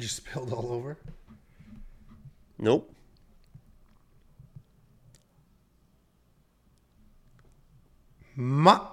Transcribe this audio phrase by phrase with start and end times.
[0.00, 0.96] You spilled all over.
[2.56, 2.94] Nope.
[8.36, 8.86] Ma-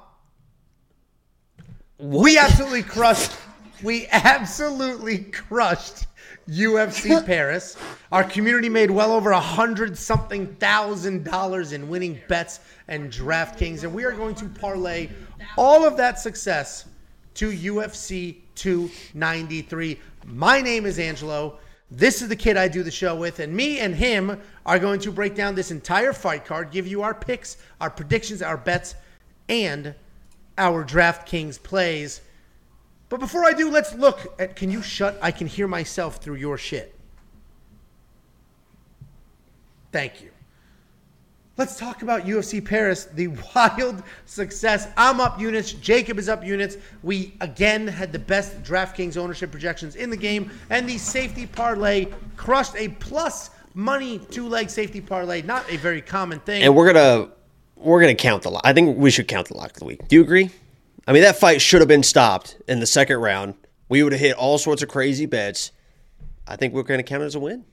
[1.99, 3.31] we absolutely crushed.
[3.83, 6.07] We absolutely crushed
[6.49, 7.77] UFC Paris.
[8.11, 13.83] Our community made well over a hundred something thousand dollars in winning bets and DraftKings,
[13.83, 15.09] and we are going to parlay
[15.55, 16.85] all of that success
[17.35, 19.99] to UFC 293.
[20.25, 21.59] My name is Angelo.
[21.91, 24.99] This is the kid I do the show with, and me and him are going
[25.01, 28.95] to break down this entire fight card, give you our picks, our predictions, our bets,
[29.49, 29.93] and
[30.57, 32.21] our DraftKings plays.
[33.09, 34.55] But before I do, let's look at.
[34.55, 35.17] Can you shut?
[35.21, 36.95] I can hear myself through your shit.
[39.91, 40.31] Thank you.
[41.57, 44.89] Let's talk about UFC Paris, the wild success.
[44.97, 45.71] I'm up units.
[45.71, 46.75] Jacob is up units.
[47.01, 52.07] We again had the best DraftKings ownership projections in the game, and the safety parlay
[52.35, 55.41] crushed a plus money two leg safety parlay.
[55.43, 56.61] Not a very common thing.
[56.63, 57.29] And we're gonna
[57.77, 58.61] we're gonna count the lock.
[58.65, 60.05] I think we should count the lock of the week.
[60.09, 60.49] Do you agree?
[61.07, 63.53] I mean, that fight should have been stopped in the second round.
[63.87, 65.71] We would have hit all sorts of crazy bets.
[66.47, 67.63] I think we're going to count it as a win.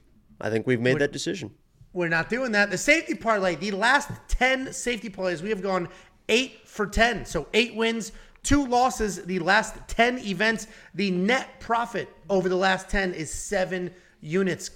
[0.40, 1.52] I think we've made that decision.
[1.92, 2.70] We're not doing that.
[2.70, 5.88] The safety parlay, the last 10 safety parlays, we have gone
[6.28, 7.26] eight for 10.
[7.26, 8.12] So eight wins,
[8.42, 10.66] two losses, the last 10 events.
[10.94, 14.70] The net profit over the last 10 is seven units.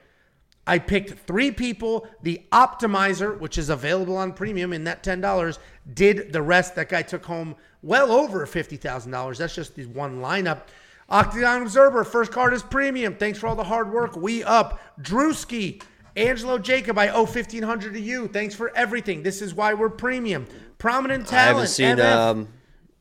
[0.66, 2.06] I picked three people.
[2.22, 5.59] The optimizer, which is available on premium in that $10,
[5.94, 6.74] did the rest.
[6.74, 9.38] That guy took home well over $50,000.
[9.38, 10.64] That's just the one lineup.
[11.12, 13.14] Octagon Observer, first card is premium.
[13.14, 14.16] Thanks for all the hard work.
[14.16, 14.80] We up.
[15.00, 15.82] Drewski,
[16.16, 18.28] Angelo Jacob, I owe 1500 to you.
[18.28, 19.22] Thanks for everything.
[19.22, 20.46] This is why we're premium.
[20.78, 21.44] Prominent talent.
[21.44, 21.96] I haven't seen.
[21.98, 22.16] MF.
[22.16, 22.48] Um,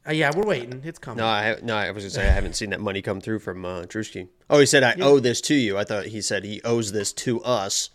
[0.06, 0.82] Uh, yeah, we're waiting.
[0.84, 1.20] It's coming.
[1.20, 3.64] no, I no, I was gonna say I haven't seen that money come through from
[3.64, 4.28] uh, Drewski.
[4.50, 5.78] Oh, he said I owe this to you.
[5.78, 7.92] I thought he said he owes this to us,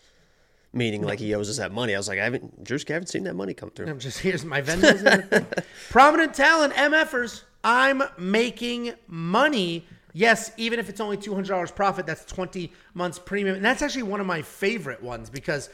[0.72, 1.94] meaning like he owes us that money.
[1.94, 3.88] I was like, I haven't Drewski, I haven't seen that money come through.
[3.88, 5.47] I'm just here's my and.
[5.91, 7.43] Prominent talent, MFers.
[7.65, 9.84] I'm making money.
[10.16, 13.82] Yes, even if it's only two hundred dollars profit, that's twenty months premium, and that's
[13.82, 15.69] actually one of my favorite ones because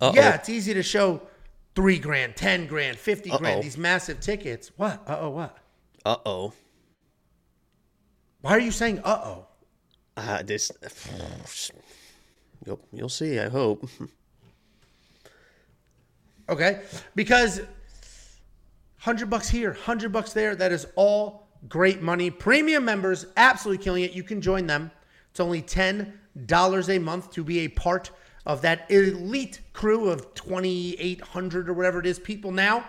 [0.00, 0.14] Uh-oh.
[0.14, 1.20] yeah, it's easy to show
[1.74, 3.38] three grand, ten grand, 50 Uh-oh.
[3.38, 4.70] grand, these massive tickets.
[4.78, 5.02] What?
[5.06, 5.58] Uh oh, what?
[6.06, 6.54] Uh oh.
[8.40, 9.46] Why are you saying uh oh?
[10.16, 10.72] Uh, this.
[12.64, 13.38] You'll you'll see.
[13.40, 13.86] I hope.
[16.48, 16.80] Okay,
[17.14, 17.60] because
[18.96, 20.56] hundred bucks here, hundred bucks there.
[20.56, 22.30] That is all great money.
[22.30, 24.12] Premium members absolutely killing it.
[24.12, 24.90] You can join them.
[25.30, 28.10] It's only ten dollars a month to be a part
[28.46, 32.84] of that elite crew of twenty eight hundred or whatever it is people now.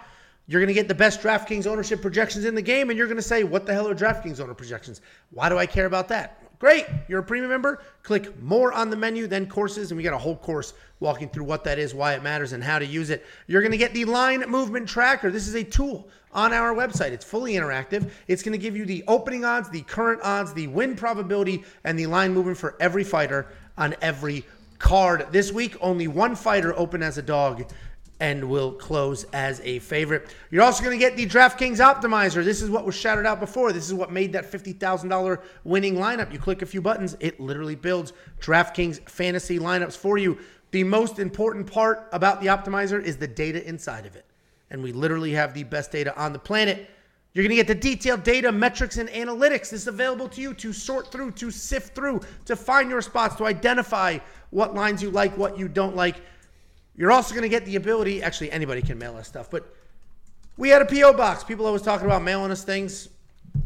[0.47, 3.15] You're going to get the best DraftKings ownership projections in the game, and you're going
[3.17, 5.01] to say, "What the hell are DraftKings owner projections?
[5.31, 6.85] Why do I care about that?" Great.
[7.09, 7.81] You're a premium member.
[8.03, 11.43] Click more on the menu, then courses, and we got a whole course walking through
[11.43, 13.25] what that is, why it matters, and how to use it.
[13.47, 15.29] You're going to get the line movement tracker.
[15.29, 17.11] This is a tool on our website.
[17.11, 18.09] It's fully interactive.
[18.27, 21.97] It's going to give you the opening odds, the current odds, the win probability, and
[21.97, 24.45] the line movement for every fighter on every
[24.79, 25.27] card.
[25.31, 27.71] This week, only one fighter open as a dog
[28.19, 30.33] and will close as a favorite.
[30.49, 32.43] You're also going to get the DraftKings Optimizer.
[32.43, 33.73] This is what was shouted out before.
[33.73, 36.31] This is what made that $50,000 winning lineup.
[36.31, 40.37] You click a few buttons, it literally builds DraftKings fantasy lineups for you.
[40.71, 44.25] The most important part about the Optimizer is the data inside of it.
[44.73, 46.89] And we literally have the best data on the planet.
[47.33, 49.69] You're going to get the detailed data, metrics, and analytics.
[49.69, 53.35] This is available to you to sort through, to sift through, to find your spots,
[53.35, 54.17] to identify
[54.49, 56.17] what lines you like, what you don't like.
[56.95, 59.73] You're also going to get the ability, actually, anybody can mail us stuff, but
[60.57, 61.13] we had a P.O.
[61.13, 61.43] box.
[61.43, 63.09] People always talking about mailing us things.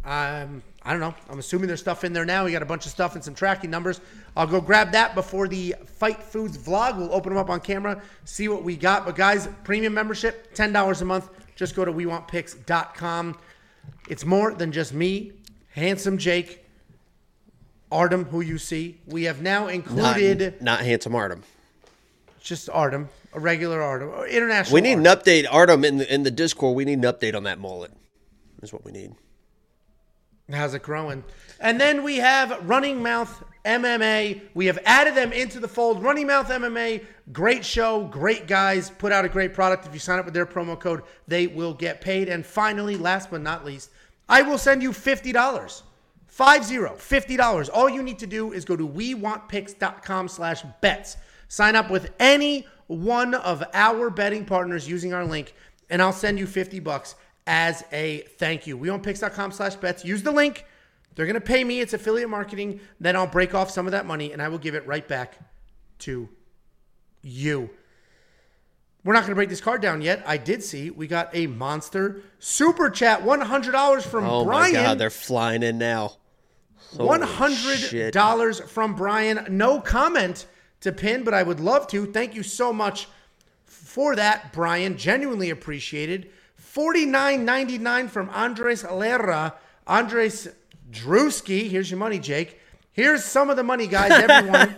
[0.06, 1.13] Um, I don't know.
[1.30, 2.45] I'm assuming there's stuff in there now.
[2.45, 4.00] We got a bunch of stuff and some tracking numbers.
[4.36, 6.98] I'll go grab that before the Fight Foods vlog.
[6.98, 9.06] We'll open them up on camera, see what we got.
[9.06, 11.30] But guys, premium membership, ten dollars a month.
[11.56, 13.38] Just go to WeWantPicks.com.
[14.10, 15.34] It's more than just me,
[15.72, 16.63] handsome Jake,
[17.92, 19.00] Artem, who you see.
[19.07, 21.44] We have now included not handsome Artem.
[22.42, 24.74] just Artem, a regular Artem, or international.
[24.75, 25.06] We need Artem.
[25.07, 26.75] an update, Artem, in the in the Discord.
[26.75, 27.92] We need an update on that mullet.
[28.60, 29.16] That's what we need.
[30.52, 31.24] How's it growing?
[31.60, 34.42] And then we have Running Mouth MMA.
[34.54, 36.02] We have added them into the fold.
[36.02, 37.04] Running Mouth MMA,
[37.34, 39.86] great show, great guys, put out a great product.
[39.86, 42.30] If you sign up with their promo code, they will get paid.
[42.30, 43.90] And finally, last but not least,
[44.30, 45.82] I will send you $50.
[46.28, 47.70] Five zero, $50.
[47.74, 51.18] All you need to do is go to wewantpicks.com slash bets.
[51.50, 55.54] Sign up with any one of our betting partners using our link,
[55.90, 57.16] and I'll send you 50 bucks
[57.48, 58.78] as a thank you.
[58.78, 60.06] WeWantPicks.com slash bets.
[60.06, 60.66] Use the link.
[61.16, 61.80] They're going to pay me.
[61.80, 62.80] It's affiliate marketing.
[63.00, 65.40] Then I'll break off some of that money, and I will give it right back
[66.00, 66.30] to
[67.24, 67.72] you.
[69.04, 70.22] We're not going to break this card down yet.
[70.28, 74.74] I did see we got a monster super chat, $100 from Oh Brian.
[74.74, 76.18] my God, they're flying in now.
[76.96, 78.14] Holy One hundred shit.
[78.14, 79.46] dollars from Brian.
[79.50, 80.46] No comment
[80.82, 82.06] to pin, but I would love to.
[82.06, 83.08] Thank you so much
[83.66, 84.98] for that, Brian.
[84.98, 86.30] Genuinely appreciated.
[86.78, 89.54] Forty nine ninety nine from Andres Alera.
[89.88, 90.48] Andres
[90.92, 91.68] Drewski.
[91.72, 92.62] Here's your money, Jake.
[92.92, 94.12] Here's some of the money, guys.
[94.30, 94.76] Everyone,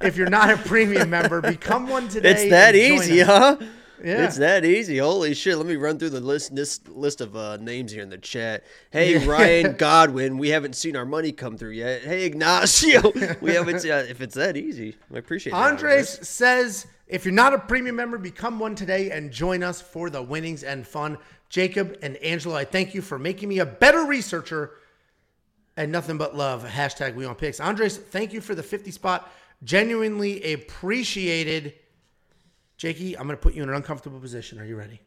[0.00, 2.30] if you're not a premium member, become one today.
[2.30, 3.58] It's that easy, huh?
[4.02, 4.24] Yeah.
[4.24, 4.96] It's that easy.
[4.96, 5.58] Holy shit.
[5.58, 8.64] Let me run through the list this list of uh, names here in the chat.
[8.90, 12.04] Hey, Ryan Godwin, we haven't seen our money come through yet.
[12.04, 13.02] Hey, Ignacio,
[13.42, 14.96] we haven't seen, uh, if it's that easy.
[15.14, 15.56] I appreciate it.
[15.56, 20.10] Andres says, if you're not a premium member, become one today and join us for
[20.10, 21.18] the winnings and fun.
[21.48, 24.72] Jacob and Angela, I thank you for making me a better researcher
[25.76, 26.64] and nothing but love.
[26.64, 27.60] Hashtag we on picks.
[27.60, 29.32] Andres, thank you for the 50 spot.
[29.64, 31.74] Genuinely appreciated.
[32.76, 34.60] Jakey, I'm going to put you in an uncomfortable position.
[34.60, 35.00] Are you ready?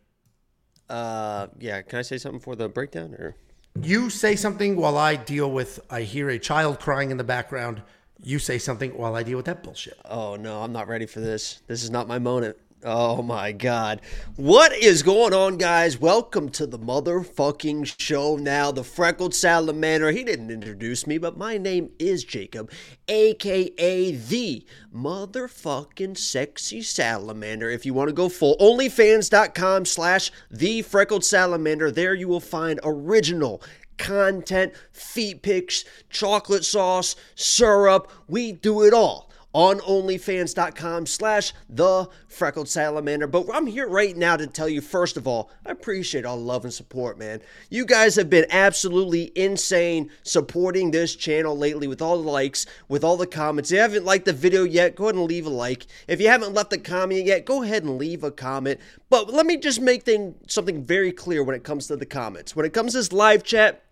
[0.90, 3.14] Uh, yeah, can I say something for the breakdown?
[3.14, 3.36] Or
[3.80, 7.82] You say something while I deal with, I hear a child crying in the background.
[8.24, 9.98] You say something while I deal with that bullshit.
[10.06, 11.62] Oh no, I'm not ready for this.
[11.68, 12.56] This is not my moment.
[12.84, 14.02] Oh my god.
[14.36, 16.00] What is going on, guys?
[16.00, 18.72] Welcome to the motherfucking show now.
[18.72, 20.12] The freckled salamander.
[20.12, 22.72] He didn't introduce me, but my name is Jacob,
[23.08, 27.70] aka the motherfucking sexy salamander.
[27.70, 31.92] If you want to go full, onlyfans.com slash the freckled salamander.
[31.92, 33.62] There you will find original
[34.02, 38.12] content, feet pics, chocolate sauce, syrup.
[38.28, 43.28] We do it all on onlyfans.com slash the freckled salamander.
[43.28, 46.44] But i'm here right now to tell you first of all i appreciate all the
[46.44, 47.42] love and support man.
[47.70, 53.04] You guys have been absolutely insane supporting this channel lately with all the likes with
[53.04, 53.72] all the comments.
[53.72, 55.86] If you haven't liked the video yet go ahead and leave a like.
[56.08, 58.80] If you haven't left a comment yet go ahead and leave a comment.
[59.10, 62.56] But let me just make thing, something very clear when it comes to the comments.
[62.56, 63.84] When it comes to this live chat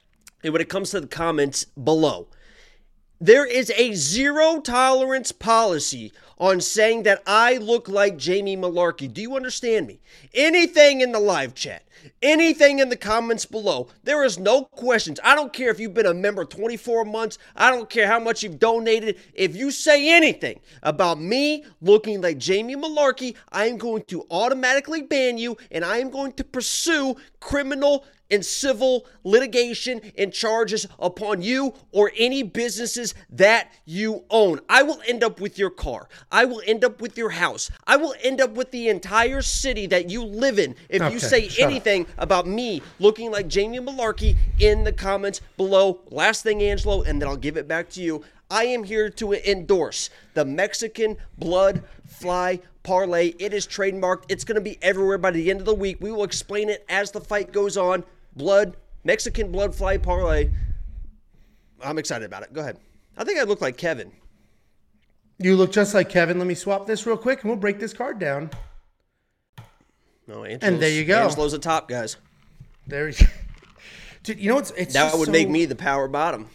[0.41, 2.27] when it comes to the comments below
[3.21, 9.13] there is a zero tolerance policy on saying that I look like Jamie Mullarkey.
[9.13, 10.00] Do you understand me?
[10.33, 11.83] Anything in the live chat,
[12.21, 15.19] anything in the comments below, there is no questions.
[15.21, 18.42] I don't care if you've been a member 24 months, I don't care how much
[18.42, 19.18] you've donated.
[19.33, 25.02] If you say anything about me looking like Jamie Mullarkey, I am going to automatically
[25.02, 31.42] ban you and I am going to pursue criminal and civil litigation and charges upon
[31.42, 34.59] you or any businesses that you own.
[34.69, 36.07] I will end up with your car.
[36.31, 37.71] I will end up with your house.
[37.88, 41.19] I will end up with the entire city that you live in if Okay, you
[41.19, 41.71] say shut up.
[41.71, 46.02] anything about me looking like Jamie Mullarkey in the comments below.
[46.09, 48.24] Last thing, Angelo, and then I'll give it back to you.
[48.52, 53.33] I am here to endorse the Mexican blood fly parlay.
[53.38, 54.24] It is trademarked.
[54.30, 55.98] It's going to be everywhere by the end of the week.
[56.02, 58.04] We will explain it as the fight goes on.
[58.36, 60.50] Blood, Mexican blood fly parlay.
[61.81, 62.54] I'm excited about it.
[62.54, 62.78] Go ahead.
[63.18, 64.12] I think I look like Kevin.
[65.38, 66.38] You look just like Kevin.
[66.38, 68.50] Let me swap this real quick and we'll break this card down.
[70.28, 71.24] No, Angelo's, And there you go.
[71.24, 72.18] Angelo's a top, guys.
[72.88, 73.16] There you
[74.24, 76.48] Dude, you know what's it's That would so- make me the power bottom.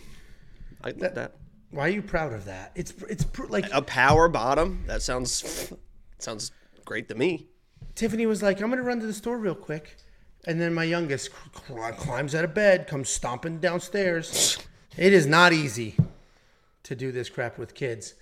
[0.83, 1.35] I like that.
[1.71, 2.73] Why are you proud of that?
[2.75, 4.85] It's it's pr- like A power bottom?
[4.87, 5.73] That sounds
[6.19, 6.53] sounds
[6.85, 7.49] great to me.
[7.95, 9.97] Tiffany was like, "I'm gonna run to the store real quick,"
[10.47, 11.31] and then my youngest
[11.67, 14.59] cl- climbs out of bed, comes stomping downstairs.
[14.97, 15.97] It is not easy
[16.85, 18.15] to do this crap with kids.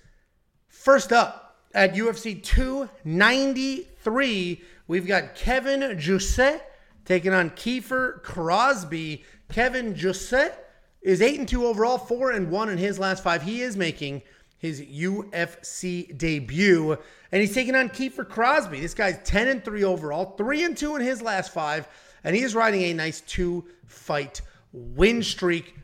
[0.67, 6.61] First up at UFC 293, we've got Kevin Jousset
[7.05, 9.23] taking on Kiefer Crosbie.
[9.51, 10.53] Kevin Jousset
[11.01, 13.43] is eight and two overall, four and one in his last five.
[13.43, 14.21] He is making
[14.57, 16.97] his UFC debut,
[17.31, 18.79] and he's taking on Kiefer Crosbie.
[18.79, 21.87] This guy's ten and three overall, three and two in his last five,
[22.23, 25.75] and he is riding a nice two fight win streak.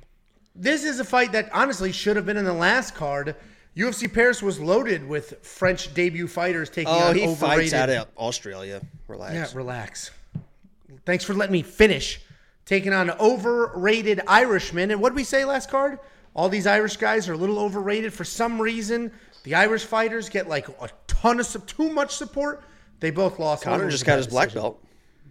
[0.56, 3.36] This is a fight that honestly should have been in the last card.
[3.78, 7.72] UFC Paris was loaded with French debut fighters taking Oh, on he overrated.
[7.72, 8.82] fights out of Australia.
[9.08, 9.34] Relax.
[9.34, 10.12] Yeah, relax.
[11.06, 12.20] Thanks for letting me finish.
[12.66, 14.92] Taking on overrated Irishmen.
[14.92, 16.00] And what did we say last card?
[16.36, 18.14] All these Irish guys are a little overrated.
[18.14, 19.12] For some reason,
[19.44, 22.64] the Irish fighters get like a ton of too much support.
[23.00, 23.64] They both lost.
[23.64, 24.84] Connor just got his black belt.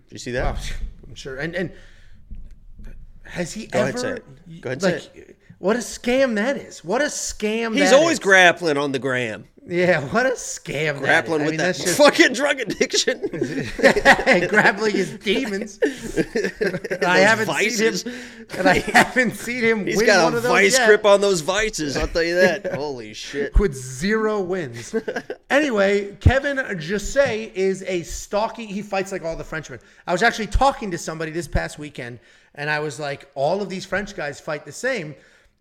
[0.09, 0.47] Did you see that?
[0.47, 0.57] I'm
[1.19, 1.37] sure.
[1.37, 1.73] And and
[3.25, 3.89] has he Go ever?
[3.89, 4.61] ahead, say it.
[4.61, 6.85] Go ahead, like, say What a scam that is!
[6.85, 7.75] What a scam!
[7.77, 8.21] He's always is.
[8.21, 9.47] grappling on the gram.
[9.67, 10.95] Yeah, what a scam!
[10.95, 13.21] that Grappling with mean, that just fucking drug addiction.
[14.49, 15.81] grappling his demons.
[17.05, 18.03] I haven't vices.
[18.03, 18.19] seen him,
[18.57, 21.21] and I haven't seen him He's win got one a of those vice grip on
[21.21, 21.97] those vices.
[21.97, 22.73] I'll tell you that.
[22.73, 23.59] Holy shit.
[23.59, 24.95] with zero wins.
[25.51, 28.65] anyway, Kevin Jousset is a stocky.
[28.65, 29.81] He fights like all the Frenchmen.
[30.07, 32.21] I was actually talking to somebody this past weekend,
[32.55, 35.15] and I was like, all of these French guys fight the same.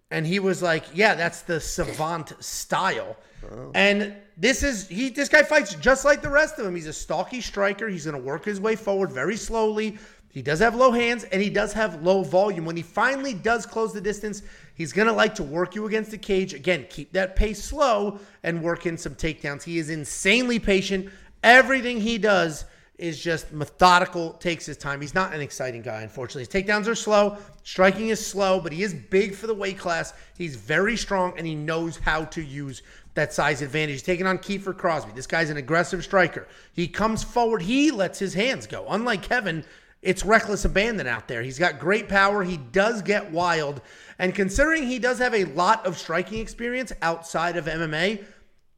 [0.09, 3.17] And he was like, yeah, that's the savate style.
[3.51, 3.71] Oh.
[3.75, 5.09] And this is he.
[5.09, 6.75] This guy fights just like the rest of them.
[6.75, 7.87] He's a stocky striker.
[7.87, 9.97] He's going to work his way forward very slowly.
[10.29, 12.65] He does have low hands and he does have low volume.
[12.65, 14.43] When he finally does close the distance,
[14.75, 16.53] he's going to like to work you against the cage.
[16.53, 19.63] Again, keep that pace slow and work in some takedowns.
[19.63, 21.09] He is insanely patient.
[21.43, 22.65] Everything he does
[22.97, 24.99] is just methodical, takes his time.
[25.01, 26.41] He's not an exciting guy, unfortunately.
[26.41, 30.13] His takedowns are slow, striking is slow, but he is big for the weight class.
[30.35, 32.81] He's very strong and he knows how to use
[33.13, 33.93] that size advantage.
[33.93, 35.13] He's taking on Kiefer Crosbie.
[35.13, 36.47] This guy's an aggressive striker.
[36.73, 38.87] He comes forward, he lets his hands go.
[38.89, 39.63] Unlike Kevin,
[40.01, 41.43] it's reckless abandon out there.
[41.43, 42.43] He's got great power.
[42.43, 43.81] He does get wild.
[44.19, 48.23] And considering he does have a lot of striking experience outside of MMA,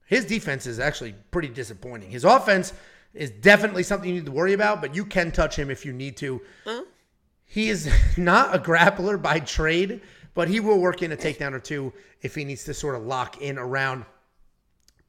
[0.05, 2.09] his defense is actually pretty disappointing.
[2.09, 2.73] His offense
[3.13, 5.93] is definitely something you need to worry about, but you can touch him if you
[5.93, 6.41] need to.
[7.45, 10.01] He is not a grappler by trade,
[10.33, 13.03] but he will work in a takedown or two if he needs to sort of
[13.03, 14.05] lock in around.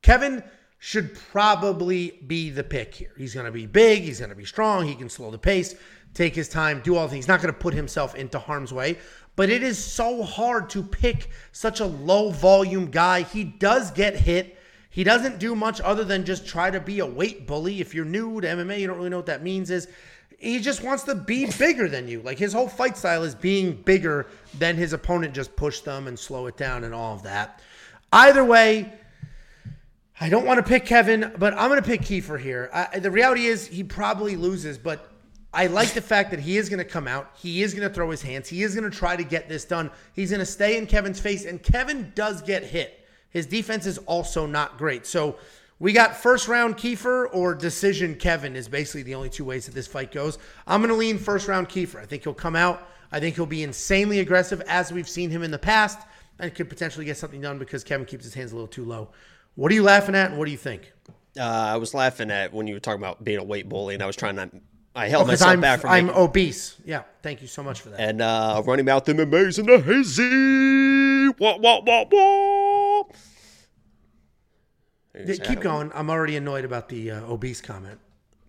[0.03, 0.43] Kevin
[0.79, 3.13] should probably be the pick here.
[3.19, 5.75] He's going to be big, he's going to be strong, he can slow the pace,
[6.15, 7.27] take his time, do all the things.
[7.27, 8.97] He's not going to put himself into harm's way,
[9.37, 13.23] but it is so hard to pick such a low volume guy.
[13.23, 14.57] He does get hit.
[14.91, 17.81] He doesn't do much other than just try to be a weight bully.
[17.81, 19.89] If you're new to MMA, you don't really know what that means is
[20.39, 22.23] he just wants to be bigger than you.
[22.23, 24.27] Like his whole fight style is being bigger
[24.59, 27.63] than his opponent, just push them and slow it down and all of that.
[28.13, 28.93] Either way,
[30.21, 32.69] I don't want to pick Kevin, but I'm going to pick Kiefer here.
[32.73, 35.09] I, the reality is he probably loses, but
[35.53, 37.31] I like the fact that he is going to come out.
[37.39, 38.49] He is going to throw his hands.
[38.49, 39.91] He is going to try to get this done.
[40.15, 43.00] He's going to stay in Kevin's face, and Kevin does get hit.
[43.31, 45.07] His defense is also not great.
[45.07, 45.37] So
[45.79, 49.75] we got first round Kiefer or decision Kevin is basically the only two ways that
[49.75, 50.39] this fight goes.
[50.67, 52.01] I'm going to lean first round Kiefer.
[52.01, 52.87] I think he'll come out.
[53.13, 55.99] I think he'll be insanely aggressive as we've seen him in the past
[56.39, 59.09] and could potentially get something done because Kevin keeps his hands a little too low.
[59.57, 60.93] What are you laughing at and what do you think?
[61.39, 64.03] Uh, I was laughing at when you were talking about being a weight bully, and
[64.03, 64.51] I was trying to.
[64.97, 66.77] I held Because myself I'm, back from I'm making- obese.
[66.85, 68.01] Yeah, thank you so much for that.
[68.01, 71.29] and uh, running mouth MMA's in the hazy.
[71.39, 72.70] Wah, wah, wah, wah.
[75.27, 75.91] Yeah, keep going.
[75.95, 77.99] I'm already annoyed about the uh, obese comment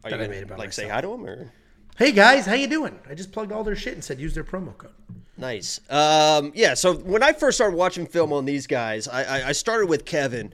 [0.03, 0.87] Are that you I gonna, made about like myself.
[0.87, 1.51] say hi to him or?
[1.97, 2.99] Hey guys, how you doing?
[3.09, 4.91] I just plugged all their shit and said use their promo code.
[5.37, 5.79] Nice.
[5.89, 6.73] Um, yeah.
[6.73, 10.05] So when I first started watching film on these guys, I, I, I started with
[10.05, 10.53] Kevin.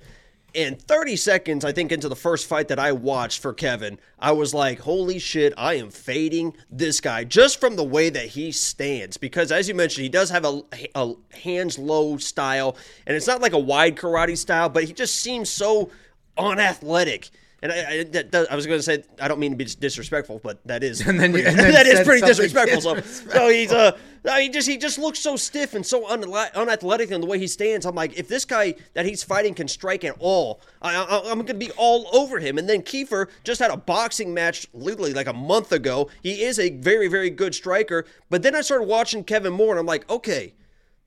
[0.56, 4.32] And 30 seconds, I think, into the first fight that I watched for Kevin, I
[4.32, 8.52] was like, holy shit, I am fading this guy just from the way that he
[8.52, 9.18] stands.
[9.18, 10.62] Because as you mentioned, he does have a,
[10.96, 12.76] a hands low style.
[13.06, 15.92] And it's not like a wide karate style, but he just seems so
[16.38, 17.30] unathletic.
[17.62, 19.66] And I, I, that, that- I was going to say, I don't mean to be
[19.66, 22.82] disrespectful, but that is and then, pretty, and then that is pretty something disrespectful.
[22.82, 27.22] So, so he's uh, mean, just he just looks so stiff and so unathletic in
[27.22, 27.86] the way he stands.
[27.86, 31.38] I'm like, if this guy that he's fighting can strike at all, I, I, I'm
[31.38, 32.58] going to be all over him.
[32.58, 36.10] And then Kiefer just had a boxing match literally like a month ago.
[36.22, 38.06] He is a very very good striker.
[38.30, 40.54] But then I started watching Kevin Moore, and I'm like, okay.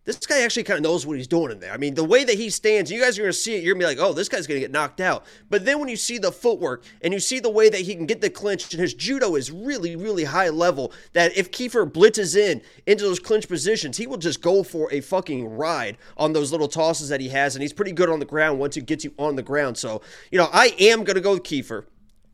[0.06, 1.72] This guy actually kind of knows what he's doing in there.
[1.72, 3.62] I mean, the way that he stands, you guys are going to see it.
[3.62, 5.26] You're going to be like, oh, this guy's going to get knocked out.
[5.50, 8.06] But then when you see the footwork and you see the way that he can
[8.06, 12.34] get the clinch, and his judo is really, really high level, that if Kiefer blitzes
[12.34, 16.50] in into those clinch positions, he will just go for a fucking ride on those
[16.50, 17.54] little tosses that he has.
[17.54, 19.76] And he's pretty good on the ground once he gets you on the ground.
[19.76, 21.84] So, you know, I am going to go with Kiefer.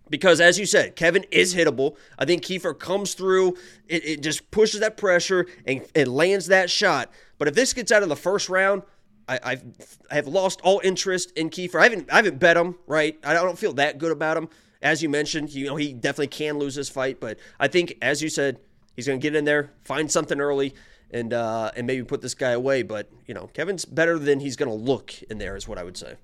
[0.09, 1.97] Because as you said, Kevin is hittable.
[2.17, 3.57] I think Kiefer comes through,
[3.89, 7.11] it, it just pushes that pressure and, and lands that shot.
[7.39, 8.83] But if this gets out of the first round,
[9.29, 9.65] I, I've
[10.11, 11.81] I have lost all interest in Kiefer.
[11.81, 13.19] I haven't I haven't bet him, right?
[13.25, 14.49] I don't feel that good about him.
[14.83, 18.23] As you mentioned, you know, he definitely can lose this fight, but I think as
[18.23, 18.61] you said,
[18.95, 20.75] he's gonna get in there, find something early,
[21.11, 22.83] and uh, and maybe put this guy away.
[22.83, 25.97] But you know, Kevin's better than he's gonna look in there, is what I would
[25.97, 26.15] say.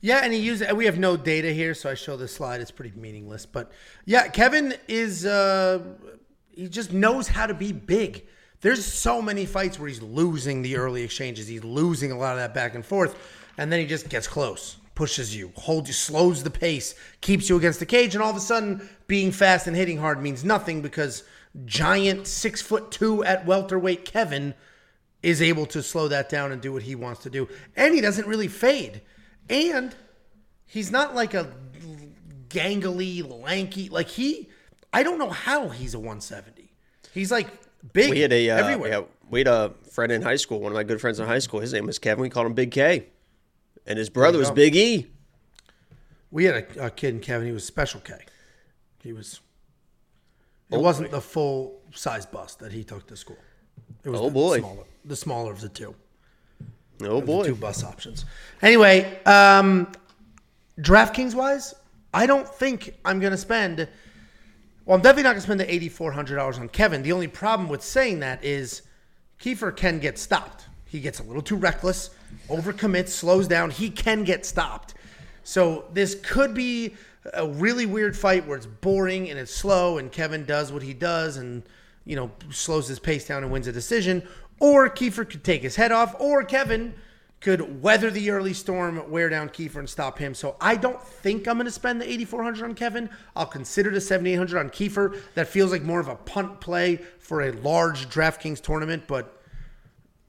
[0.00, 0.68] Yeah, and he used.
[0.72, 2.60] We have no data here, so I show this slide.
[2.60, 3.70] It's pretty meaningless, but
[4.04, 5.26] yeah, Kevin is.
[5.26, 5.80] Uh,
[6.50, 8.26] he just knows how to be big.
[8.62, 11.48] There's so many fights where he's losing the early exchanges.
[11.48, 13.18] He's losing a lot of that back and forth,
[13.58, 17.56] and then he just gets close, pushes you, holds you, slows the pace, keeps you
[17.56, 20.80] against the cage, and all of a sudden, being fast and hitting hard means nothing
[20.80, 21.24] because
[21.64, 24.54] giant six foot two at welterweight Kevin
[25.22, 28.00] is able to slow that down and do what he wants to do, and he
[28.00, 29.02] doesn't really fade.
[29.50, 29.92] And
[30.66, 31.52] he's not like a
[32.48, 33.88] gangly, lanky.
[33.88, 34.50] Like he,
[34.92, 36.72] I don't know how he's a 170.
[37.12, 37.48] He's like
[37.92, 38.88] big We had a uh, everywhere.
[38.88, 41.26] We had, we had a friend in high school, one of my good friends in
[41.26, 41.60] high school.
[41.60, 42.22] His name was Kevin.
[42.22, 43.06] We called him Big K,
[43.86, 44.50] and his brother was.
[44.50, 45.06] Big E.
[46.30, 47.46] We had a, a kid in Kevin.
[47.46, 48.14] He was Special K.
[49.02, 49.40] He was.
[50.70, 53.36] It Oh, wasn't the full size bus that he took to school.
[54.04, 54.58] It was Oh, the boy.
[54.60, 55.94] smaller, the smaller of the two.
[57.02, 58.24] Oh boy, two bus options.
[58.62, 59.90] Anyway, um,
[60.80, 61.74] DraftKings wise,
[62.14, 63.88] I don't think I'm going to spend.
[64.84, 67.02] Well, I'm definitely not going to spend the $8,400 on Kevin.
[67.02, 68.82] The only problem with saying that is
[69.40, 70.66] Kiefer can get stopped.
[70.86, 72.10] He gets a little too reckless,
[72.48, 73.70] overcommits, slows down.
[73.70, 74.94] He can get stopped.
[75.44, 76.96] So this could be
[77.32, 80.92] a really weird fight where it's boring and it's slow, and Kevin does what he
[80.92, 81.62] does and
[82.04, 84.26] you know slows his pace down and wins a decision.
[84.58, 86.94] Or Kiefer could take his head off, or Kevin
[87.42, 90.34] could weather the early storm, wear down Kiefer, and stop him.
[90.34, 93.10] So I don't think I'm going to spend the 8,400 on Kevin.
[93.36, 95.20] I'll consider the 7,800 on Kiefer.
[95.34, 99.42] That feels like more of a punt play for a large DraftKings tournament, but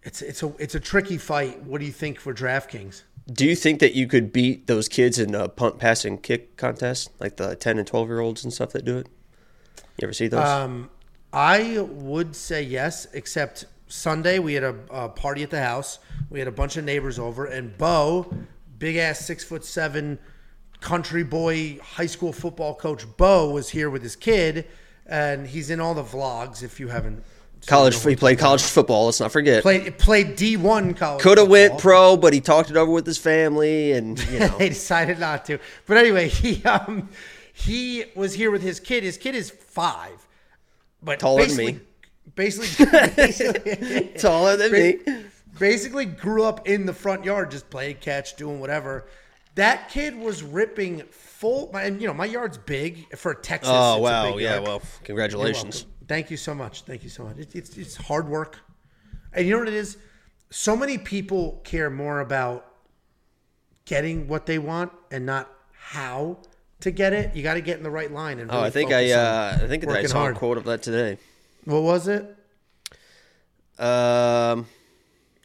[0.02, 1.64] it's it's a it's a tricky fight.
[1.64, 3.04] What do you think for DraftKings?
[3.32, 6.58] do you think that you could beat those kids in a punt, pass, and kick
[6.58, 9.08] contest, like the ten and twelve year olds and stuff that do it?
[9.98, 10.46] You ever see those?
[10.46, 10.90] Um,
[11.32, 16.00] I would say yes, except Sunday we had a, a party at the house.
[16.32, 18.34] We had a bunch of neighbors over, and Bo,
[18.80, 20.18] big ass six foot seven,
[20.82, 24.68] country boy, high school football coach, Bo was here with his kid,
[25.06, 26.64] and he's in all the vlogs.
[26.64, 27.24] If you haven't,
[27.68, 29.06] college, he played college football.
[29.06, 29.62] Let's not forget.
[29.62, 31.22] played played D one college.
[31.22, 34.58] Could have went pro, but he talked it over with his family, and you know.
[34.58, 35.60] they decided not to.
[35.86, 37.10] But anyway, he um
[37.54, 39.04] he was here with his kid.
[39.04, 40.28] His kid is five,
[41.04, 41.80] but Taller than me.
[42.36, 44.98] Basically, basically, taller than me.
[45.60, 49.06] basically grew up in the front yard, just playing catch, doing whatever.
[49.56, 51.70] That kid was ripping full.
[51.72, 53.70] my- And you know, my yard's big for Texas.
[53.72, 54.56] Oh wow, yeah.
[54.56, 54.64] yard.
[54.68, 55.86] Well, congratulations.
[56.08, 56.82] Thank you so much.
[56.84, 57.38] Thank you so much.
[57.38, 58.58] It, it's it's hard work,
[59.32, 59.98] and you know what it is.
[60.50, 62.66] So many people care more about
[63.86, 66.38] getting what they want and not how
[66.82, 67.36] to get it.
[67.36, 68.40] You got to get in the right line.
[68.40, 70.36] And Oh, I think I, uh, I think I saw hard.
[70.36, 71.18] a quote of that today.
[71.66, 72.36] What was it?
[73.80, 74.68] Um,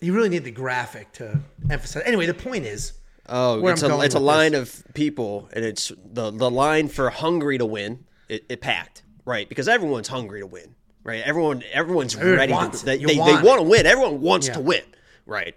[0.00, 2.02] You really need the graphic to emphasize.
[2.07, 2.92] Anyway, the point is,
[3.28, 7.11] oh, it's I'm a it's a line of people, and it's the the line for
[7.11, 8.04] hungry to win.
[8.28, 11.22] It, it packed right because everyone's hungry to win, right?
[11.24, 12.52] Everyone everyone's Everyone ready.
[12.78, 13.87] To, they they, want they want to win.
[13.87, 14.54] Everyone wants Yeah.
[14.54, 14.85] to win,
[15.26, 15.57] right?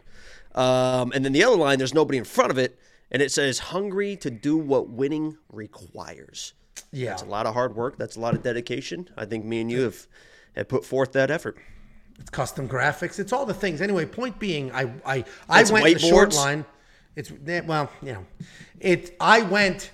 [0.56, 2.78] Um, and then the other line, there's nobody in front of it,
[3.12, 6.54] and it says hungry to do what winning requires.
[6.92, 7.98] yeah, it's a lot of hard work.
[7.98, 9.10] That's a lot of dedication.
[9.16, 10.08] I think me and you have
[10.56, 11.58] have put forth that effort.
[12.20, 13.20] it's custom graphics.
[13.20, 13.82] It's all the things.
[13.82, 16.66] Anyway, point being, I I I It's went the short line.
[17.16, 17.32] It's
[17.66, 18.26] well, you know,
[18.80, 19.16] it.
[19.20, 19.92] I went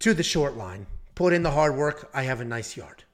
[0.00, 2.10] to the short line, put in the hard work.
[2.12, 3.04] I have a nice yard.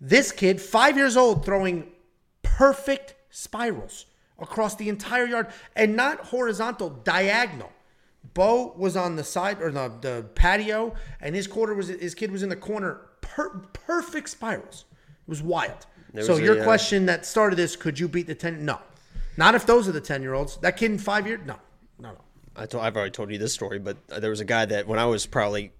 [0.00, 1.90] This kid, five years old, throwing
[2.42, 4.06] perfect spirals
[4.38, 7.70] across the entire yard and not horizontal, diagonal.
[8.34, 12.30] Bo was on the side or the, the patio, and his quarter was his kid
[12.30, 13.00] was in the corner.
[13.20, 14.84] Per, perfect spirals.
[15.30, 15.86] It was wild.
[16.20, 18.64] so was a, your uh, question that started this: Could you beat the ten?
[18.64, 18.80] No,
[19.36, 20.56] not if those are the ten year olds.
[20.56, 21.38] That kid in five years?
[21.46, 21.54] No,
[22.00, 22.20] no, no.
[22.56, 24.88] I told, I've already told you this story, but uh, there was a guy that
[24.88, 25.70] when I was probably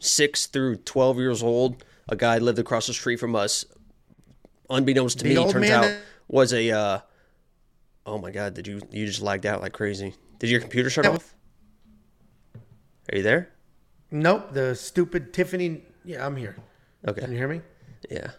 [0.00, 3.64] six through twelve years old, a guy lived across the street from us.
[4.68, 6.70] Unbeknownst to The me, turns out that- was a.
[6.72, 6.98] Uh,
[8.04, 8.52] oh my god!
[8.52, 10.12] Did you you just lagged out like crazy?
[10.40, 11.12] Did your computer shut No.
[11.14, 11.34] off?
[13.10, 13.48] Are you there?
[14.10, 14.52] Nope.
[14.52, 15.84] The stupid Tiffany.
[16.04, 16.54] Yeah, I'm here.
[17.08, 17.22] Okay.
[17.22, 17.62] Can you hear me?
[18.10, 18.30] Yeah.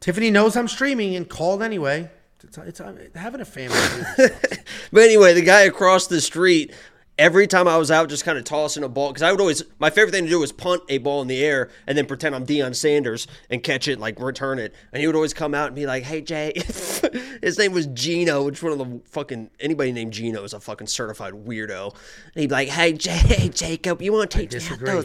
[0.00, 2.10] Tiffany knows I'm streaming and called anyway.
[2.42, 2.80] It's, it's,
[3.14, 3.78] having a family.
[4.92, 6.72] But anyway, the guy across the street,
[7.18, 9.62] every time I was out just kind of tossing a ball because I would always
[9.78, 12.34] my favorite thing to do was punt a ball in the air and then pretend
[12.34, 15.68] I'm Deion Sanders and catch it like return it and he would always come out
[15.68, 16.52] and be like hey Jay
[17.42, 20.88] his name was Gino which one of the fucking anybody named Gino is a fucking
[20.88, 24.74] certified weirdo and he'd be like hey Jay Jacob you want to teach me how
[24.74, 25.04] to, throw,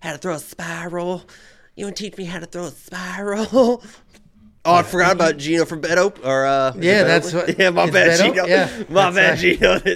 [0.00, 1.22] how to throw a spiral
[1.76, 3.82] you want to teach me how to throw a spiral
[4.66, 7.52] Oh, I forgot about Gino from Bed Op- or uh, Yeah, that's Oakley?
[7.52, 8.46] what- Yeah, my it's bad, Bed Gino.
[8.46, 9.86] yeah, my that's bad,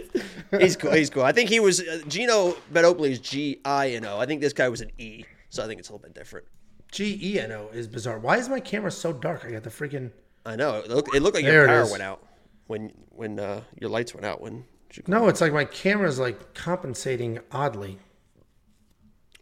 [0.51, 0.59] Gino.
[0.61, 0.93] he's cool.
[0.93, 1.23] He's cool.
[1.23, 4.19] I think he was uh, Gino Bed Oakley is G I N O.
[4.19, 6.47] I think this guy was an E, so I think it's a little bit different.
[6.93, 8.19] G E N O is bizarre.
[8.19, 9.45] Why is my camera so dark?
[9.47, 10.11] I got the freaking.
[10.45, 10.77] I know.
[10.81, 12.23] It looked, it looked like There your it power went out
[12.67, 14.65] when when uh, your lights went out when.
[15.07, 17.99] No, it's like my camera's like compensating oddly.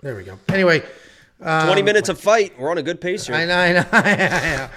[0.03, 0.39] There we go.
[0.49, 0.85] Anyway,
[1.39, 2.59] Twenty um, minutes of fight.
[2.59, 3.37] We're on a good pace here.
[3.37, 3.85] I know, I know,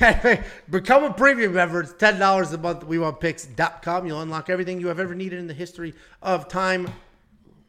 [0.00, 0.42] I know.
[0.68, 1.80] Become a premium member.
[1.80, 2.84] It's ten dollars a month.
[2.84, 4.06] We want picks.com.
[4.06, 6.88] You'll unlock everything you have ever needed in the history of time.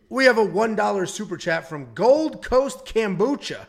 [0.09, 3.65] We have a one dollar super chat from Gold Coast Kombucha.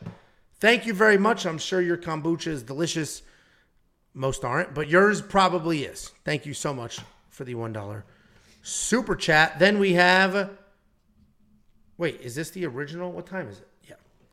[0.57, 1.47] Thank you very much.
[1.47, 3.23] I'm sure your kombucha is delicious.
[4.13, 6.13] Most aren't, but yours probably is.
[6.25, 6.99] Thank you so much
[7.31, 8.05] for the one dollar
[8.65, 9.61] super chat.
[9.61, 10.51] Then we have.
[11.97, 13.13] Wait, is this the original?
[13.13, 13.69] What time is it?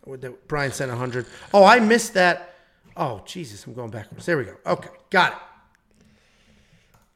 [0.06, 1.26] The- Brian sent 100.
[1.54, 2.56] Oh, I missed that.
[2.98, 4.26] Oh, Jesus, I'm going backwards.
[4.26, 4.56] There we go.
[4.66, 5.38] Okay, got it.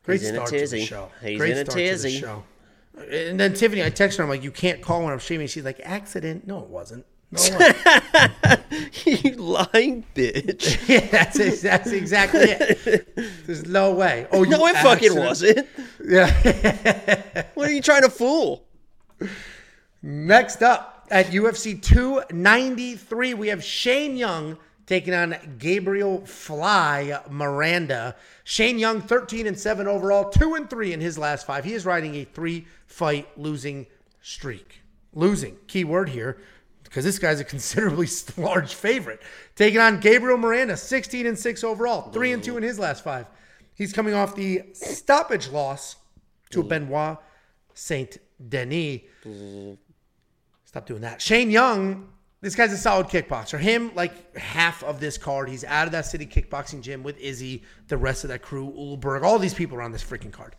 [0.03, 1.09] Great He's start to the show.
[1.21, 2.43] He's Great in a start to the show.
[3.11, 4.23] And then Tiffany, I texted her.
[4.23, 5.47] I'm like, you can't call when I'm streaming.
[5.47, 6.47] She's like, accident.
[6.47, 7.05] No, it wasn't.
[7.31, 7.75] No, it
[8.45, 9.05] wasn't.
[9.25, 10.87] you lying bitch.
[10.87, 13.15] yeah, that's, that's exactly it.
[13.45, 14.27] There's no way.
[14.31, 15.67] Oh, you no, it fucking wasn't.
[16.03, 17.43] Yeah.
[17.55, 18.65] What are you trying to fool?
[20.01, 28.15] Next up at UFC 293, we have Shane Young taking on Gabriel Fly Miranda.
[28.43, 31.65] Shane Young, 13 and 7 overall, 2 and 3 in his last five.
[31.65, 33.87] He is riding a three fight losing
[34.21, 34.81] streak.
[35.13, 36.37] Losing, key word here,
[36.83, 39.21] because this guy's a considerably large favorite.
[39.55, 43.27] Taking on Gabriel Miranda, 16 and 6 overall, 3 and 2 in his last five.
[43.73, 45.97] He's coming off the stoppage loss
[46.51, 46.69] to mm.
[46.69, 47.17] Benoit
[47.73, 48.17] Saint
[48.49, 49.01] Denis.
[50.75, 51.21] Stop doing that.
[51.21, 52.09] Shane Young,
[52.41, 53.57] this guy's a solid kickboxer.
[53.57, 57.63] Him, like half of this card, he's out of that city kickboxing gym with Izzy,
[57.87, 60.57] the rest of that crew, Ulberg, all these people are on this freaking card.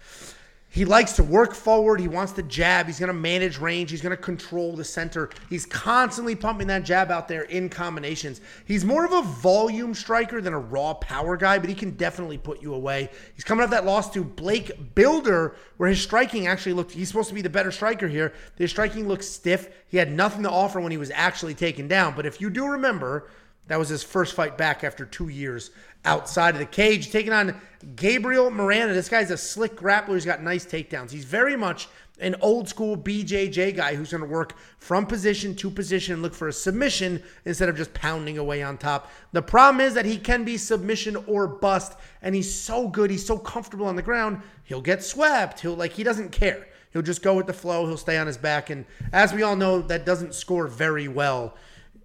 [0.77, 2.01] He likes to work forward.
[2.01, 2.85] He wants to jab.
[2.85, 3.91] He's going to manage range.
[3.91, 5.31] He's going to control the center.
[5.49, 8.43] He's constantly pumping that jab out there in combinations.
[8.67, 12.37] He's more of a volume striker than a raw power guy, but he can definitely
[12.37, 13.09] put you away.
[13.35, 17.31] He's coming off that loss to Blake Bilder, where his striking actually looked, he's supposed
[17.31, 18.35] to be the better striker here.
[18.57, 19.71] His striking looked stiff.
[19.89, 22.15] He had nothing to offer when he was actually taken down.
[22.15, 23.31] But if you do remember,
[23.69, 25.71] that was his first fight back after two years
[26.05, 27.61] outside of the cage, taking on
[27.97, 28.95] Gabriel Miranda.
[28.95, 30.15] This guy's a slick grappler.
[30.15, 31.11] He's got nice takedowns.
[31.11, 35.71] He's very much an old school BJJ guy who's going to work from position to
[35.71, 39.11] position and look for a submission instead of just pounding away on top.
[39.33, 43.11] The problem is that he can be submission or bust, and he's so good.
[43.11, 44.41] He's so comfortable on the ground.
[44.65, 45.61] He'll get swept.
[45.61, 46.69] He'll like he doesn't care.
[46.93, 47.87] He'll just go with the flow.
[47.87, 51.55] He'll stay on his back, and as we all know, that doesn't score very well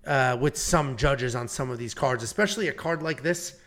[0.06, 3.58] uh, with some judges on some of these cards, especially a card like this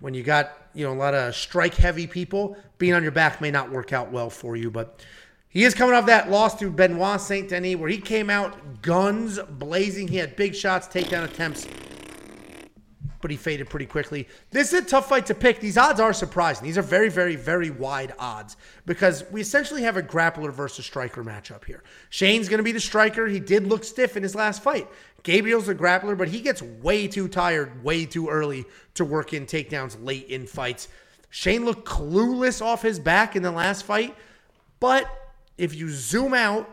[0.00, 3.40] when you got you know a lot of strike heavy people being on your back
[3.40, 5.04] may not work out well for you but
[5.48, 9.38] he is coming off that loss to benoit saint denis where he came out guns
[9.38, 10.08] blazing.
[10.08, 11.66] He had big shots takedown attempts
[13.24, 14.28] but he faded pretty quickly.
[14.50, 15.58] This is a tough fight to pick.
[15.58, 16.66] These odds are surprising.
[16.66, 21.24] These are very, very, very wide odds because we essentially have a grappler versus striker
[21.24, 21.82] matchup here.
[22.10, 23.26] Shane's going to be the striker.
[23.26, 24.88] He did look stiff in his last fight.
[25.22, 29.46] Gabriel's a grappler, but he gets way too tired way too early to work in
[29.46, 30.88] takedowns late in fights.
[31.30, 34.14] Shane looked clueless off his back in the last fight,
[34.80, 36.68] but if you zoom out,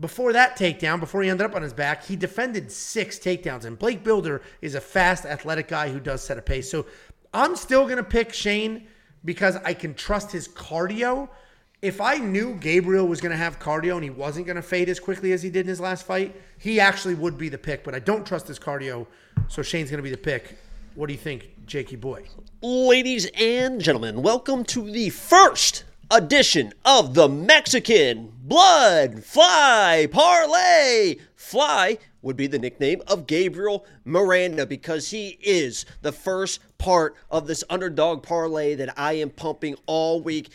[0.00, 3.64] before that takedown, before he ended up on his back, he defended six takedowns.
[3.64, 6.70] And Blake Bilder is a fast, athletic guy who does set a pace.
[6.70, 6.86] So
[7.32, 8.88] I'm still going to pick Shane
[9.24, 11.28] because I can trust his cardio.
[11.80, 14.88] If I knew Gabriel was going to have cardio and he wasn't going to fade
[14.88, 17.84] as quickly as he did in his last fight, he actually would be the pick.
[17.84, 19.06] But I don't trust his cardio,
[19.48, 20.58] so Shane's going to be the pick.
[20.94, 22.24] What do you think, Jakey boy?
[22.62, 31.16] Ladies and gentlemen, welcome to the first edition of the Mexican Blood Fly Parlay.
[31.34, 37.46] Fly would be the nickname of Gabriel Miranda because he is the first part of
[37.46, 40.50] this underdog parlay that I am pumping all week.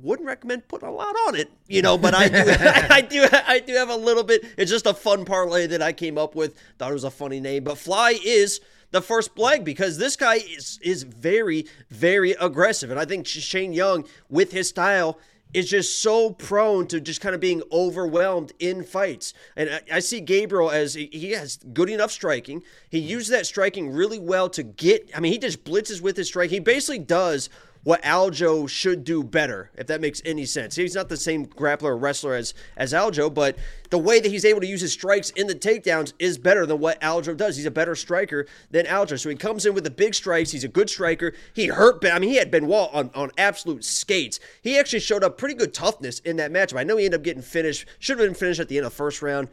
[0.00, 3.58] Wouldn't recommend putting a lot on it, you know, but I do, I do, I
[3.58, 4.44] do have a little bit.
[4.56, 6.54] It's just a fun parlay that I came up with.
[6.78, 10.36] Thought it was a funny name, but Fly is the first leg because this guy
[10.36, 15.18] is is very very aggressive and I think Shane Young with his style
[15.54, 19.32] is just so prone to just kind of being overwhelmed in fights.
[19.56, 22.62] And I, I see Gabriel as he, has good enough striking.
[22.90, 26.28] He used that striking really well to get, I mean, he just blitzes with his
[26.28, 26.50] strike.
[26.50, 27.48] He basically does
[27.88, 30.76] what Aljo should do better, if that makes any sense.
[30.76, 33.56] He's not the same grappler or wrestler as as Aljo, but
[33.88, 36.80] the way that he's able to use his strikes in the takedowns is better than
[36.80, 37.56] what Aljo does.
[37.56, 39.18] He's a better striker than Aljo.
[39.18, 40.50] So he comes in with the big strikes.
[40.50, 41.32] He's a good striker.
[41.54, 44.38] He hurt, I mean, he had Benoit on, on absolute skates.
[44.60, 46.78] He actually showed up pretty good toughness in that matchup.
[46.78, 48.92] I know he ended up getting finished, should have been finished at the end of
[48.92, 49.48] the first round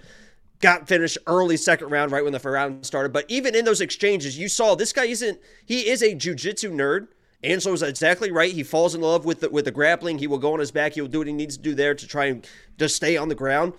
[0.62, 4.40] got finished early second round right when the round started but even in those exchanges
[4.40, 7.08] you saw this guy isn't he is a jiu-jitsu nerd
[7.44, 8.52] Angelo is exactly right.
[8.52, 10.18] He falls in love with the, with the grappling.
[10.18, 10.94] He will go on his back.
[10.94, 13.30] He will do what he needs to do there to try and just stay on
[13.30, 13.74] the ground.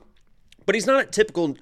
[0.64, 1.56] But he's not a typical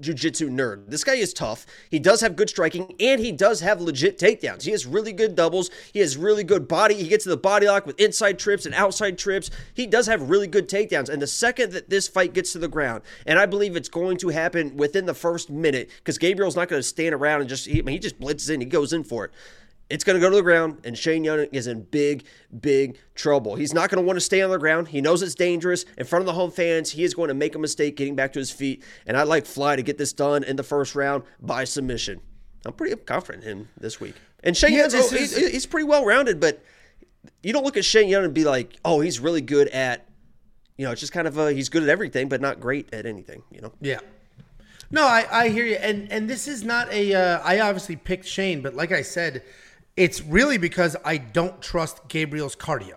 [0.00, 0.90] jiu-jitsu nerd.
[0.90, 1.64] This guy is tough.
[1.90, 4.62] He does have good striking and he does have legit takedowns.
[4.62, 5.70] He has really good doubles.
[5.92, 6.94] He has really good body.
[6.94, 9.50] He gets to the body lock with inside trips and outside trips.
[9.74, 11.08] He does have really good takedowns.
[11.08, 14.18] And the second that this fight gets to the ground, and I believe it's going
[14.18, 17.66] to happen within the first minute because Gabriel's not going to stand around and just
[17.66, 18.60] he, he just blitzes in.
[18.60, 19.32] He goes in for it
[19.88, 22.24] it's going to go to the ground, and Shane Young is in big,
[22.60, 23.54] big trouble.
[23.54, 24.88] He's not going to want to stay on the ground.
[24.88, 25.84] He knows it's dangerous.
[25.96, 28.32] In front of the home fans, he is going to make a mistake getting back
[28.32, 28.82] to his feet.
[29.06, 32.20] And I'd like Fly to get this done in the first round by submission.
[32.64, 34.16] I'm pretty confident in him this week.
[34.42, 36.62] And Shane yeah, Young, oh, he's, he's, pretty well rounded, but
[37.42, 40.08] you don't look at Shane Young and be like, oh, he's really good at,
[40.76, 43.06] you know, it's just kind of a, he's good at everything, but not great at
[43.06, 43.72] anything, you know?
[43.80, 44.00] Yeah.
[44.90, 45.76] No, I, I hear you.
[45.76, 47.14] And, and this is not a.
[47.14, 49.42] Uh, I obviously picked Shane, but like I said,
[49.96, 52.96] it's really because I don't trust Gabriel's cardio.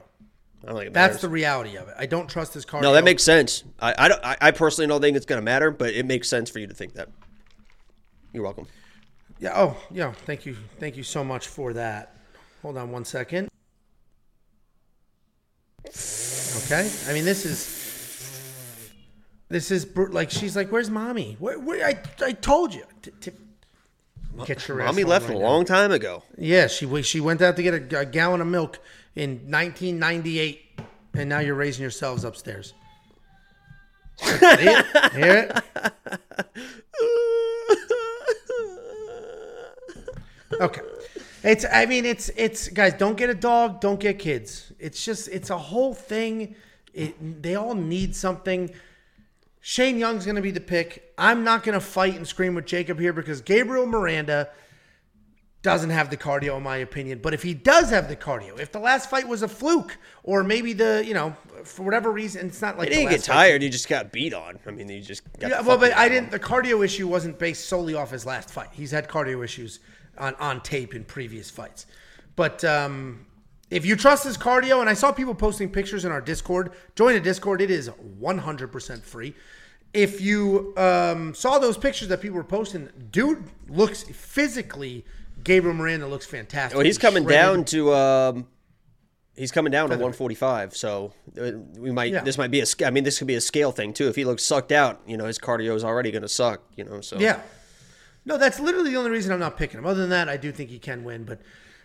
[0.91, 1.95] That's the reality of it.
[1.97, 2.81] I don't trust his cardio.
[2.81, 3.63] No, that makes sense.
[3.79, 6.49] I I, don't, I personally don't think it's going to matter, but it makes sense
[6.49, 7.09] for you to think that.
[8.33, 8.67] You're welcome.
[9.39, 9.53] Yeah.
[9.55, 10.11] Oh, yeah.
[10.11, 10.57] Thank you.
[10.79, 12.15] Thank you so much for that.
[12.61, 13.47] Hold on one second.
[15.85, 16.91] Okay.
[17.07, 18.91] I mean, this is
[19.47, 21.37] this is like she's like, "Where's mommy?
[21.39, 23.31] Where, where I I told you." T- t-
[24.45, 26.23] Get your Mommy left right a long time ago.
[26.37, 28.79] Yeah, she she went out to get a, a gallon of milk
[29.15, 30.81] in 1998,
[31.13, 32.73] and now you're raising yourselves upstairs.
[34.21, 35.63] Hear it?
[40.59, 40.81] Okay.
[41.43, 44.73] It's I mean it's it's guys don't get a dog, don't get kids.
[44.77, 46.55] It's just it's a whole thing.
[46.93, 48.71] It, they all need something.
[49.69, 51.13] Shane Young's going to be the pick.
[51.15, 54.49] I'm not going to fight and scream with Jacob here because Gabriel Miranda
[55.61, 57.19] doesn't have the cardio, in my opinion.
[57.21, 60.43] But if he does have the cardio, if the last fight was a fluke, or
[60.43, 63.51] maybe the, you know, for whatever reason, it's not like he didn't get tired.
[63.51, 63.61] Fight.
[63.61, 64.57] He just got beat on.
[64.65, 65.61] I mean, he just yeah.
[65.61, 66.31] Well, but I didn't.
[66.31, 68.69] The cardio issue wasn't based solely off his last fight.
[68.71, 69.81] He's had cardio issues
[70.17, 71.85] on on tape in previous fights.
[72.35, 73.27] But um,
[73.69, 77.13] if you trust his cardio, and I saw people posting pictures in our Discord, join
[77.13, 77.61] the Discord.
[77.61, 77.87] It is
[78.19, 79.35] 100% free.
[79.93, 85.05] If you um, saw those pictures that people were posting, dude looks physically.
[85.43, 86.75] Gabriel Miranda looks fantastic.
[86.75, 87.41] Well, he's coming shredded.
[87.41, 87.93] down to.
[87.93, 88.47] Um,
[89.35, 90.75] he's coming down to 145.
[90.75, 92.11] So uh, we might.
[92.11, 92.21] Yeah.
[92.21, 92.65] This might be a.
[92.85, 94.07] I mean, this could be a scale thing too.
[94.07, 96.61] If he looks sucked out, you know, his cardio is already going to suck.
[96.75, 97.41] You know, so yeah.
[98.25, 99.87] No, that's literally the only reason I'm not picking him.
[99.87, 101.23] Other than that, I do think he can win.
[101.23, 101.41] But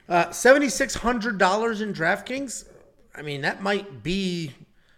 [0.09, 2.69] uh, $7,600 in DraftKings,
[3.15, 4.53] I mean, that might be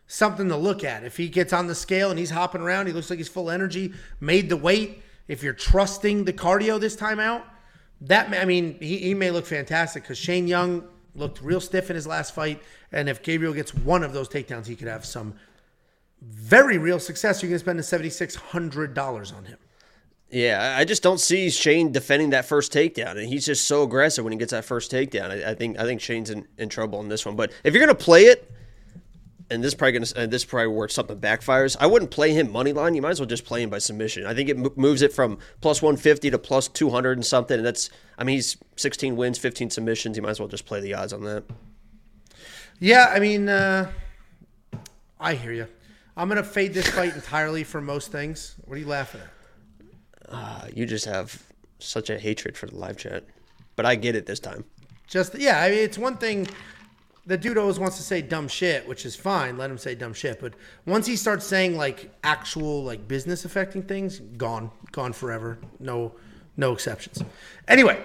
[0.06, 1.04] something to look at.
[1.04, 3.50] If he gets on the scale and he's hopping around, he looks like he's full
[3.50, 5.02] energy, made the weight.
[5.28, 7.44] If you're trusting the cardio this time out,
[8.02, 11.96] that I mean, he, he may look fantastic because Shane Young looked real stiff in
[11.96, 12.62] his last fight.
[12.92, 15.34] And if Gabriel gets one of those takedowns, he could have some
[16.22, 17.42] very real success.
[17.42, 19.58] You can spend the $7,600 on him.
[20.30, 24.24] Yeah, I just don't see Shane defending that first takedown, and he's just so aggressive
[24.24, 25.30] when he gets that first takedown.
[25.30, 27.36] I, I think I think Shane's in, in trouble in this one.
[27.36, 28.50] But if you're gonna play it,
[29.50, 32.72] and this probably gonna and this probably where something backfires, I wouldn't play him money
[32.72, 32.94] line.
[32.94, 34.26] You might as well just play him by submission.
[34.26, 37.56] I think it moves it from plus 150 to plus 200 and something.
[37.56, 40.16] And that's I mean he's 16 wins, 15 submissions.
[40.16, 41.44] You might as well just play the odds on that.
[42.78, 43.90] Yeah, I mean, uh,
[45.18, 45.66] I hear you.
[46.16, 48.56] I'm gonna fade this fight entirely for most things.
[48.64, 50.34] What are you laughing at?
[50.34, 51.42] Uh, you just have
[51.78, 53.24] such a hatred for the live chat,
[53.76, 54.64] but I get it this time.
[55.06, 56.48] Just yeah, I mean, it's one thing.
[57.26, 59.58] The dude always wants to say dumb shit, which is fine.
[59.58, 60.40] Let him say dumb shit.
[60.40, 60.54] But
[60.86, 65.58] once he starts saying like actual like business affecting things, gone, gone forever.
[65.80, 66.12] No,
[66.56, 67.22] no exceptions.
[67.66, 68.04] Anyway,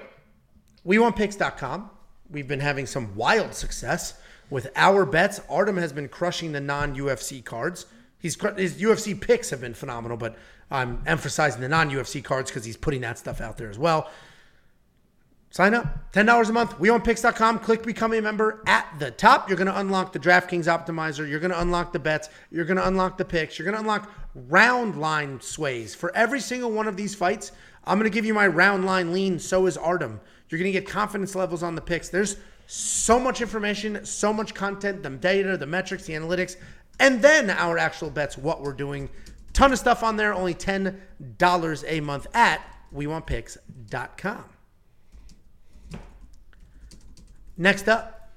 [0.84, 1.90] we want picks.com.
[2.32, 4.16] We've been having some wild success
[4.50, 5.40] with our bets.
[5.50, 7.86] Artem has been crushing the non UFC cards.
[8.20, 10.38] He's his UFC picks have been phenomenal, but
[10.70, 14.10] I'm emphasizing the non UFC cards because he's putting that stuff out there as well.
[15.52, 16.12] Sign up.
[16.14, 16.80] $10 a month.
[16.80, 17.60] WeWantPicks.com.
[17.60, 19.50] Click become a member at the top.
[19.50, 21.30] You're going to unlock the DraftKings optimizer.
[21.30, 22.30] You're going to unlock the bets.
[22.50, 23.60] You're going to unlock the picks.
[23.60, 25.94] You're going to unlock round line sways.
[25.94, 27.52] For every single one of these fights,
[27.84, 29.40] I'm going to give you my round line lean.
[29.40, 30.22] So is Artem.
[30.50, 32.08] You're going to get confidence levels on the picks.
[32.08, 32.38] There's
[32.68, 36.56] so much information, so much content, the data, the metrics, the analytics,
[37.02, 39.10] and then our actual bets, what we're doing.
[39.52, 42.62] Ton of stuff on there, only $10 a month at
[42.96, 44.51] WeWantPicks.com.
[47.62, 48.32] Next up,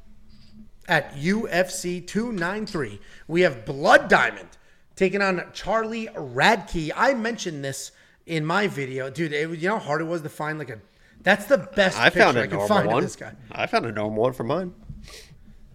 [0.87, 4.51] at UFC 293, we have Blood Diamond
[4.97, 6.93] taking on Charlie Radtke.
[6.95, 7.93] I mentioned this
[8.27, 9.33] in my video, dude.
[9.33, 10.79] It, you know how hard it was to find like a.
[11.23, 11.99] That's the best.
[11.99, 13.03] I found picture a I could normal find of one.
[13.03, 13.33] this guy.
[13.51, 14.75] I found a normal one for mine.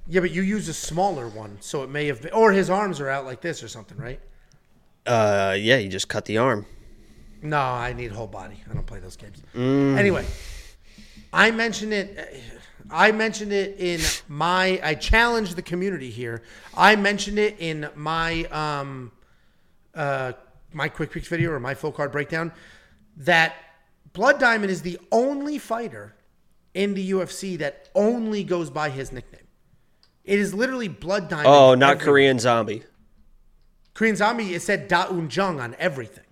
[0.08, 3.00] Yeah, but you use a smaller one, so it may have been, or his arms
[3.00, 4.20] are out like this or something, right?
[5.08, 6.68] Uh, yeah, you just cut the arm.
[7.42, 8.62] No, I need whole body.
[8.70, 9.42] I don't play those games.
[9.56, 9.98] Mm.
[9.98, 10.28] Anyway,
[11.34, 12.59] I mentioned it.
[12.92, 14.80] I mentioned it in my.
[14.84, 16.44] I challenged the community here.
[16.76, 19.12] I mentioned it in my um,
[19.94, 20.34] uh,
[20.74, 22.52] my quick picks video or my full card breakdown
[23.18, 23.56] that
[24.14, 26.16] Blood Diamond is the only fighter
[26.74, 29.48] in the UFC that only goes by his nickname.
[30.24, 31.48] It is literally Blood Diamond.
[31.48, 32.00] Oh, not.
[32.00, 32.84] Korean zombie.
[33.94, 34.54] Korean Zombie.
[34.54, 36.24] It said Da Woon Jung on everything.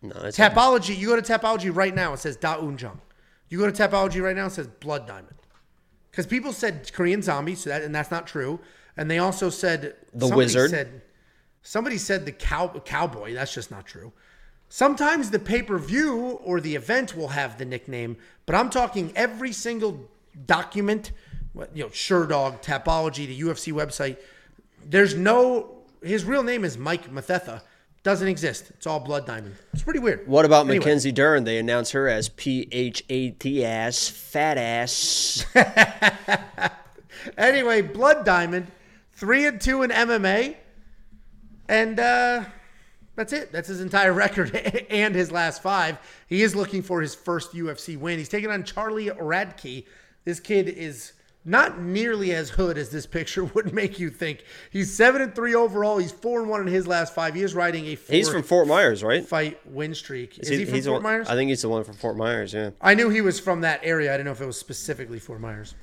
[0.00, 3.00] No, it's Tapology, you go to Tapology right now, it says Da Woon Jung.
[3.48, 5.34] You go to Tapology right now, it says Blood Diamond.
[6.10, 8.60] Because people said Korean Zombie, so that, and that's not true.
[8.96, 10.70] And they also said The Wizard.
[10.70, 11.02] Said,
[11.62, 13.34] somebody said the cow, cowboy.
[13.34, 14.12] That's just not true.
[14.68, 19.12] Sometimes the pay per view or the event will have the nickname, but I'm talking
[19.16, 20.08] every single
[20.46, 21.12] document,
[21.52, 24.16] what- you know, Sherdog, Tapology, the UFC website.
[24.84, 25.76] There's no.
[26.02, 27.62] His real name is Mike Mathetha.
[28.02, 28.70] Doesn't exist.
[28.70, 29.54] It's all Blood Diamond.
[29.74, 30.26] It's pretty weird.
[30.26, 30.78] What about Anyway.
[30.78, 31.44] Mackenzie Dern?
[31.44, 35.44] They announce her as P H A T S, fat ass.
[37.36, 38.66] Anyway, Blood Diamond,
[39.12, 40.56] three and two in MMA,
[41.68, 42.44] and uh,
[43.14, 43.52] that's it.
[43.52, 44.54] That's his entire record
[44.88, 45.98] and his last five.
[46.28, 48.18] He is looking for his first UFC win.
[48.18, 49.84] He's taking on Charlie Radtke.
[50.24, 51.12] This kid is
[51.44, 54.44] not nearly as hood as this picture would make you think.
[54.70, 55.98] He's seven and three overall.
[55.98, 57.34] He's four and one in his last five.
[57.34, 59.24] He is riding a four He's from Fort Myers, right?
[59.26, 60.38] fight win streak.
[60.38, 61.28] Is, He- he from Fort one- Myers?
[61.28, 62.52] I think he's the one from Fort Myers.
[62.52, 62.70] Yeah.
[62.80, 64.10] I knew he was from that area.
[64.12, 65.74] I didn't know if it was specifically Fort Myers.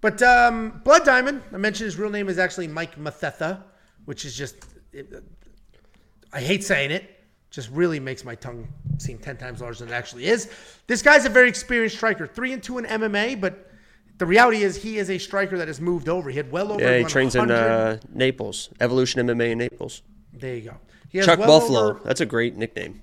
[0.00, 3.62] But um, Blood Diamond, I mentioned his real name is actually Mike Mathetha,
[4.04, 4.56] which is just,
[4.92, 5.22] it,
[6.32, 7.08] I hate saying it,
[7.50, 8.66] just really makes my tongue
[8.98, 10.50] seem 10 times larger than it actually is.
[10.88, 13.70] This guy's a very experienced striker, three and two in MMA, but
[14.18, 16.30] the reality is he is a striker that has moved over.
[16.30, 18.70] He had well over Yeah, he 100 trains in uh, Naples.
[18.80, 20.02] Evolution MMA in Naples.
[20.32, 20.76] there you go.
[21.08, 21.80] He has Chuck well Buffalo.
[21.90, 23.02] over- That's a great nickname.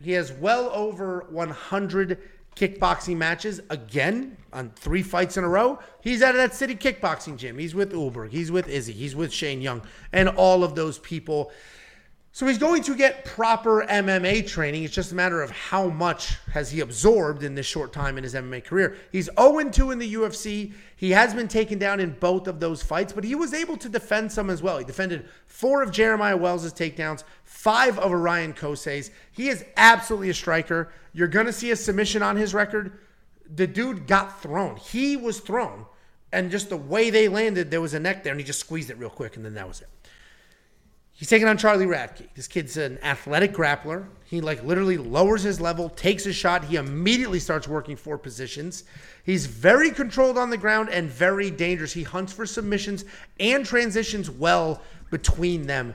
[0.00, 2.18] He has well over 100
[2.56, 5.78] kickboxing matches again on three fights in a row.
[6.02, 7.56] He's out of that city kickboxing gym.
[7.56, 8.30] He's with Ulberg.
[8.30, 8.92] He's with Izzy.
[8.92, 9.80] He's with Shane Young
[10.12, 11.52] and all of those people.
[12.34, 14.84] So he's going to get proper MMA training.
[14.84, 18.24] It's just a matter of how much has he absorbed in this short time in
[18.24, 18.96] his MMA career.
[19.12, 20.72] He's 0-2 in the UFC.
[20.96, 23.88] He has been taken down in both of those fights, but he was able to
[23.88, 24.78] defend some as well.
[24.78, 29.10] He defended four of Jeremiah Wells' takedowns, five of Orion Cosce's.
[29.32, 30.90] He is absolutely a striker.
[31.12, 32.98] You're going to see a submission on his record.
[33.54, 34.76] The dude got thrown.
[34.76, 35.84] He was thrown.
[36.32, 38.88] And just the way they landed, there was a neck there, and he just squeezed
[38.88, 39.88] it real quick, and then that was it.
[41.22, 42.26] He's taking on Charlie Radtke.
[42.34, 44.06] This kid's an athletic grappler.
[44.24, 46.64] He like literally lowers his level, takes a shot.
[46.64, 48.82] He immediately starts working four positions.
[49.22, 51.92] He's very controlled on the ground and very dangerous.
[51.92, 53.04] He hunts for submissions
[53.38, 54.82] and transitions well
[55.12, 55.94] between them.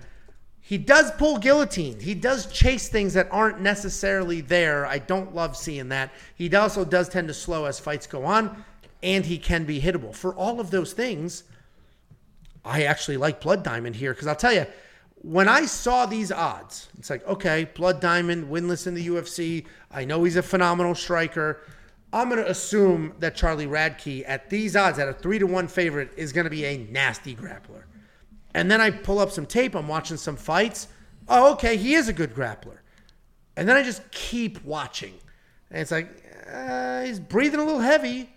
[0.61, 1.99] He does pull guillotine.
[1.99, 4.85] He does chase things that aren't necessarily there.
[4.85, 6.13] I don't love seeing that.
[6.35, 8.63] He also does tend to slow as fights go on,
[9.03, 10.15] and he can be hittable.
[10.15, 11.43] For all of those things,
[12.63, 14.65] I actually like Blood Diamond here because I'll tell you,
[15.21, 19.65] when I saw these odds, it's like, okay, Blood Diamond, winless in the UFC.
[19.91, 21.61] I know he's a phenomenal striker.
[22.13, 25.67] I'm going to assume that Charlie Radtke, at these odds, at a three to one
[25.67, 27.83] favorite, is going to be a nasty grappler.
[28.53, 29.75] And then I pull up some tape.
[29.75, 30.87] I'm watching some fights.
[31.27, 32.77] Oh, okay, he is a good grappler.
[33.55, 35.13] And then I just keep watching.
[35.69, 36.09] And it's like,
[36.51, 38.29] uh, he's breathing a little heavy.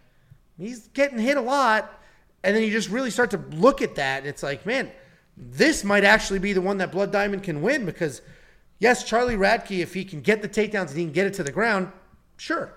[0.59, 2.03] He's getting hit a lot.
[2.43, 4.19] And then you just really start to look at that.
[4.19, 4.91] And it's like, man,
[5.41, 8.21] this might actually be the one that Blood Diamond can win because,
[8.79, 11.43] yes, Charlie Radtke, if he can get the takedowns and he can get it to
[11.43, 11.91] the ground,
[12.37, 12.75] sure.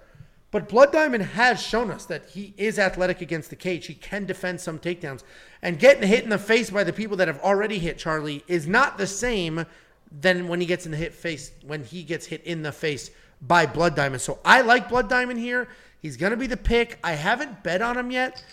[0.49, 3.87] But Blood Diamond has shown us that he is athletic against the cage.
[3.87, 5.23] He can defend some takedowns.
[5.61, 8.67] And getting hit in the face by the people that have already hit Charlie is
[8.67, 9.65] not the same
[10.11, 13.09] than when he gets in the hit face when he gets hit in the face
[13.41, 14.21] by Blood Diamond.
[14.21, 15.67] So I like Blood Diamond here.
[16.01, 16.99] He's going to be the pick.
[17.03, 18.43] I haven't bet on him yet.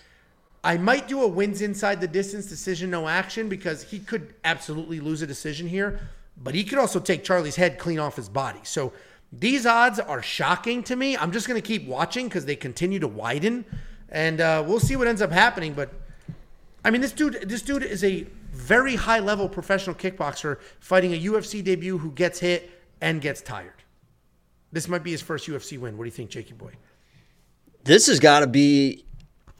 [0.62, 5.00] I might do a wins inside the distance decision, no action, because he could absolutely
[5.00, 6.00] lose a decision here,
[6.36, 8.60] but he could also take Charlie's head clean off his body.
[8.64, 8.92] So
[9.32, 11.16] these odds are shocking to me.
[11.16, 13.64] I'm just going to keep watching because they continue to widen,
[14.10, 15.72] and uh, we'll see what ends up happening.
[15.72, 15.92] But
[16.84, 21.20] I mean, this dude, this dude is a very high level professional kickboxer fighting a
[21.20, 23.72] UFC debut who gets hit and gets tired.
[24.72, 25.96] This might be his first UFC win.
[25.96, 26.72] What do you think, Jakey boy?
[27.84, 29.04] This has got to be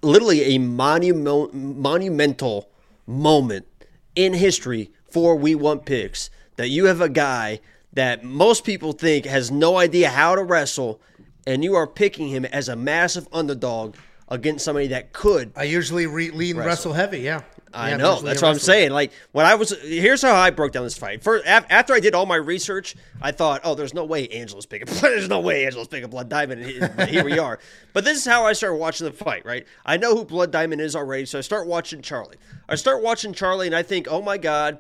[0.03, 2.71] literally a monument, monumental
[3.07, 3.67] moment
[4.15, 7.61] in history for We Want Picks that you have a guy
[7.93, 11.01] that most people think has no idea how to wrestle,
[11.47, 13.97] and you are picking him as a massive underdog
[14.29, 15.53] against somebody that could.
[15.57, 16.69] I usually re- lean wrestle.
[16.69, 17.21] wrestle heavy.
[17.21, 17.43] Yeah.
[17.73, 18.21] I know.
[18.21, 18.91] That's what I'm saying.
[18.91, 21.23] Like when I was here's how I broke down this fight.
[21.23, 24.93] First, after I did all my research, I thought, oh, there's no way Angela's picking.
[25.01, 26.65] there's no way Angela's picking Blood Diamond.
[26.65, 27.59] Here we are.
[27.93, 29.45] But this is how I started watching the fight.
[29.45, 29.67] Right.
[29.85, 32.37] I know who Blood Diamond is already, so I start watching Charlie.
[32.69, 34.79] I start watching Charlie, and I think, oh my god,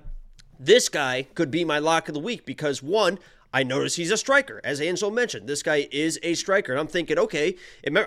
[0.60, 3.18] this guy could be my lock of the week because one,
[3.52, 4.60] I notice he's a striker.
[4.62, 6.72] As Angel mentioned, this guy is a striker.
[6.72, 7.56] And I'm thinking, okay,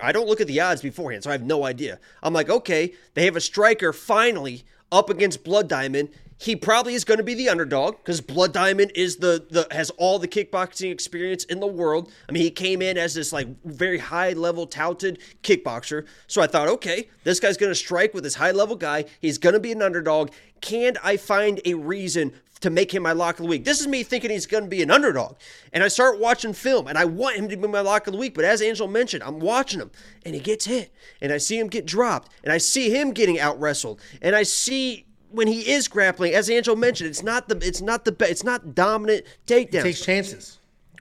[0.02, 1.98] I don't look at the odds beforehand, so I have no idea.
[2.22, 4.64] I'm like, okay, they have a striker finally
[4.94, 6.08] up against Blood Diamond.
[6.38, 9.90] He probably is going to be the underdog because Blood Diamond is the, the has
[9.90, 12.10] all the kickboxing experience in the world.
[12.28, 16.06] I mean, he came in as this like very high level touted kickboxer.
[16.26, 19.04] So I thought, okay, this guy's going to strike with this high level guy.
[19.20, 20.30] He's going to be an underdog.
[20.60, 23.64] Can I find a reason to make him my lock of the week.
[23.64, 25.36] This is me thinking he's going to be an underdog.
[25.72, 28.18] And I start watching film and I want him to be my lock of the
[28.18, 28.34] week.
[28.34, 29.90] But as Angel mentioned, I'm watching him
[30.24, 33.38] and he gets hit and I see him get dropped and I see him getting
[33.38, 37.56] out wrestled and I see when he is grappling, as Angel mentioned, it's not the
[37.56, 39.74] it's not the it's not dominant takedowns.
[39.74, 40.58] He takes chances.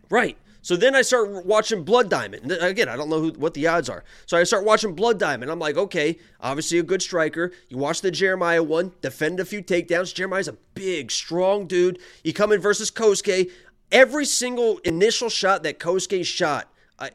[0.09, 0.37] Right.
[0.64, 2.51] So then I start watching Blood Diamond.
[2.51, 4.03] Again, I don't know who, what the odds are.
[4.26, 5.51] So I start watching Blood Diamond.
[5.51, 7.51] I'm like, okay, obviously a good striker.
[7.68, 10.16] You watch the Jeremiah one, defend a few takedowns.
[10.16, 11.99] Jeremiah's a big, strong dude.
[12.24, 13.51] You come in versus Kosuke.
[13.91, 16.70] Every single initial shot that Kosuke shot,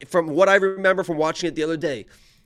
[0.06, 2.04] from what I remember from watching it the other day,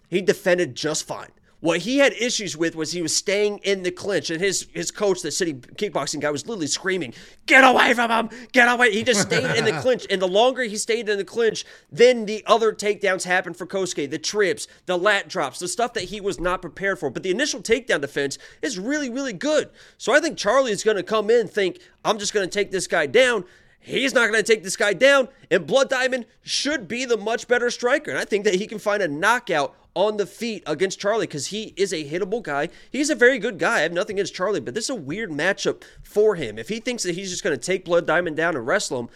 [0.09, 1.31] he defended just fine.
[1.63, 4.91] What he had issues with was he was staying in the clinch, and his his
[4.91, 7.15] coach, the city kickboxing guy, was literally screaming,
[7.47, 8.31] "Get away from him!
[8.51, 11.25] Get away!" He just stayed in the clinch, and the longer he stayed in the
[11.25, 15.93] clinch, then the other takedowns happened for Kosuke, the trips, the lat drops, the stuff
[15.93, 17.11] that he was not prepared for.
[17.11, 19.71] But the initial takedown defense is really, really good.
[19.99, 22.73] So I think Charlie is going to come in, think, "I'm just going to take
[22.73, 23.45] this guy down."
[23.79, 27.47] He's not going to take this guy down, and Blood Diamond should be the much
[27.47, 28.11] better striker.
[28.11, 31.49] And I think that he can find a knockout on the feet against Charlie because
[31.49, 32.69] he is a hittable guy.
[32.91, 33.79] He's a very good guy.
[33.79, 36.59] I have nothing against Charlie, but this is a weird matchup for him.
[36.59, 39.09] If he thinks that he's just going to take Blood Diamond down and wrestle him,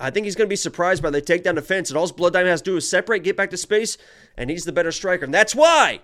[0.00, 1.90] I think he's going to be surprised by the takedown defense.
[1.90, 3.98] And all Blood Diamond has to do is separate, get back to space,
[4.36, 5.24] and he's the better striker.
[5.24, 6.00] And that's why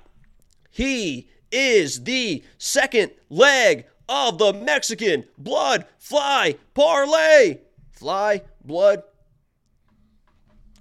[0.71, 7.59] he is the second leg of the Mexican Blood Fly Parlay.
[7.91, 9.03] Fly, blood,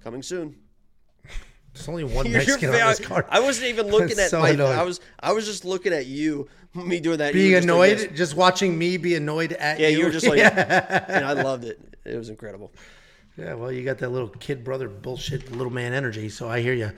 [0.04, 0.54] coming soon.
[1.76, 3.26] There's only one Mexican on this card.
[3.28, 4.50] I wasn't even looking at so my.
[4.50, 4.78] Annoyed.
[4.78, 6.48] I was I was just looking at you.
[6.74, 7.32] Me doing that.
[7.32, 9.92] Being annoyed, just, just, watching me be annoyed at yeah, you.
[9.92, 11.80] Yeah, you were just like, and I loved it.
[12.04, 12.70] It was incredible.
[13.38, 16.28] Yeah, well, you got that little kid brother bullshit, little man energy.
[16.28, 16.92] So I hear you.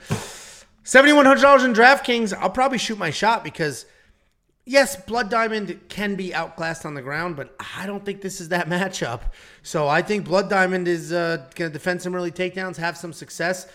[0.83, 2.33] Seventy one hundred dollars in DraftKings.
[2.33, 3.85] I'll probably shoot my shot because
[4.65, 8.49] yes, Blood Diamond can be outclassed on the ground, but I don't think this is
[8.49, 9.21] that matchup.
[9.63, 13.13] So I think Blood Diamond is uh, going to defend some early takedowns, have some
[13.13, 13.67] success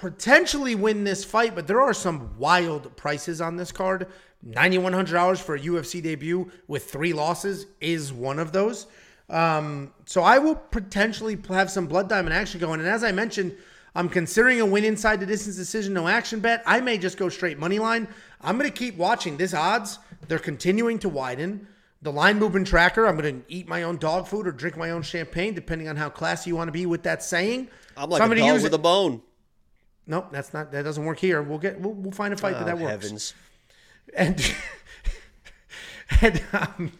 [0.00, 4.08] potentially win this fight, but there are some wild prices on this card.
[4.46, 8.86] $9,100 for a UFC debut with three losses is one of those.
[9.28, 12.80] Um, so I will potentially have some blood diamond action going.
[12.80, 13.56] And as I mentioned,
[13.94, 16.62] I'm considering a win inside the distance decision, no action bet.
[16.66, 18.06] I may just go straight money line.
[18.40, 19.98] I'm going to keep watching this odds.
[20.28, 21.66] They're continuing to widen.
[22.02, 24.90] The line movement tracker, I'm going to eat my own dog food or drink my
[24.90, 27.68] own champagne, depending on how classy you want to be with that saying.
[27.96, 28.74] I'm like so I'm a dog with it.
[28.74, 29.22] a bone.
[30.06, 31.42] Nope, that's not that doesn't work here.
[31.42, 32.90] We'll get we'll, we'll find a fight oh, that that works.
[32.90, 33.34] Heavens.
[34.14, 34.54] And
[36.20, 36.92] and um,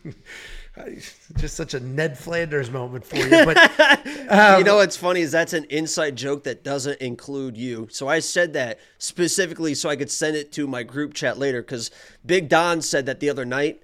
[1.36, 3.30] just such a Ned Flanders moment for you.
[3.30, 3.56] But
[4.28, 7.88] um, you know what's funny is that's an inside joke that doesn't include you.
[7.90, 11.62] So I said that specifically so I could send it to my group chat later
[11.62, 11.90] because
[12.24, 13.82] Big Don said that the other night.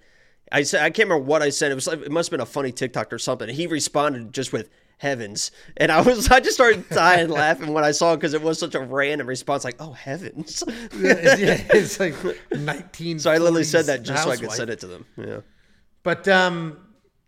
[0.51, 1.73] I said I can't remember what I said.
[1.73, 3.49] It was like, it must have been a funny TikTok or something.
[3.49, 4.69] He responded just with
[5.03, 5.51] heavens.
[5.77, 8.59] And I was, I just started dying laughing when I saw it because it was
[8.59, 10.63] such a random response, like, oh, heavens.
[10.97, 12.15] yeah, it's, like
[12.53, 13.19] 19.
[13.19, 14.39] So I literally said that just housewife.
[14.39, 15.07] so I could send it to them.
[15.17, 15.41] Yeah.
[16.03, 16.79] But, um,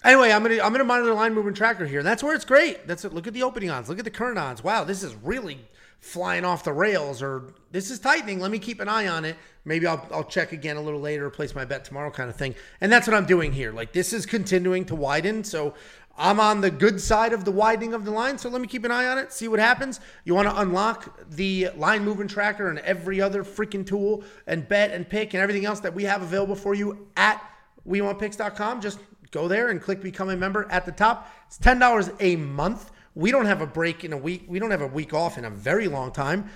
[0.05, 2.01] Anyway, I'm gonna I'm gonna monitor the line movement tracker here.
[2.01, 2.87] and That's where it's great.
[2.87, 3.14] That's it.
[3.14, 3.89] Look at the opening odds.
[3.89, 4.62] Look at the current odds.
[4.62, 5.59] Wow, this is really
[6.05, 8.39] flying off the rails or this is tightening.
[8.39, 9.37] Let me keep an eye on it.
[9.64, 12.55] Maybe I'll, I'll check again a little later, place my bet tomorrow kind of thing.
[12.83, 13.72] And that's what I'm doing here.
[13.72, 15.43] Like this is continuing to widen.
[15.43, 15.72] So
[16.17, 18.39] I'm on the good side of the widening of the line.
[18.39, 20.01] So let me keep an eye on it, see what happens.
[20.25, 24.93] You want to unlock the line movement tracker and every other freaking tool and bet
[24.93, 27.43] and pick and everything else that we have available for you at
[27.89, 28.81] WeWantPicks.com.
[28.81, 29.01] Just
[29.33, 31.29] go there and click become a member at the top.
[31.49, 32.93] It's $10 a month.
[33.17, 34.45] We don't have a break in a week.
[34.47, 36.49] We don't have a week off in a very long time.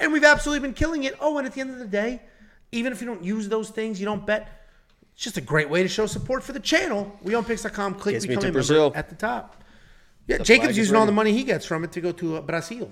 [0.00, 1.14] And we've absolutely been killing it.
[1.20, 2.22] Oh, and at the end of the day,
[2.72, 4.61] even if you don't use those things, you don't bet
[5.22, 7.16] it's just a great way to show support for the channel.
[7.24, 7.94] WeWantPicks.com.
[7.94, 8.82] Click Gets me become a Brazil.
[8.86, 9.62] member at the top.
[10.26, 12.40] Yeah, The Jacob's using all the money he gets from it to go to uh,
[12.40, 12.90] Brazil.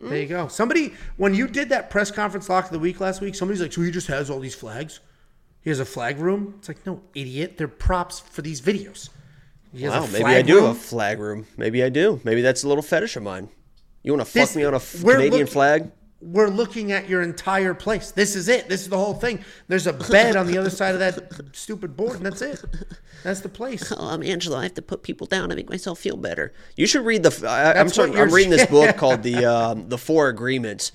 [0.00, 0.46] There you go.
[0.46, 3.72] Somebody, when you did that press conference lock of the week last week, somebody's like,
[3.72, 5.00] "So he just has all these flags?
[5.62, 7.56] He has a flag room?" It's like, no, idiot.
[7.58, 9.08] They're props for these videos.
[9.72, 10.66] He has a Wow, maybe I do room.
[10.66, 11.46] have a flag room.
[11.56, 12.20] Maybe I do.
[12.22, 13.48] Maybe that's a little fetish of mine.
[14.04, 15.90] You want to fuck This- me on a f- Canadian look- flag?
[16.26, 18.10] We're looking at your entire place.
[18.10, 18.68] This is it.
[18.68, 19.44] This is the whole thing.
[19.68, 22.64] There's a bed on the other side of that stupid board, and that's it.
[23.22, 23.92] That's the place.
[23.92, 24.58] Oh, I'm Angela.
[24.58, 26.52] I have to put people down to make myself feel better.
[26.76, 27.48] You should read the.
[27.48, 28.16] I, am sorry.
[28.16, 30.92] I'm reading this book called the um, the Four Agreements,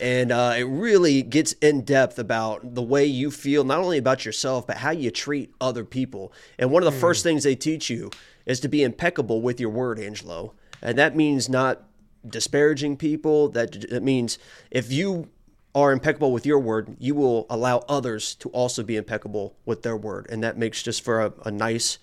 [0.00, 4.24] and uh, it really gets in depth about the way you feel, not only about
[4.24, 6.32] yourself, but how you treat other people.
[6.58, 8.10] And one of the first things they teach you
[8.44, 11.84] is to be impeccable with your word, Angelo, and that means not
[12.26, 13.48] disparaging people.
[13.48, 14.38] That that means
[14.70, 15.28] if you
[15.74, 19.96] are impeccable with your word, you will allow others to also be impeccable with their
[19.96, 20.26] word.
[20.30, 21.98] And that makes just for a, a nice,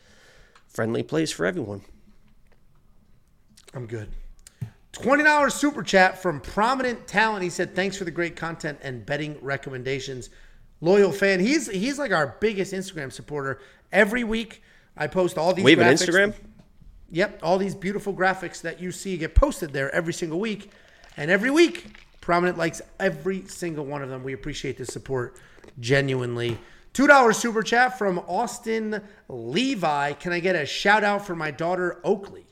[0.68, 1.82] friendly place for everyone.
[3.74, 4.10] I'm good.
[4.94, 7.44] $20 super chat from Prominent Talent.
[7.44, 10.30] He said, Thanks for the great content and betting recommendations.
[10.82, 11.40] Loyal fan.
[11.40, 13.62] He's he's like our biggest Instagram supporter.
[13.92, 14.64] Every week
[14.98, 16.10] I post all these We have an graphics.
[16.10, 16.34] Instagram?
[17.12, 20.72] Yep, all these beautiful graphics that you see get posted there every single week.
[21.18, 21.86] And every week,
[22.22, 24.24] Prominent likes every single one of them.
[24.24, 25.36] We appreciate the support
[25.80, 26.58] genuinely.
[26.94, 30.14] $2 super chat from Austin Levi.
[30.14, 32.46] Can I get a shout out for my daughter Oakley?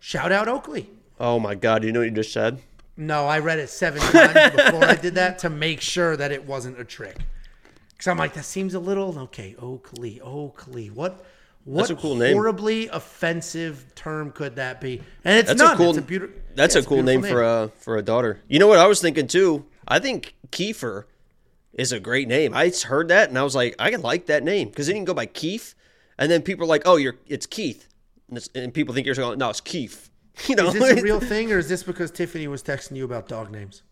[0.00, 0.90] Shout out Oakley.
[1.18, 1.82] Oh my God.
[1.82, 2.60] You know what you just said?
[2.96, 6.44] No, I read it seven times before I did that to make sure that it
[6.44, 7.16] wasn't a trick.
[7.90, 9.54] Because I'm like, that seems a little okay.
[9.58, 10.90] Oakley, Oakley.
[10.90, 11.24] What?
[11.66, 12.34] What That's a cool name.
[12.34, 15.02] horribly offensive term could that be?
[15.24, 15.74] And it's That's not.
[15.74, 15.88] a cool.
[15.90, 16.36] It's a beautiful.
[16.54, 18.40] that's a cool name, for a uh, for a daughter.
[18.46, 19.66] You know what I was thinking too?
[19.88, 21.04] I think Kiefer
[21.72, 22.54] is a great name.
[22.54, 25.00] I heard that and I was like, I can like that name because then you
[25.00, 25.74] can go by Keith,
[26.18, 27.88] and then people are like, oh, you're it's Keith,
[28.28, 30.08] and, it's, and people think you're going, no, it's Keith.
[30.46, 33.04] You know, Is this a real thing, or is this because Tiffany was texting you
[33.04, 33.82] about dog names?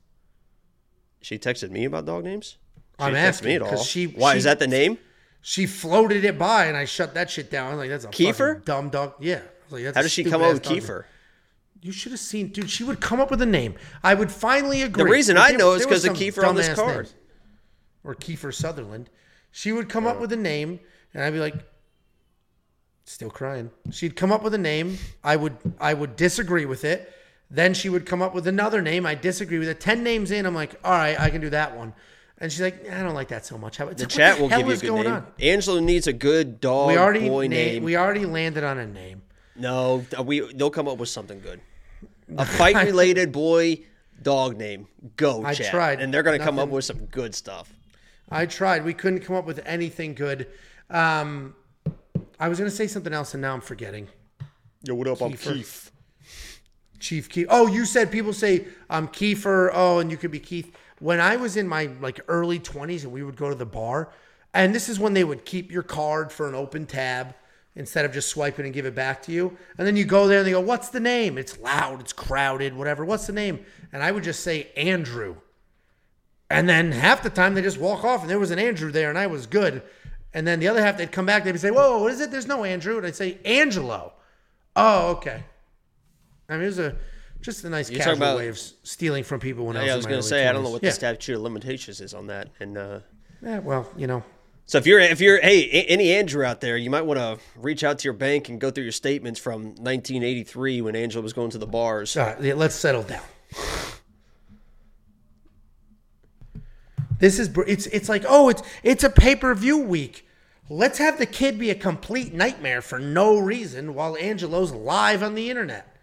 [1.23, 2.59] she texted me about dog names.
[3.01, 3.77] She I'm asking, me at all.
[3.79, 4.99] she- Why she- is that the name?
[5.47, 7.67] She floated it by, and I shut that shit down.
[7.67, 8.65] I was like, "That's a Kiefer?
[8.65, 9.43] dumb dog." Yeah.
[9.69, 10.63] Like, that's How does she come up with.
[10.63, 11.05] Kiefer?
[11.83, 12.71] You should have seen, dude.
[12.71, 13.75] She would come up with a name.
[14.03, 15.05] I would finally agree.
[15.05, 16.97] The reason I there- know is because of Kiefer on this card.
[16.97, 17.15] names.
[18.03, 19.11] or Kiefer Sutherland.
[19.53, 20.81] She would come up with a name,
[21.13, 21.57] and I'd be like,
[23.05, 23.71] still crying.
[23.91, 24.97] She'd come up with a name.
[25.23, 27.13] I would I would disagree with it.
[27.51, 29.05] Then she would come up with another name.
[29.05, 29.79] I disagree with it.
[29.79, 31.93] Ten names in, I'm like, all right, I can do that one.
[32.45, 33.79] And she's like, I don't like that so much.
[33.79, 35.07] How The chat will give you a good name.
[35.07, 35.27] On?
[35.41, 37.83] Angela needs a good dog We already boy na- name.
[37.83, 39.23] we already landed on a name.
[39.57, 41.63] No, we they'll come up with something good.
[42.37, 43.79] A fight related boy
[44.21, 44.89] dog name.
[45.17, 45.71] Go, I chat.
[45.71, 46.03] tried.
[46.03, 47.73] And they're gonna come up with some good stuff.
[48.31, 48.85] I tried.
[48.85, 50.49] We couldn't come up with anything good.
[50.91, 51.55] Um,
[52.39, 54.07] I was gonna say something else, and now I'm forgetting.
[54.83, 55.23] Yo, what up?
[55.23, 55.55] I'm Kiefer.
[55.55, 55.91] Keith.
[57.01, 57.47] Chief Keith.
[57.49, 59.71] Oh, you said people say I'm Kiefer.
[59.73, 60.77] Oh, and you could be Keith.
[61.05, 64.11] When I was in my like early 20s and we would go to the bar,
[64.55, 67.35] and this is when they would keep your card for an open tab
[67.77, 69.55] instead of just swiping and give it back to you.
[69.77, 72.75] And then you go there and they go, "What's the name?" It's loud, it's crowded,
[72.75, 73.05] whatever.
[73.05, 73.67] What's the name?
[73.93, 75.37] And I would just say Andrew.
[76.49, 79.11] And then half the time they just walk off and there was an Andrew there
[79.11, 79.83] and I was good.
[80.33, 82.31] And then the other half they'd come back, they'd say, Whoa, what is it?
[82.31, 82.97] There's no Andrew.
[82.97, 84.15] And I'd say, Angelo.
[84.75, 85.45] Oh, okay.
[86.49, 86.97] I mean, it was a
[87.45, 89.93] just a nice talking casual about- way of stealing from people when I was, Yeah,
[89.93, 90.89] I was gonna early say I don't know what yeah.
[90.91, 92.49] the statute of limitations is on that.
[92.59, 93.01] And uh
[93.43, 94.23] Yeah, well, you know,
[94.67, 97.85] so if you're if you're hey any Andrew out there, you might want to reach
[97.85, 101.51] out to your bank and go through your statements from 1983 when Angela was going
[101.51, 102.17] to the bars.
[102.17, 103.23] all right, yeah, let's settle down.
[107.19, 110.27] This is it's it's like oh it's it's a pay per view week.
[110.71, 115.35] Let's have the kid be a complete nightmare for no reason while Angelo's live on
[115.35, 115.94] the internet.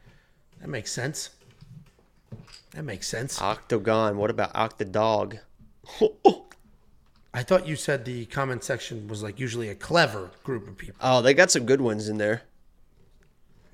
[0.61, 1.31] That makes sense.
[2.71, 3.41] That makes sense.
[3.41, 4.17] Octagon.
[4.17, 5.39] What about Octodog?
[7.33, 10.95] I thought you said the comment section was like usually a clever group of people.
[11.01, 12.43] Oh, they got some good ones in there.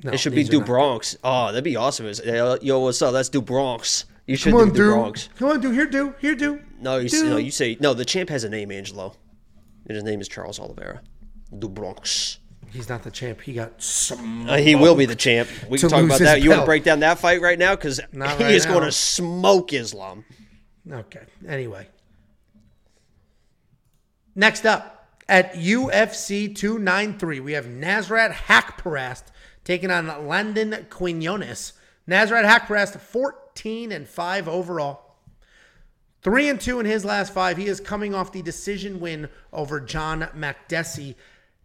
[0.04, 1.18] No, it should be Do Bronx.
[1.24, 2.06] Oh, that'd be awesome.
[2.06, 3.14] It's, uh, Yo, what's up?
[3.14, 4.06] That's Do Bronx.
[4.28, 4.92] You should Come on, do Du.
[4.92, 5.30] Bronx.
[5.38, 5.74] Come on, dude.
[5.74, 6.14] Here, dude.
[6.20, 6.64] Here, dude.
[6.80, 7.30] No, you, Dude.
[7.30, 7.94] no, you say no.
[7.96, 9.16] The champ has a name, Angelo,
[9.88, 11.02] and his name is Charles Oliveira.
[11.58, 12.38] Do Bronx.
[12.72, 13.42] He's not the champ.
[13.42, 14.50] He got some.
[14.50, 15.50] Uh, he will be the champ.
[15.70, 16.42] We can talk about that.
[16.42, 18.74] You want to break down that fight right now because he right is now.
[18.74, 20.26] going to smoke Islam.
[20.92, 21.22] Okay.
[21.48, 21.88] Anyway.
[24.36, 29.24] Next up at UFC 293, we have Nazrat Haqparast
[29.64, 31.74] taking on Landon Quinones.
[32.08, 35.16] Nazrat Haqparast 14 and 5 overall.
[36.22, 37.58] 3 and 2 in his last 5.
[37.58, 41.16] He is coming off the decision win over John Makdessi.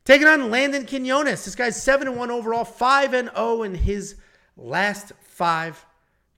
[0.05, 1.45] Taking on Landon Quinones.
[1.45, 4.17] This guy's 7 and 1 overall, 5 and 0 in his
[4.57, 5.87] last 5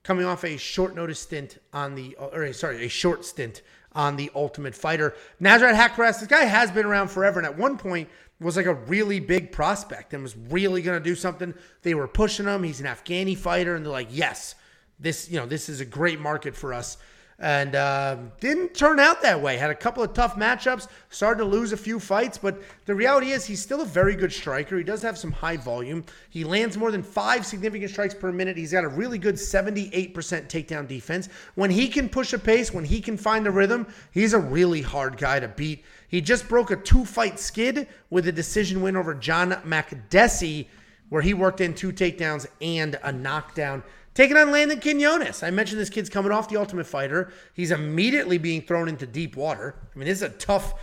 [0.03, 3.63] coming off a short notice stint on the, or sorry, a short stint
[3.93, 5.15] on the Ultimate Fighter.
[5.41, 8.09] Nazrat Haqparast, this guy has been around forever, and at one point
[8.39, 11.55] was like a really big prospect and was really going to do something.
[11.83, 12.63] They were pushing him.
[12.63, 14.57] He's an Afghani fighter, and they're like, yes,
[14.99, 16.99] this, you know, this is a great market for us.
[17.41, 19.57] And uh, didn't turn out that way.
[19.57, 23.33] Had a couple of tough matchups, started to lose a few fights, but the reality
[23.33, 24.79] is he's still a very good striker.
[24.79, 26.05] He does have some high volume.
[26.31, 28.57] He lands more than five significant strikes per minute.
[28.57, 31.29] He's got a really good 78% takedown defense.
[31.57, 34.83] When he can push a pace, when he can find the rhythm, he's a really
[34.83, 35.85] hard guy to beat.
[36.07, 40.67] He just broke a two fight skid with a decision win over John Makdessi,
[41.09, 43.83] where he worked in two takedowns and a knockdown.
[44.15, 45.43] Taking on Landon Quinones.
[45.43, 47.33] I mentioned this kid's coming off the Ultimate Fighter.
[47.53, 49.75] He's immediately being thrown into deep water.
[49.95, 50.75] I mean, this is a tough.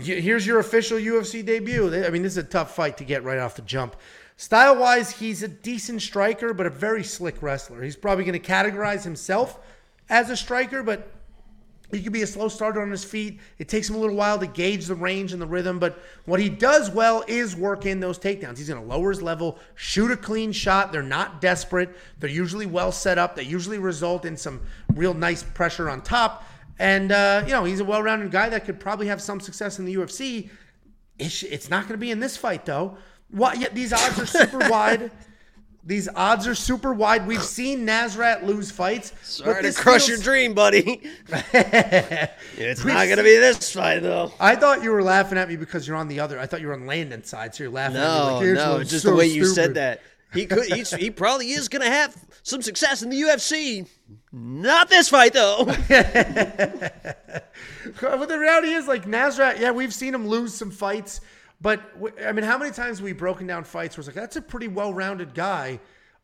[0.00, 2.04] Here's your official UFC debut.
[2.04, 3.96] I mean, this is a tough fight to get right off the jump.
[4.38, 7.82] Style wise, he's a decent striker, but a very slick wrestler.
[7.82, 9.58] He's probably going to categorize himself
[10.08, 11.10] as a striker, but
[11.96, 13.38] he could be a slow starter on his feet.
[13.58, 16.40] It takes him a little while to gauge the range and the rhythm, but what
[16.40, 18.56] he does well is work in those takedowns.
[18.56, 20.90] He's going to lower his level, shoot a clean shot.
[20.90, 21.94] They're not desperate.
[22.18, 23.36] They're usually well set up.
[23.36, 24.62] They usually result in some
[24.94, 26.44] real nice pressure on top.
[26.78, 29.78] And, uh, you know, he's a well rounded guy that could probably have some success
[29.78, 30.48] in the UFC.
[31.18, 32.96] It's, not going to be in this fight, though.
[33.30, 35.10] What, yeah, these odds are super wide.
[35.84, 37.26] These odds are super wide.
[37.26, 39.12] We've seen Nazrat lose fights.
[39.24, 41.02] Sorry to this crush feels- your dream, buddy.
[41.52, 44.32] it's not going to be this fight though.
[44.38, 46.38] I thought you were laughing at me because you're on the other.
[46.38, 48.06] I thought you were on Landon's side, so you're laughing at me.
[48.06, 48.44] No, Like,
[48.78, 49.54] no, just so the way you stupid.
[49.54, 50.02] said that.
[50.32, 50.64] He could.
[50.98, 53.86] He probably is going to have some success in the UFC.
[54.32, 55.66] Not this fight though.
[58.00, 61.20] But the reality is, like Nazrat, yeah, we've seen him lose some fights,
[61.62, 61.80] but
[62.26, 64.42] I mean, how many times have we broken down fights where it's like that's a
[64.42, 65.80] pretty well-rounded guy?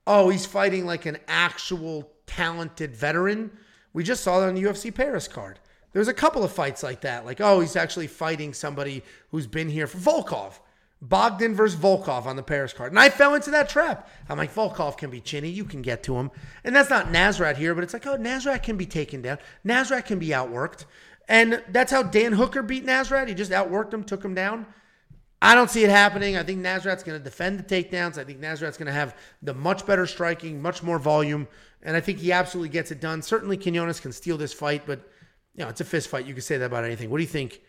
[0.07, 3.53] Oh, he's fighting like an actual talented veteran.
[3.93, 5.61] We just saw that on the UFC Paris card.
[5.93, 7.25] There's a couple of fights like that.
[7.25, 10.53] Like, oh, he's actually fighting somebody who's been here for Volkan.
[11.01, 12.91] Bogdan versus Volkan on the Paris card.
[12.91, 14.11] And I fell into that trap.
[14.29, 15.49] I'm like, Volkan can be chinny.
[15.49, 16.31] You can get to him.
[16.65, 19.39] And that's not Nazrat here, but it's like, oh, Nazrat can be taken down.
[19.65, 20.87] Nazrat can be outworked.
[21.29, 23.29] And that's how Dan Hooker beat Nazrat.
[23.29, 24.67] He just outworked him, took him down.
[25.41, 26.37] I don't see it happening.
[26.37, 28.19] I think Nazrat's going to defend the takedowns.
[28.19, 31.47] I think Nazrat's going to have the much better striking, much more volume,
[31.83, 33.23] and I think he absolutely gets it done.
[33.23, 35.01] Certainly, Quinones can steal this fight, but
[35.55, 36.27] you know it's a fist fight.
[36.27, 37.09] You can say that about anything.
[37.11, 37.61] What do you think,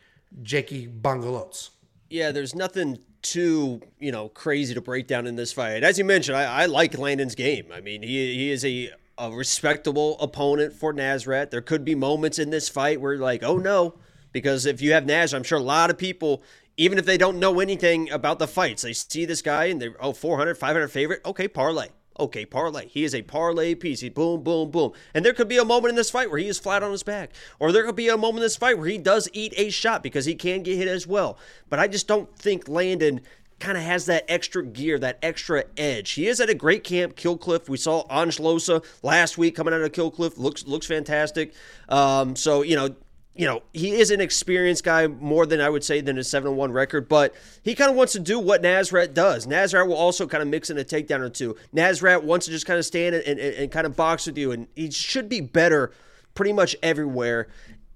[0.41, 1.69] Jakey Bangalots?
[2.09, 5.83] yeah, there's nothing too you know crazy to break down in this fight.
[5.83, 7.67] As you mentioned, I, I like Landon's game.
[7.73, 11.51] I mean, he he is a a respectable opponent for Nazrat.
[11.51, 13.95] There could be moments in this fight where like, oh no,
[14.31, 16.43] because if you have Naz, I'm sure a lot of people.
[16.79, 19.95] Even if they don't know anything about the fights, they see this guy and they're,
[19.99, 21.19] oh, 400, 500 favorite.
[21.25, 21.87] Okay, parlay.
[22.17, 22.87] Okay, parlay.
[22.87, 23.99] He is a parlay piece.
[23.99, 24.93] He boom, boom, boom.
[25.13, 27.03] And there could be a moment in this fight where he is flat on his
[27.03, 27.31] back.
[27.59, 30.01] Or there could be a moment in this fight where he does eat a shot
[30.01, 31.37] because he can get hit as well.
[31.67, 33.19] But I just don't think Landon
[33.59, 36.11] kind of has that extra gear, that extra edge.
[36.11, 37.67] He is at a great camp, Killcliff.
[37.67, 40.37] We saw Angelosa last week coming out of Killcliff.
[40.37, 41.53] Looks looks fantastic.
[41.89, 42.95] Um, so, you know,
[43.39, 46.57] you know, he is an experienced guy more than I would say than a 7
[46.57, 47.33] 1 record, but
[47.63, 49.47] he kind of wants to do what Nazrat does.
[49.47, 51.55] Nazrat will also kind of mix in a takedown or two.
[51.73, 54.51] Nazrat wants to just kind of stand and, and, and kind of box with you,
[54.51, 55.93] and he should be better
[56.35, 57.47] pretty much everywhere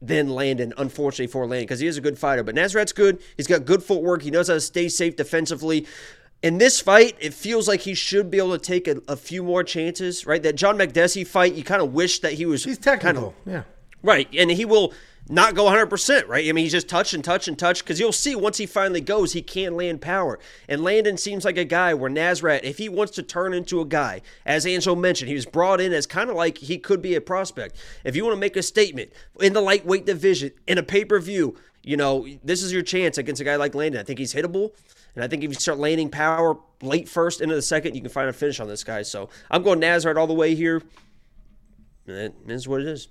[0.01, 2.43] than Landon, unfortunately for Landon, because he is a good fighter.
[2.43, 3.21] But Nazrat's good.
[3.35, 4.21] He's got good footwork.
[4.21, 5.85] He knows how to stay safe defensively.
[6.41, 9.43] In this fight, it feels like he should be able to take a, a few
[9.43, 10.41] more chances, right?
[10.41, 13.35] That John Makdessi fight, you kind of wish that he was He's kind of technical.
[13.45, 13.63] yeah.
[14.01, 14.93] Right, and he will
[15.29, 16.47] not go 100%, right?
[16.47, 18.99] I mean, he's just touch and touch and touch because you'll see once he finally
[18.99, 20.37] goes, he can land power.
[20.67, 23.85] And Landon seems like a guy where Nasrat, if he wants to turn into a
[23.85, 27.15] guy, as Angelo mentioned, he was brought in as kind of like he could be
[27.15, 27.77] a prospect.
[28.03, 31.19] If you want to make a statement in the lightweight division, in a pay per
[31.19, 34.01] view, you know, this is your chance against a guy like Landon.
[34.01, 34.71] I think he's hittable.
[35.15, 38.09] And I think if you start landing power late first into the second, you can
[38.09, 39.03] find a finish on this guy.
[39.03, 40.81] So I'm going Nasrat all the way here.
[42.07, 43.07] It is what it is.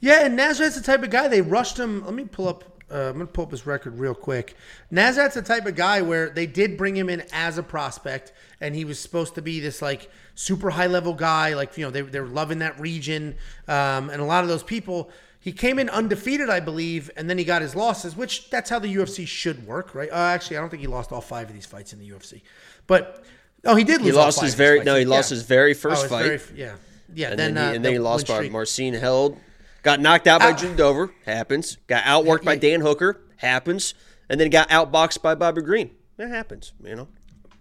[0.00, 2.04] Yeah, and Nazrat's the type of guy they rushed him.
[2.04, 2.64] Let me pull up.
[2.90, 4.56] Uh, I'm gonna pull up his record real quick.
[4.90, 8.74] Nazrat's the type of guy where they did bring him in as a prospect, and
[8.74, 11.54] he was supposed to be this like super high level guy.
[11.54, 13.36] Like you know they they're loving that region,
[13.68, 15.10] um, and a lot of those people.
[15.40, 18.78] He came in undefeated, I believe, and then he got his losses, which that's how
[18.78, 20.10] the UFC should work, right?
[20.10, 22.40] Uh, actually, I don't think he lost all five of these fights in the UFC,
[22.86, 23.22] but
[23.66, 24.12] oh, he did lose.
[24.12, 25.34] He lost his very no, he lost Yeah.
[25.36, 26.74] his very Oh, first his fight, very- yeah,
[27.14, 27.30] yeah.
[27.30, 29.38] and then then, he, uh, and then he lost by Marcin Held.
[29.84, 30.56] Got knocked out by Ah.
[30.56, 31.12] Jim Dober.
[31.26, 31.76] Happens.
[31.86, 32.56] Got outworked by.
[32.56, 33.20] Dan Hooker.
[33.36, 33.94] Happens.
[34.28, 35.90] And then got outboxed by Bobby Green.
[36.16, 36.72] That happens.
[36.82, 37.08] You know.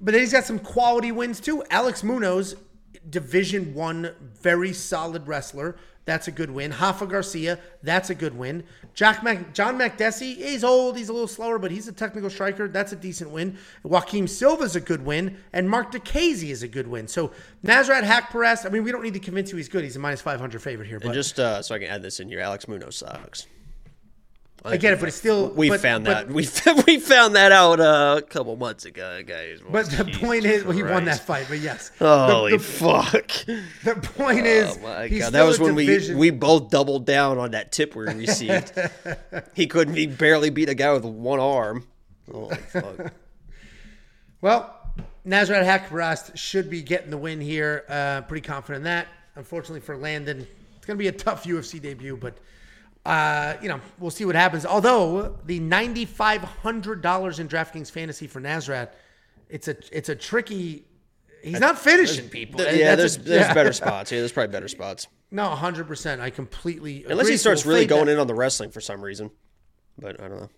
[0.01, 1.63] But then he's got some quality wins too.
[1.69, 2.55] Alex Munoz,
[3.09, 5.75] Division One, very solid wrestler.
[6.05, 6.71] That's a good win.
[6.71, 8.63] Rafa Garcia, that's a good win.
[8.93, 12.67] Jack Mac, John Makdessi, he's old, he's a little slower, but he's a technical striker.
[12.67, 13.57] That's a decent win.
[13.83, 17.07] Joaquim Silva's a good win, and Marc Diakiese is a good win.
[17.07, 17.31] So
[17.63, 18.65] Nazrat Perez.
[18.65, 19.83] I mean, we don't need to convince you he's good.
[19.83, 20.99] He's a minus 500 favorite here.
[21.01, 23.47] And just uh, so I can add this in here, Alex Munoz sucks.
[24.65, 25.49] I get it, but it's still.
[25.49, 26.47] We but- found but- that we
[26.87, 29.59] we found that out uh, a couple months ago, guys.
[29.69, 31.91] But the Jesus point is, well, he won that fight, but yes.
[31.99, 33.31] Holy the, the, fuck!
[33.83, 37.05] the point is, Oh my he's god, that was when division- we we both doubled
[37.05, 38.71] down on that tip we received.
[39.53, 39.95] he couldn't.
[39.95, 41.87] He barely beat a guy with one arm.
[42.31, 43.11] Holy fuck!
[44.41, 44.79] Well,
[45.25, 47.85] Nazrat Haqparast should be getting the win here.
[47.89, 49.07] Uh, pretty confident in that.
[49.35, 50.47] Unfortunately for Landon,
[50.77, 52.37] it's going to be a tough UFC debut, but
[53.05, 54.65] uh, you know we'll see what happens.
[54.65, 58.89] Although the ninety five hundred dollars in DraftKings fantasy for Nazrat,
[59.49, 60.85] it's a it's a tricky.
[61.43, 62.61] He's not finishing people.
[62.61, 63.53] Yeah, that's there's a- there's yeah.
[63.53, 64.11] better spots.
[64.11, 65.07] Yeah, there's probably better spots.
[65.31, 66.21] No, hundred percent.
[66.21, 68.13] I completely Unless he starts really going that.
[68.13, 69.31] in on the wrestling for some reason.
[69.97, 70.49] But I don't know.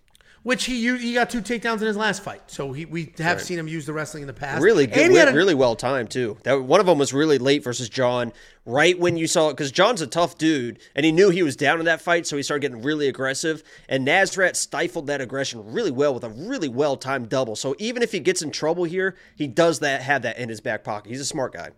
[0.46, 3.58] Which he he got two takedowns in his last fight, so he we have seen
[3.58, 4.62] him use the wrestling in the past.
[4.62, 6.36] Really good, And he had a- really well timed too.
[6.44, 8.32] That one of them was really late versus John,
[8.64, 11.56] right when you saw it, because John's a tough dude, and he knew he was
[11.56, 13.64] down in that fight, so he started getting really aggressive.
[13.88, 17.56] And Nazrat stifled that aggression really well with a really well timed double.
[17.56, 20.60] So even if he gets in trouble here, he does that have that in his
[20.60, 21.08] back pocket.
[21.10, 21.70] He's a smart guy.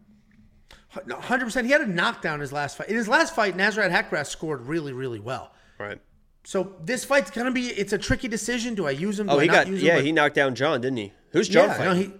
[0.94, 1.64] 100%.
[1.64, 2.90] He had a knockdown in his last fight.
[2.90, 5.52] In his last fight, Nazrat Hakras scored really, really well.
[5.78, 6.00] Right.
[6.48, 7.66] So this fight's gonna be.
[7.66, 8.74] It's a tricky decision.
[8.74, 9.26] Do I use him?
[9.26, 9.76] Do Oh, he got him?
[9.76, 11.12] yeah, But- he knocked down John, didn't he?
[11.32, 11.74] Who's John yeah.
[11.74, 11.92] fighting?
[11.92, 12.12] No, he.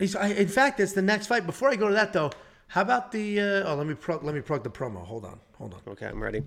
[0.00, 0.16] He's.
[0.16, 1.46] I, in fact, it's the next fight.
[1.46, 2.32] Before I go to that though,
[2.66, 3.38] how about the?
[3.38, 4.24] Uh, oh, let me plug.
[4.24, 5.04] Let me plug the promo.
[5.04, 5.38] Hold on.
[5.56, 5.92] Hold on.
[5.92, 6.42] okay, I'm ready.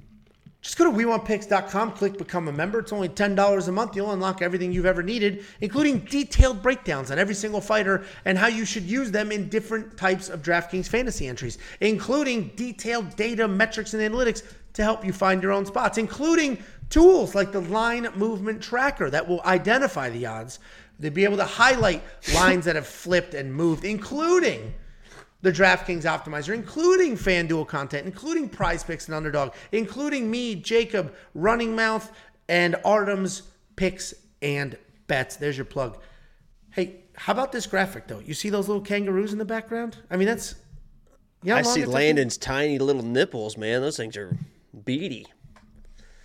[0.59, 2.79] Just go to WeWantPicks.com, click Become a Member.
[2.79, 3.95] It's only $10 a month.
[3.95, 8.47] You'll unlock everything you've ever needed, including detailed breakdowns on every single fighter and how
[8.47, 13.93] you should use them in different types of DraftKings fantasy entries, including detailed data, metrics,
[13.93, 14.43] and analytics
[14.77, 19.27] to help you find your own spots, including tools like the line movement tracker that
[19.27, 20.59] will identify the odds.
[20.99, 22.03] They'll be able to highlight
[22.35, 24.71] lines that have flipped and moved, including
[25.41, 31.75] the DraftKings optimizer, including FanDuel content, including prize picks and underdog, including me, Jacob, Running
[31.75, 32.11] Mouth,
[32.47, 33.43] and Artem's
[33.77, 34.13] picks
[34.43, 35.37] and bets.
[35.37, 35.97] There's your plug.
[36.69, 38.19] Hey, how about this graphic though?
[38.19, 39.97] You see those little kangaroos in the background?
[40.11, 40.53] I mean, that's
[41.41, 43.81] you know I see Landon's tiny little nipples, man.
[43.81, 44.37] Those things are
[44.85, 45.09] beady.
[45.09, 45.25] me-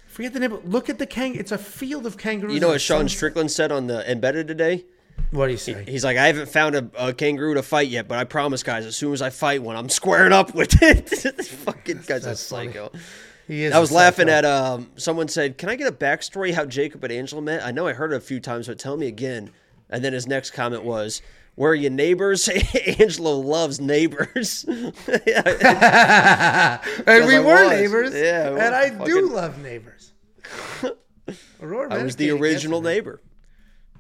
[0.09, 0.61] Forget the nipple.
[0.65, 1.35] Look at the kang.
[1.37, 2.55] It's a field of kangaroos.
[2.55, 4.85] You know what Sean Strickland said on the embedded today?
[5.31, 5.85] What do you say?
[5.89, 8.85] He's like, I haven't found a, a kangaroo to fight yet, but I promise, guys,
[8.85, 11.07] as soon as I fight one, I'm squaring up with it.
[11.37, 12.67] This fucking guy's a That's funny.
[12.73, 12.93] psycho.
[13.49, 14.37] He is I was laughing psycho.
[14.39, 14.91] at um.
[14.97, 17.93] Someone said, "Can I get a backstory how Jacob and Angela met?" I know I
[17.95, 19.51] heard it a few times, but tell me again.
[19.91, 21.21] And then his next comment was,
[21.55, 22.49] "Where are your neighbors?"
[22.99, 24.65] Angelo loves neighbors.
[24.69, 25.35] and we
[27.37, 27.71] I were was.
[27.71, 28.15] neighbors.
[28.15, 30.13] Yeah, we and I do love neighbors.
[31.63, 33.21] Aurora I was the original neighbor.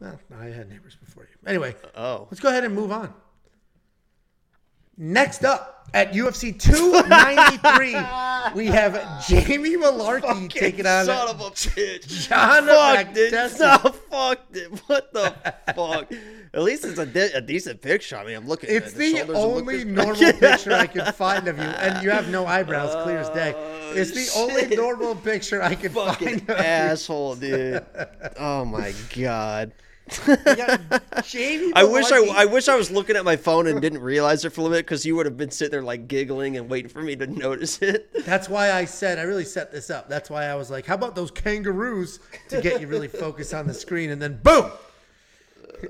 [0.00, 1.28] Well, I had neighbors before you.
[1.46, 3.14] Anyway, Oh, let's go ahead and move on.
[4.96, 12.28] Next up at UFC 293, we have Jamie Mullarkey taking on son of a bitch.
[12.28, 13.32] John Fuck, dude.
[13.32, 13.58] Makdessi.
[13.60, 14.78] No, fuck, dude.
[14.86, 15.34] What the
[15.74, 16.12] fuck?
[16.54, 18.16] At least it's a, de- a decent picture.
[18.16, 18.70] I mean, I'm looking.
[18.70, 22.28] It's at the shoulders only normal picture I could find of you, and you have
[22.30, 23.54] no eyebrows, clear as day.
[23.56, 26.50] Oh, It's the only normal picture I could fucking find.
[26.50, 26.64] Of you.
[26.64, 27.84] asshole, dude.
[28.38, 29.72] Oh my god.
[31.24, 34.44] Jamie I wish I, I wish I was looking at my phone and didn't realize
[34.44, 36.88] it for a minute because you would have been sitting there like giggling and waiting
[36.88, 38.10] for me to notice it.
[38.24, 40.08] That's why I said I really set this up.
[40.08, 43.66] That's why I was like, "How about those kangaroos to get you really focused on
[43.66, 44.70] the screen?" And then boom.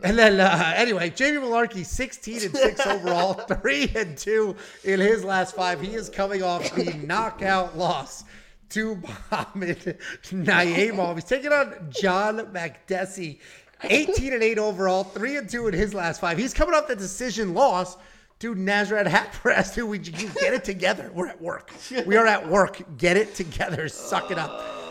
[0.03, 5.25] And then uh, anyway, Jamie Mullarkey, sixteen and six overall, three and two in his
[5.25, 5.81] last five.
[5.81, 8.25] He is coming off the knockout loss
[8.73, 11.15] to Mohamed Naimov.
[11.17, 13.39] He's taking on John Makdessi
[13.85, 16.39] 18 and 8 overall, 3 and 2 in his last five.
[16.39, 17.97] He's coming off the decision loss
[18.41, 21.11] to Nazareth Haqparast, Dude, we get it together.
[21.15, 21.73] We're at work.
[22.07, 22.83] We are at work.
[22.99, 23.89] Get it together.
[23.89, 24.82] Suck it up.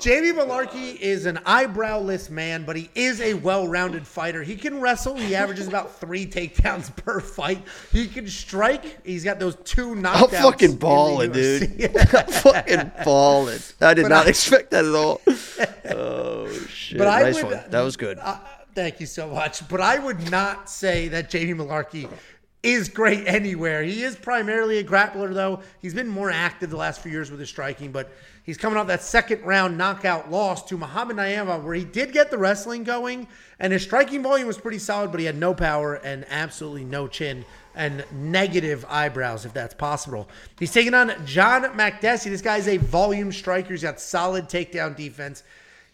[0.00, 4.42] Jamie Mullarkey is an eyebrowless man, but he is a well-rounded fighter.
[4.42, 5.14] He can wrestle.
[5.14, 7.62] He averages about three takedowns per fight.
[7.92, 9.04] He can strike.
[9.04, 10.34] He's got those two knockouts.
[10.34, 11.62] I'm fucking balling, dude.
[12.14, 13.58] I'm fucking balling.
[13.80, 15.20] I did But not I- expect that at all.
[15.90, 16.96] Oh shit!
[16.98, 17.64] But I nice would- one.
[17.70, 18.18] That was good.
[18.74, 19.68] Thank you so much.
[19.68, 22.08] But I would not say that Jamie Mullarkey
[22.62, 23.82] is great anywhere.
[23.82, 25.60] He is primarily a grappler, though.
[25.80, 28.86] He's been more active the last few years with his striking, but he's coming off
[28.88, 33.26] that second round knockout loss to Muhammad Naimov, where he did get the wrestling going,
[33.58, 37.08] and his striking volume was pretty solid, but he had no power and absolutely no
[37.08, 37.44] chin
[37.74, 40.28] and negative eyebrows, if that's possible.
[40.58, 42.24] He's taking on John Makdessi.
[42.24, 43.70] This guy's a volume striker.
[43.70, 45.44] He's got solid takedown defense.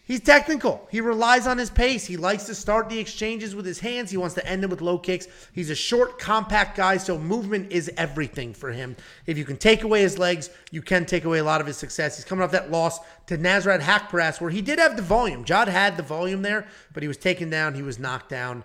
[0.07, 0.87] He's technical.
[0.89, 2.05] He relies on his pace.
[2.05, 4.09] He likes to start the exchanges with his hands.
[4.09, 5.27] He wants to end them with low kicks.
[5.51, 8.95] He's a short, compact guy, so movement is everything for him.
[9.25, 11.75] If you can take away his legs, you can take away a lot of his
[11.75, 12.15] success.
[12.15, 15.43] He's coming off that loss to Nazareth Haqparast, where he did have the volume.
[15.43, 17.73] Jod had the volume there, but he was taken down.
[17.73, 18.63] He was knocked down.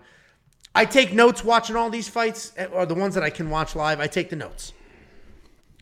[0.77, 3.75] I take notes watching all these fights, eh, or the ones that I can watch
[3.75, 3.99] live.
[3.99, 4.73] I take the notes.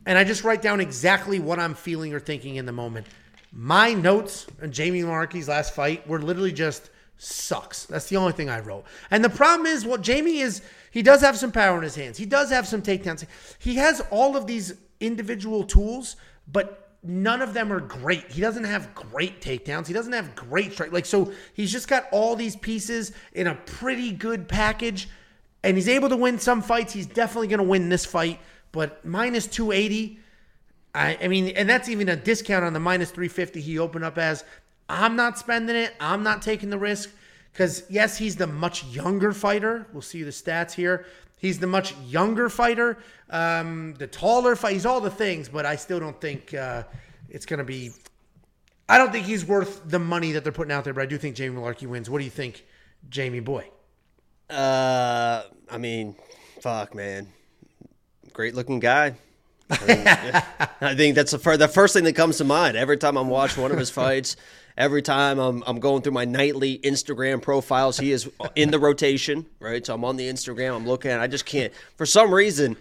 [0.07, 3.07] And I just write down exactly what I'm feeling or thinking in the moment.
[3.53, 7.85] My notes on Jamie Mullarkey's last fight were literally just sucks.
[7.87, 8.85] That's the only thing I wrote.
[9.11, 12.17] And the problem is, what Jamie is, he does have some power in his hands.
[12.17, 13.27] He does have some takedowns.
[13.59, 16.17] He has all of these individual tools,
[16.51, 18.31] but none of them are great.
[18.31, 19.87] He doesn't have great takedowns.
[19.87, 20.93] He doesn't have great strike.
[20.93, 25.09] Like so, he's just got all these pieces in a pretty good package,
[25.63, 26.93] and he's able to win some fights.
[26.93, 28.41] He's definitely going to win this fight,
[28.71, 30.21] but minus two eighty.
[30.95, 34.19] I, I mean, and that's even a discount on the minus 350 he opened up
[34.19, 34.45] as.
[34.89, 35.95] I'm not spending it.
[36.01, 37.11] I'm not taking the risk
[37.53, 39.87] because, yes, he's the much younger fighter.
[39.93, 41.07] We'll see the stats here.
[41.41, 42.99] He's the much younger fighter,
[43.31, 44.75] um, the taller fight.
[44.75, 46.83] He's all the things, but I still don't think uh,
[47.31, 47.93] it's going to be.
[48.91, 51.17] I don't think he's worth the money that they're putting out there, but I do
[51.17, 52.11] think Jamie Mullarkey wins.
[52.11, 52.67] What do you think,
[53.09, 53.71] Jamie Boy?
[54.51, 56.15] Uh, I mean,
[56.61, 57.29] fuck, man,
[58.35, 59.15] great looking guy.
[59.71, 62.97] I, mean, I think that's the, fir- the first thing that comes to mind every
[62.97, 64.37] time I'm watching one of his fights.
[64.77, 69.45] Every time I'm, I'm going through my nightly Instagram profiles, he is in the rotation,
[69.59, 69.85] right?
[69.85, 71.73] So I'm on the Instagram, I'm looking, at I just can't.
[71.97, 72.77] For some reason,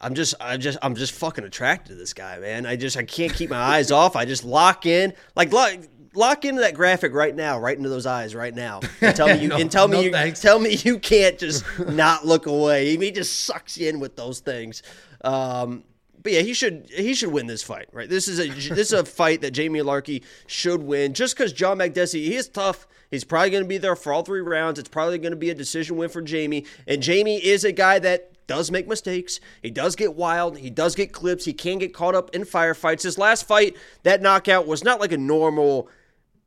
[0.00, 2.66] I'm just, I'm just, I'm just fucking attracted to this guy, man.
[2.66, 4.16] I just, I can't keep my eyes off.
[4.16, 5.74] I just lock in, like, lock,
[6.14, 9.38] lock into that graphic right now, right into those eyes right now, and tell me
[9.42, 10.40] you, No, and tell me no you, thanks.
[10.40, 12.96] tell me you can't just not look away.
[12.96, 14.82] He just sucks you in with those things.
[15.22, 15.84] Um,
[16.26, 18.08] but yeah, he should he should win this fight, right?
[18.08, 21.14] This is a this is a fight that Jamie Mullarkey should win.
[21.14, 22.88] Just because John Makdessi, he is tough.
[23.12, 24.80] He's probably going to be there for all three rounds.
[24.80, 26.64] It's probably going to be a decision win for Jamie.
[26.84, 29.38] And Jamie is a guy that does make mistakes.
[29.62, 30.58] He does get wild.
[30.58, 31.44] He does get clips.
[31.44, 33.04] He can get caught up in firefights.
[33.04, 35.88] His last fight, that knockout was not like a normal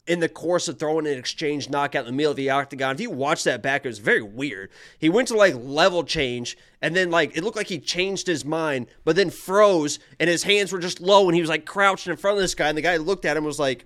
[0.08, 2.96] in the course of throwing an exchange knockout in the middle of the octagon.
[2.96, 4.72] If you watch that back, it was very weird.
[4.98, 8.44] He went to like level change, and then like it looked like he changed his
[8.44, 12.12] mind, but then froze, and his hands were just low, and he was like crouching
[12.12, 13.86] in front of this guy, and the guy looked at him was like,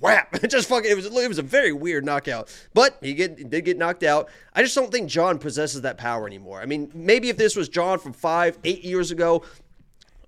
[0.00, 0.34] whap!
[0.42, 2.48] It just fucking it was it was a very weird knockout.
[2.74, 4.28] But he get he did get knocked out.
[4.54, 6.60] I just don't think John possesses that power anymore.
[6.60, 9.44] I mean, maybe if this was John from five, eight years ago,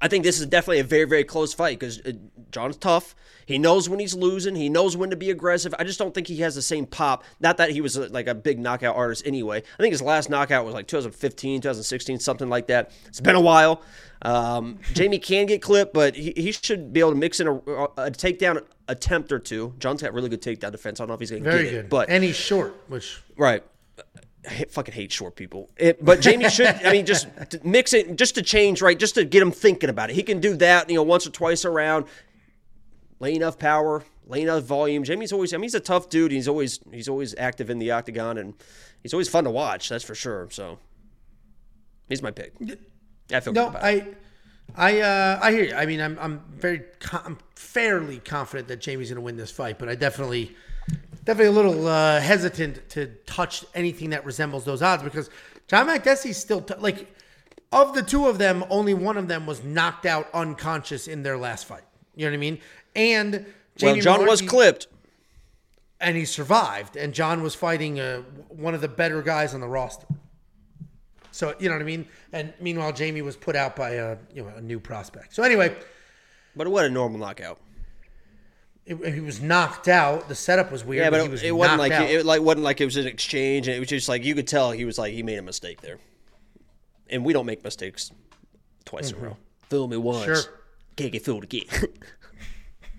[0.03, 2.13] I think this is definitely a very, very close fight because uh,
[2.51, 3.15] John's tough.
[3.47, 4.57] He knows when he's losing.
[4.57, 5.73] He knows when to be aggressive.
[5.79, 7.23] I just don't think he has the same pop.
[7.41, 9.59] Not that he was uh, like a big knockout artist anyway.
[9.59, 12.91] I think his last knockout was like 2015, 2016, something like that.
[13.07, 13.83] It's been a while.
[14.23, 17.55] Um, Jamie can get clipped, but he, he should be able to mix in a,
[17.55, 19.75] a takedown attempt or two.
[19.79, 21.01] John's got really good takedown defense.
[21.01, 21.85] I don't know if he's going to Very get good.
[21.85, 23.63] it, but and he's short, which Right.
[24.49, 25.71] I fucking hate short people.
[25.77, 27.29] It, but Jamie should, I mean, just
[27.65, 28.99] mix it, just to change, right?
[28.99, 30.17] Just to get him thinking about it.
[30.17, 32.07] He can do that, you know, once or twice around.
[33.21, 35.05] Lay enough power, lay enough volume.
[35.05, 36.33] Jamie's always, I mean, he's a tough dude.
[36.33, 38.55] He's always, he's always active in the octagon, and
[39.01, 39.89] he's always fun to watch.
[39.89, 40.49] That's for sure.
[40.51, 40.81] So,
[42.09, 42.53] he's my pick.
[43.33, 44.19] I feel No, good about it.
[44.77, 45.75] I, I, uh, I hear you.
[45.77, 46.83] I mean, I'm, I'm very,
[47.13, 50.57] I'm fairly confident that Jamie's going to win this fight, but I definitely,
[51.25, 55.31] definitely a little uh, hesitant to touch anything that resembles those odds because
[55.69, 57.15] John Makdessi's still t- like
[57.73, 61.39] of the two of them, only one of them was knocked out unconscious in their
[61.39, 61.85] last fight.
[62.15, 62.59] You know what I mean?
[62.95, 63.45] And Well,
[63.77, 64.89] Jamie John was clipped.
[66.01, 66.97] and he survived.
[66.97, 70.07] And John was fighting uh, one of the better guys on the roster.
[71.31, 72.07] So you know what I mean.
[72.35, 75.35] And meanwhile, Jamie was put out by a you know a new prospect.
[75.35, 75.75] So anyway,
[76.55, 77.59] But what a normal knockout.
[78.85, 80.29] It, he was knocked out.
[80.29, 81.05] The setup was weird.
[81.05, 82.11] Yeah, but he it, was it wasn't like out.
[82.11, 84.47] it, like wasn't like it was an exchange, and it was just like you could
[84.49, 85.99] tell he was like he made a mistake there.
[87.09, 88.11] And we don't make mistakes
[88.85, 89.37] twice in a row.
[89.69, 90.55] Fool me once, Sure.
[90.97, 91.67] can't get fooled again.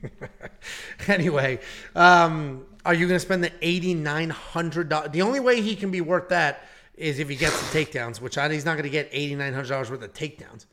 [1.07, 1.59] anyway,
[1.95, 5.11] um, are you going to spend the eighty nine hundred dollars?
[5.11, 6.63] The only way he can be worth that
[6.95, 9.53] is if he gets the takedowns, which I, he's not going to get eighty nine
[9.53, 10.65] hundred dollars worth of takedowns.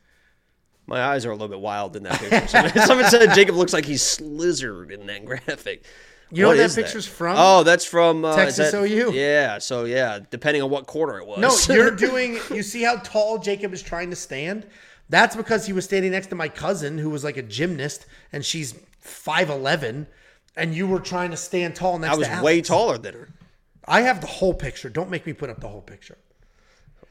[0.87, 2.47] My eyes are a little bit wild in that picture.
[2.47, 5.85] Someone, someone said Jacob looks like he's slizzard in that graphic.
[6.33, 7.35] You know What that picture's from?
[7.37, 9.11] Oh, that's from uh, Texas that- OU.
[9.13, 11.39] Yeah, so yeah, depending on what quarter it was.
[11.69, 12.39] No, you're doing.
[12.49, 14.65] You see how tall Jacob is trying to stand?
[15.09, 18.45] That's because he was standing next to my cousin, who was like a gymnast, and
[18.45, 20.07] she's five eleven,
[20.55, 23.29] and you were trying to stand tall next I was way taller than her.
[23.85, 24.89] I have the whole picture.
[24.89, 26.17] Don't make me put up the whole picture.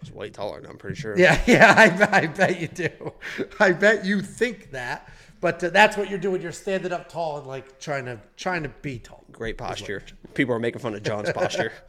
[0.01, 1.17] Was way taller, than I'm pretty sure.
[1.19, 3.13] Yeah, yeah, I, bet- I bet you do.
[3.59, 5.09] I bet you think that,
[5.41, 6.41] but uh, that's what you're doing.
[6.41, 9.25] You're standing up tall and like trying to trying to be tall.
[9.31, 10.03] Great posture.
[10.35, 11.73] People are making fun of John's posture.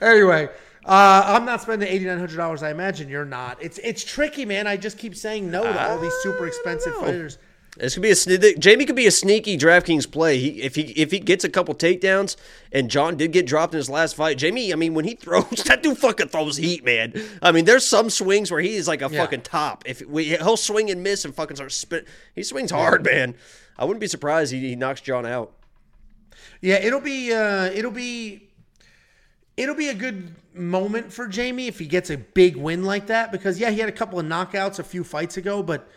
[0.00, 0.48] Anyway,
[0.86, 2.62] uh, I'm not spending eighty nine hundred dollars.
[2.62, 3.62] I imagine you're not.
[3.62, 4.66] It's it's tricky, man.
[4.66, 7.38] I just keep saying no to all these super expensive fighters.
[7.76, 10.38] This could be a Jamie could be a sneaky DraftKings play.
[10.38, 12.36] He, if he if he gets a couple takedowns,
[12.72, 14.38] and John did get dropped in his last fight.
[14.38, 17.14] Jamie, I mean, when he throws, that dude fucking throws heat, man.
[17.40, 19.20] I mean, there's some swings where he is like a Yeah.
[19.22, 19.84] fucking top.
[19.86, 23.34] If we, he'll swing and miss and fucking start spit, he swings hard, man.
[23.78, 25.52] I wouldn't be surprised he, he knocks John out.
[26.60, 28.48] Yeah, it'll be uh, it'll be
[29.56, 33.30] it'll be a good moment for Jamie if he gets a big win like that
[33.30, 35.88] because yeah, he had a couple of knockouts a few fights ago, but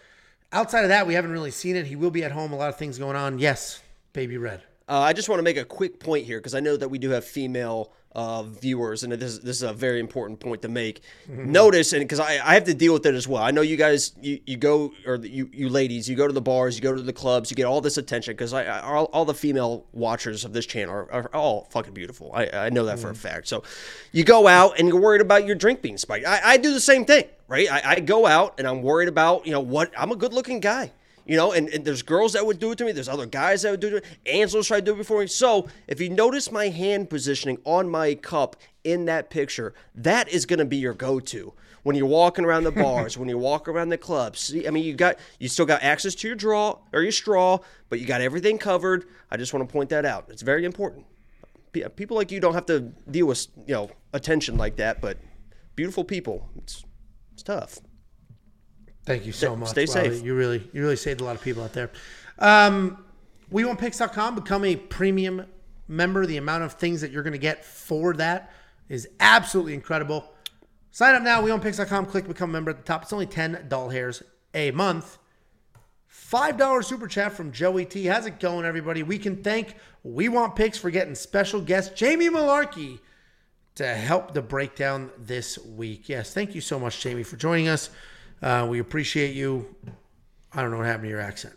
[0.53, 1.85] outside of that, we haven't really seen it.
[1.85, 2.53] He will be at home.
[2.53, 3.39] A lot of things going on.
[3.39, 3.81] Yes,
[4.13, 4.61] baby red.
[4.87, 6.99] Uh, I just want to make a quick point here because I know that we
[6.99, 10.67] do have female uh, viewers, and this is, this is a very important point to
[10.67, 11.01] make.
[11.27, 13.41] Notice, and because I, I have to deal with it as well.
[13.41, 16.41] I know you guys, you, you go, or you, you ladies, you go to the
[16.41, 19.05] bars, you go to the clubs, you get all this attention because I, I all,
[19.05, 22.31] all the female watchers of this channel are, are all fucking beautiful.
[22.33, 23.47] I, I know that for a fact.
[23.47, 23.63] So
[24.11, 26.27] you go out and you're worried about your drink being spiked.
[26.27, 27.71] I, I do the same thing, right?
[27.71, 30.59] I, I go out and I'm worried about, you know, what I'm a good looking
[30.59, 30.91] guy.
[31.25, 32.91] You know, and, and there's girls that would do it to me.
[32.91, 34.05] There's other guys that would do it.
[34.25, 35.27] Angelo's tried to do it before me.
[35.27, 40.45] So if you notice my hand positioning on my cup in that picture, that is
[40.45, 41.53] going to be your go-to
[41.83, 44.41] when you're walking around the bars, when you walk around the clubs.
[44.41, 47.59] See, I mean, you got you still got access to your draw or your straw,
[47.89, 49.05] but you got everything covered.
[49.31, 50.25] I just want to point that out.
[50.29, 51.05] It's very important.
[51.71, 55.17] Pe- People like you don't have to deal with you know attention like that, but
[55.75, 56.83] beautiful people, it's
[57.31, 57.79] it's tough.
[59.05, 59.69] Thank you so much.
[59.69, 60.23] stay safe.
[60.23, 61.91] You really, you really saved a lot of people out there.
[62.39, 63.03] Um,
[63.51, 64.35] WeWantPicks.com.
[64.35, 65.45] Become a premium
[65.87, 66.25] member.
[66.25, 68.51] The amount of things that you're going to get for that
[68.89, 70.31] is absolutely incredible.
[70.91, 71.41] Sign up now.
[71.41, 72.05] WeWantPicks.com.
[72.05, 73.03] Click become a member at the top.
[73.03, 74.23] It's only ten doll hairs
[74.53, 75.17] a month.
[76.07, 78.05] Five dollar super chat from Joey T.
[78.05, 79.03] How's it going, everybody?
[79.03, 82.99] We can thank We Want Picks for getting special guest Jamie Mullarkey
[83.75, 86.07] to help the breakdown this week.
[86.07, 87.89] Yes, thank you so much, Jamie, for joining us.
[88.41, 89.75] Uh, we appreciate you.
[90.53, 91.55] I don't know what happened to your accent.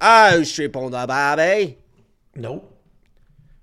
[0.00, 1.78] Oh, strip on the baby.
[2.34, 2.72] Nope.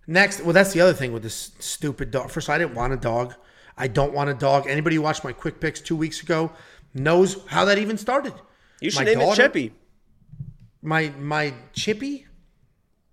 [0.08, 2.30] Next, well, that's the other thing with this stupid dog.
[2.30, 3.36] First, I didn't want a dog.
[3.78, 4.68] I don't want a dog.
[4.68, 6.52] Anybody who watched my quick picks two weeks ago
[6.94, 8.34] knows how that even started.
[8.82, 9.74] You should My name daughter- it Chippy.
[10.82, 12.26] My my Chippy.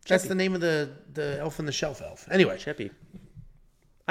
[0.09, 2.27] That's the name of the the elf in the shelf elf.
[2.31, 2.91] Anyway, Chippy.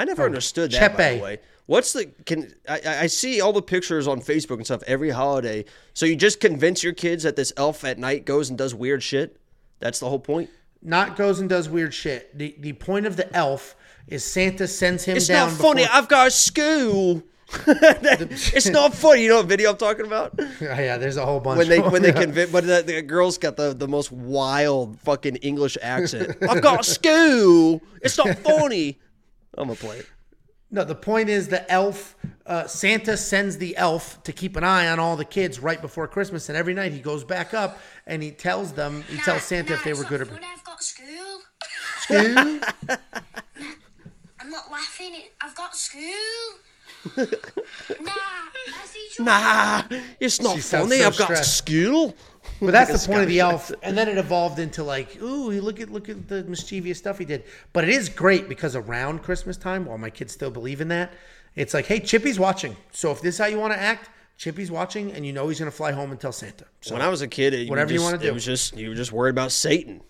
[0.00, 0.96] I never oh, understood that.
[0.96, 4.56] By the way, what's the can I, I I see all the pictures on Facebook
[4.56, 5.66] and stuff every holiday.
[5.92, 9.02] So you just convince your kids that this elf at night goes and does weird
[9.02, 9.36] shit.
[9.78, 10.48] That's the whole point.
[10.82, 12.36] not goes and does weird shit.
[12.38, 13.76] The the point of the elf
[14.08, 15.48] is Santa sends him It's down.
[15.50, 15.82] not funny.
[15.82, 17.22] before- I've got a school.
[17.66, 19.22] it's not funny.
[19.24, 20.38] You know what video I'm talking about?
[20.60, 21.58] yeah, there's a whole bunch.
[21.58, 25.36] When they when they convince, but the, the girl's got the, the most wild fucking
[25.36, 26.36] English accent.
[26.48, 27.82] I've got a school.
[28.02, 28.98] It's not funny.
[29.56, 30.06] I'm gonna play it.
[30.72, 34.88] No, the point is the elf, uh, Santa sends the elf to keep an eye
[34.88, 38.22] on all the kids right before Christmas, and every night he goes back up and
[38.22, 40.40] he tells them, he tells Santa if they were good or bad.
[40.44, 41.40] I've got school,
[41.98, 42.18] School?
[44.40, 45.14] I'm not laughing.
[45.40, 46.00] I've got school.
[48.00, 48.12] Nah,
[49.20, 49.82] nah,
[50.18, 50.98] it's not She funny.
[50.98, 51.58] so I've got stressed.
[51.58, 52.14] skill.
[52.60, 55.50] But that's Like the point of the elf, and then it evolved into like, ooh,
[55.50, 57.44] look at look at the mischievous stuff he did.
[57.72, 61.12] But it is great because around Christmas time, while my kids still believe in that,
[61.56, 62.76] it's like, hey, Chippy's watching.
[62.92, 65.58] So if this is how you want to act, Chippy's watching, and you know he's
[65.58, 66.64] gonna fly home and tell Santa.
[66.80, 68.28] So When I was a kid, it, Whatever you just- wanna do.
[68.28, 70.00] It was just you were just worried about Satan.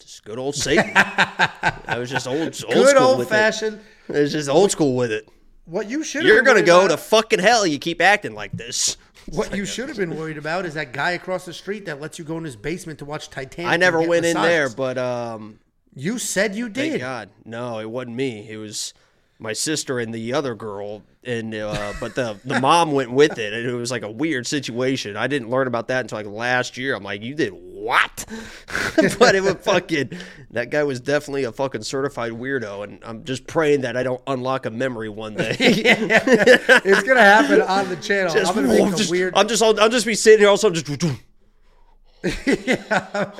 [0.00, 0.90] Just good old Satan.
[0.94, 3.80] I was just old, old good school old with fashioned.
[4.08, 4.16] it.
[4.16, 5.28] It was just old school with it.
[5.66, 7.66] What you should You're gonna go to to fucking hell.
[7.66, 8.96] You keep acting like this.
[9.32, 12.18] what you should have been worried about is that guy across the street that lets
[12.18, 13.70] you go in his basement to watch Titanic.
[13.70, 15.58] I never went in there, but um,
[15.94, 17.00] You said you thank did.
[17.00, 18.48] God, no, it wasn't me.
[18.48, 18.94] It was
[19.38, 23.52] my sister and the other girl, and uh, but the the mom went with it,
[23.52, 25.16] and it was like a weird situation.
[25.16, 26.94] I didn't learn about that until like last year.
[26.94, 28.24] I'm like, you did what?
[29.18, 30.12] but it was fucking.
[30.52, 34.22] That guy was definitely a fucking certified weirdo, and I'm just praying that I don't
[34.26, 35.56] unlock a memory one day.
[35.60, 38.32] It's gonna happen on the channel.
[38.32, 39.34] Just- I'm gonna make a just- weird.
[39.36, 40.86] I'm just, I'll, I'll just be sitting here, also just.
[42.46, 43.30] Yeah,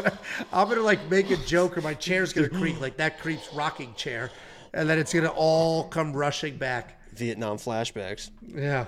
[0.53, 3.95] I'm gonna like make a joke, or my chair's gonna creak like that creeps rocking
[3.95, 4.31] chair,
[4.75, 7.01] and then it's gonna all come rushing back.
[7.15, 8.31] Vietnam flashbacks.
[8.43, 8.87] Yeah.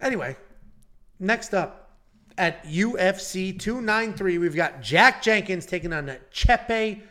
[0.00, 0.36] Anyway,
[1.18, 1.90] next up
[2.38, 7.02] at UFC 293, we've got Jack Jenkins taking on Chepe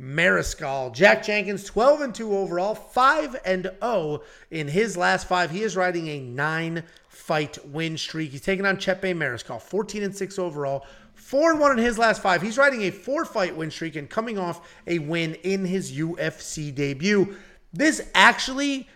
[0.00, 0.92] Mariscal.
[0.94, 5.50] Jack Jenkins, 12 and 2 overall, 5 and 0 in his last five.
[5.50, 8.30] He is riding a nine fight win streak.
[8.30, 10.86] He's taking on Chepe Mariscal, 14 and 6 overall.
[11.30, 12.42] 4 and 1 in his last five.
[12.42, 16.74] He's riding a four fight win streak and coming off a win in his UFC
[16.74, 17.36] debut.
[17.72, 18.88] This actually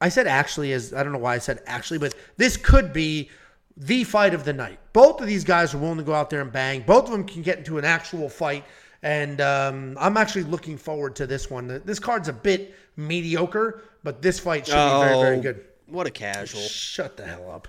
[0.00, 3.28] I said actually as I don't know why I said actually, but this could be
[3.76, 4.78] the fight of the night.
[4.92, 6.82] Both of these guys are willing to go out there and bang.
[6.82, 8.64] Both of them can get into an actual fight,
[9.02, 11.82] and um, I'm actually looking forward to this one.
[11.84, 15.64] This card's a bit mediocre, but this fight should be very, very Oh, good.
[15.86, 16.60] What a casual.
[16.60, 17.66] Shut the hell up.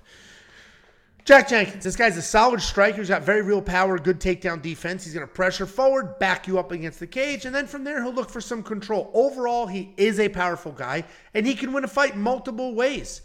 [1.25, 2.97] Jack Jenkins, this guy's a solid striker.
[2.97, 5.03] He's got very real power, good takedown defense.
[5.03, 8.01] He's going to pressure forward, back you up against the cage, and then from there,
[8.01, 9.11] he'll look for some control.
[9.13, 11.03] Overall, he is a powerful guy,
[11.33, 13.21] and he can win a fight multiple ways.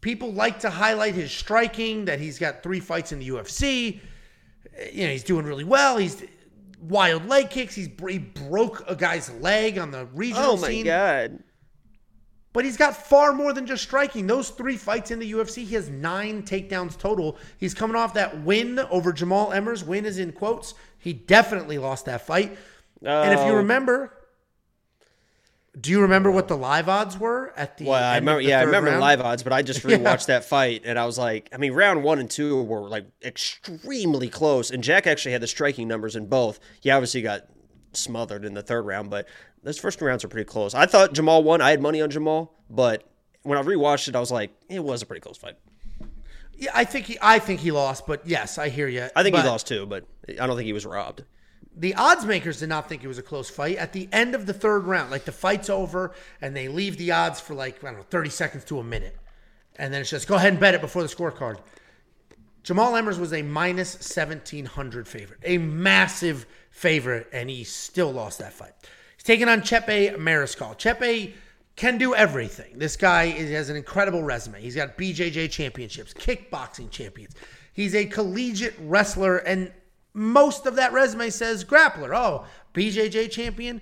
[0.00, 4.00] People like to highlight his striking, that he's got three fights in the UFC.
[4.92, 5.96] You know, he's doing really well.
[5.96, 6.22] He's
[6.88, 7.74] wild leg kicks.
[7.74, 10.58] He's he broke a guy's leg on the regional scene.
[10.58, 10.84] Oh my scene.
[10.84, 11.42] god.
[12.54, 14.26] But he's got far more than just striking.
[14.26, 17.36] Those three fights in the UFC, he has nine takedowns total.
[17.58, 19.84] He's coming off that win over Jamal Emmers.
[19.84, 20.74] Win is in quotes.
[20.98, 22.56] He definitely lost that fight.
[23.02, 23.56] And if you Oh.
[23.56, 24.12] remember,
[25.78, 28.40] do you remember what the live odds were at the Well, I remember.
[28.40, 29.00] Yeah, I remember round?
[29.00, 32.04] live odds, but I just rewatched that fight, and I was like, I mean, round
[32.04, 36.26] one and two were like extremely close, and Jack actually had the striking numbers in
[36.26, 36.60] both.
[36.80, 37.46] He obviously got
[37.92, 39.26] smothered in the third round, but
[39.64, 40.74] those first two rounds are pretty close.
[40.74, 41.60] I thought Jamal won.
[41.60, 43.02] I had money on Jamal, but
[43.42, 45.56] when I rewatched it, I was like, it was a pretty close fight.
[46.56, 47.18] Yeah, I think he.
[47.20, 48.06] I think he lost.
[48.06, 49.08] But yes, I hear you.
[49.16, 51.24] I think But he lost too, but I don't think he was robbed.
[51.76, 53.76] the odds makers did not think it was a close fight.
[53.76, 57.10] At the end of the third round, like the fight's over and they leave the
[57.10, 59.16] odds for like, I don't know, 30 seconds to a minute.
[59.76, 61.58] And then it's just go ahead and bet it before the scorecard.
[62.62, 68.52] Jamal Emmers was a minus 1700 favorite, a massive favorite, and he still lost that
[68.52, 68.72] fight.
[69.24, 70.76] Taking on Chepe Mariscal.
[70.76, 71.32] Chepe
[71.76, 72.78] can do everything.
[72.78, 74.60] This guy is, has an incredible resume.
[74.60, 77.34] He's got BJJ championships, kickboxing champions.
[77.72, 79.72] He's a collegiate wrestler, and
[80.12, 82.14] most of that resume says grappler.
[82.14, 82.44] Oh,
[82.74, 83.80] BJJ champion,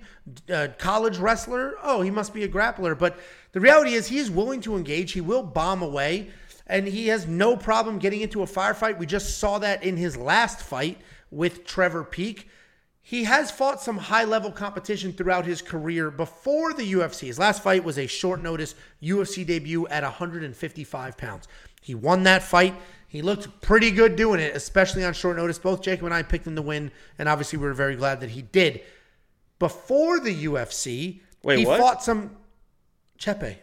[0.51, 1.75] uh, college wrestler.
[1.83, 2.97] Oh, he must be a grappler.
[2.97, 3.19] But
[3.51, 5.11] the reality is, he is willing to engage.
[5.11, 6.29] He will bomb away,
[6.67, 8.97] and he has no problem getting into a firefight.
[8.97, 12.47] We just saw that in his last fight with Trevor Peek.
[13.05, 17.27] He has fought some high level competition throughout his career before the UFC.
[17.27, 21.49] His last fight was a short notice UFC debut at 155 pounds.
[21.81, 22.73] He won that fight.
[23.09, 25.59] He looked pretty good doing it, especially on short notice.
[25.59, 28.29] Both Jacob and I picked him to win, and obviously we were very glad that
[28.29, 28.81] he did.
[29.59, 31.79] Before the UFC, Wait, he what?
[31.79, 32.37] fought some
[33.19, 33.57] Chepe.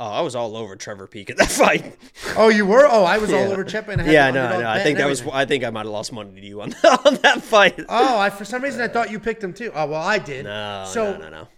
[0.00, 1.96] Oh, I was all over Trevor Peek in that fight.
[2.36, 2.86] Oh, you were?
[2.86, 3.88] Oh, I was all over Chepe.
[3.88, 4.68] And I had yeah, no, no.
[4.68, 5.22] I think that was.
[5.32, 6.74] I think I might have lost money to you on,
[7.06, 7.78] on that fight.
[7.88, 9.70] Oh, I for some reason I thought you picked him too.
[9.74, 10.44] Oh well, I did.
[10.44, 11.48] No, so no, no, no.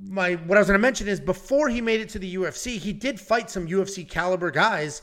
[0.00, 2.78] my what I was going to mention is before he made it to the UFC,
[2.78, 5.02] he did fight some UFC caliber guys.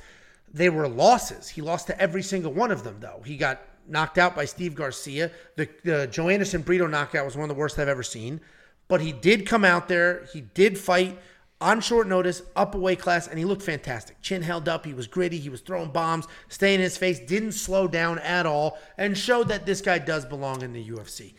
[0.54, 1.50] They were losses.
[1.50, 3.22] He lost to every single one of them, though.
[3.26, 5.32] He got knocked out by Steve Garcia.
[5.56, 8.40] The, the Joanderson Brito knockout was one of the worst I've ever seen.
[8.88, 10.26] But he did come out there.
[10.32, 11.18] He did fight
[11.64, 14.22] on short notice, up a weight class, and he looked fantastic.
[14.22, 14.85] Chin held up.
[14.85, 15.40] He was gritty.
[15.40, 19.48] He was throwing bombs, staying in his face, didn't slow down at all, and showed
[19.48, 21.34] that this guy does belong in the UFC.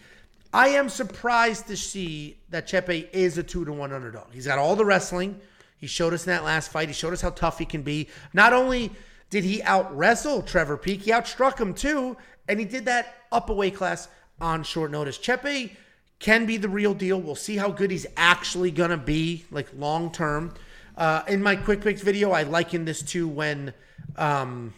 [0.50, 4.32] I am surprised to see that Chepe is a two to one underdog.
[4.32, 5.38] He's got all the wrestling.
[5.76, 6.88] He showed us in that last fight.
[6.88, 8.08] He showed us how tough he can be.
[8.32, 8.92] Not only
[9.28, 12.16] did he out wrestle Trevor Peek, he outstruck him too,
[12.48, 14.08] and he did that up a weight class
[14.40, 15.18] on short notice.
[15.18, 15.76] Chepe
[16.24, 17.20] can be the real deal.
[17.20, 20.54] We'll see how good he's actually gonna be, like long term.
[20.96, 23.74] Uh, in my quick picks video, I liken this to when,
[24.16, 24.72] um,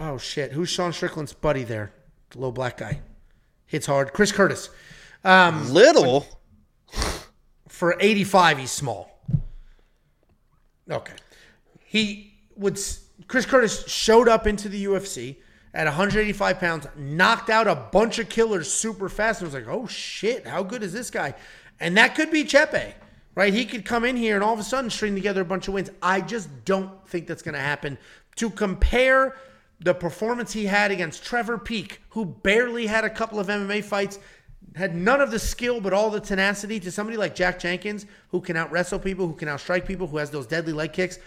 [0.00, 1.92] oh shit, who's Sean Strickland's buddy there?
[2.30, 3.02] The little black guy,
[3.66, 4.14] hits hard.
[4.14, 4.70] Chris Curtis.
[5.24, 6.26] Um, Little.
[7.68, 9.20] for 85 he's small
[10.90, 11.12] okay
[11.84, 12.80] he would
[13.28, 15.36] chris curtis showed up into the ufc
[15.78, 19.40] at 185 pounds knocked out a bunch of killers super fast.
[19.40, 21.34] And was like oh shit how good is this guy?
[21.80, 22.94] And that could be chepe
[23.38, 23.54] right?
[23.54, 25.74] He could come in here and all of a sudden string together a bunch of
[25.74, 25.90] wins.
[26.02, 27.96] I just don't think that's going to happen.
[28.34, 29.36] To compare
[29.78, 34.18] the performance he had against trevor peek who barely had a couple of mma fights
[34.74, 38.40] had none of the skill but all the tenacity to somebody like Jack Jenkins who
[38.40, 41.20] can out wrestle people, who can out strike people, who has those deadly leg kicks.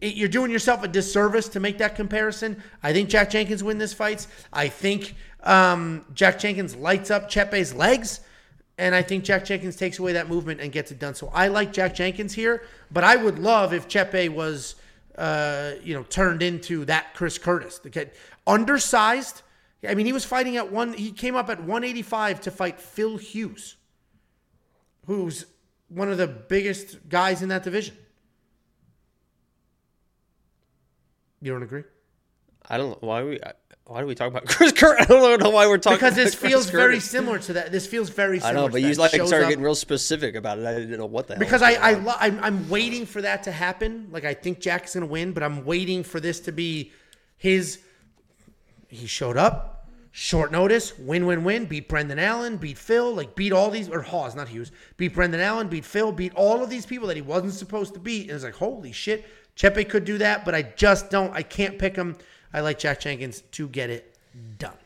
[0.00, 2.62] It, you're doing yourself a disservice to make that comparison.
[2.82, 4.26] I think Jack Jenkins win this fight.
[4.52, 8.20] I think um, Jack Jenkins lights up Chepe's legs.
[8.78, 11.14] And I think Jack Jenkins takes away that movement and gets it done.
[11.14, 14.74] So I like Jack Jenkins here, but I would love if Chepe was,
[15.18, 17.78] uh, you know, turned into that Chris Curtis.
[17.78, 18.12] The kid,
[18.46, 19.42] undersized,
[19.86, 20.94] I mean, he was fighting at one.
[20.94, 23.76] He came up at 185 to fight Phil Hughes,
[25.06, 25.44] who's
[25.88, 27.96] one of the biggest guys in that division.
[31.40, 31.84] You don't agree?
[32.68, 33.40] I don't know why we.
[33.86, 35.06] Why do we talk about Chris Curtis?
[35.06, 37.10] I don't know why we're talking because this about Chris feels very Curtis.
[37.10, 37.72] similar to that.
[37.72, 38.54] This feels very I similar.
[38.54, 40.66] know, to but you like started up- getting real specific about it.
[40.66, 41.40] I didn't know what the hell.
[41.40, 44.08] because I, I lo- I'm, I'm waiting for that to happen.
[44.12, 46.92] Like I think Jack's gonna win, but I'm waiting for this to be
[47.36, 47.80] his.
[48.88, 51.64] He showed up, short notice, win, win, win.
[51.64, 54.70] Beat Brendan Allen, beat Phil, like beat all these or Hawes, not Hughes.
[54.98, 58.00] Beat Brendan Allen, beat Phil, beat all of these people that he wasn't supposed to
[58.00, 58.22] beat.
[58.22, 59.24] And it's like holy shit,
[59.60, 61.34] Chepe could do that, but I just don't.
[61.34, 62.16] I can't pick him.
[62.50, 64.16] I like Jack Jenkins to get it
[64.56, 64.78] done.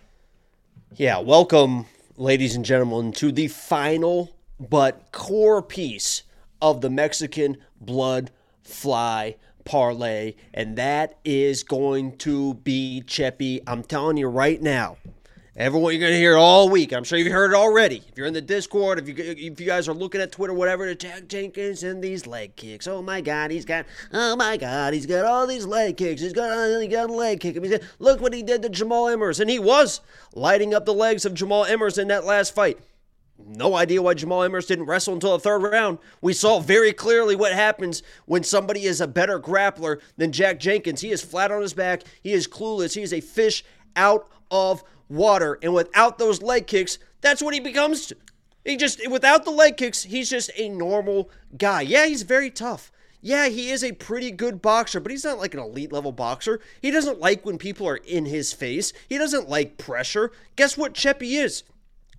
[0.97, 1.87] Yeah, welcome,
[2.17, 6.25] ladies and gentlemen, to the final but core piece
[6.61, 8.33] of the Mexican blood
[8.65, 13.63] fly parlay, and that is going to be Chepe.
[13.69, 14.97] I'm telling you right now.
[15.57, 16.93] Everyone, you're going to hear it all week.
[16.93, 18.03] I'm sure you've heard it already.
[18.09, 20.93] If you're in the Discord, if you if you guys are looking at Twitter, whatever,
[20.97, 22.89] Jack Jenkins and these leg kicks.
[22.89, 23.87] Oh my God, he's got.
[24.13, 26.21] Oh my God, he's got all these leg kicks.
[26.21, 27.57] He's got uh, he got a leg kick.
[27.57, 30.01] I mean, look what he did to Jamal Emmers, and he was
[30.35, 32.81] lighting up the legs of Jamal Emmers in that last fight.
[33.39, 35.99] No idea why Jamal Emmers didn't wrestle until the third round.
[36.21, 41.01] We saw very clearly what happens when somebody is a better grappler than Jack Jenkins.
[41.01, 42.03] He is flat on his back.
[42.25, 42.97] He is clueless.
[42.97, 43.63] He is a fish
[43.95, 44.83] out of
[45.15, 45.59] water.
[45.63, 48.13] And without those leg kicks, that's what he becomes.
[48.65, 51.83] He just, without the leg kicks, he's just a normal guy.
[51.83, 52.91] Yeah, he's very tough.
[53.21, 56.61] Yeah, he is a pretty good boxer, but he's not like an elite level boxer.
[56.83, 58.93] He doesn't like when people are in his face.
[59.09, 60.31] He doesn't like pressure.
[60.57, 61.63] Guess what Chepe is?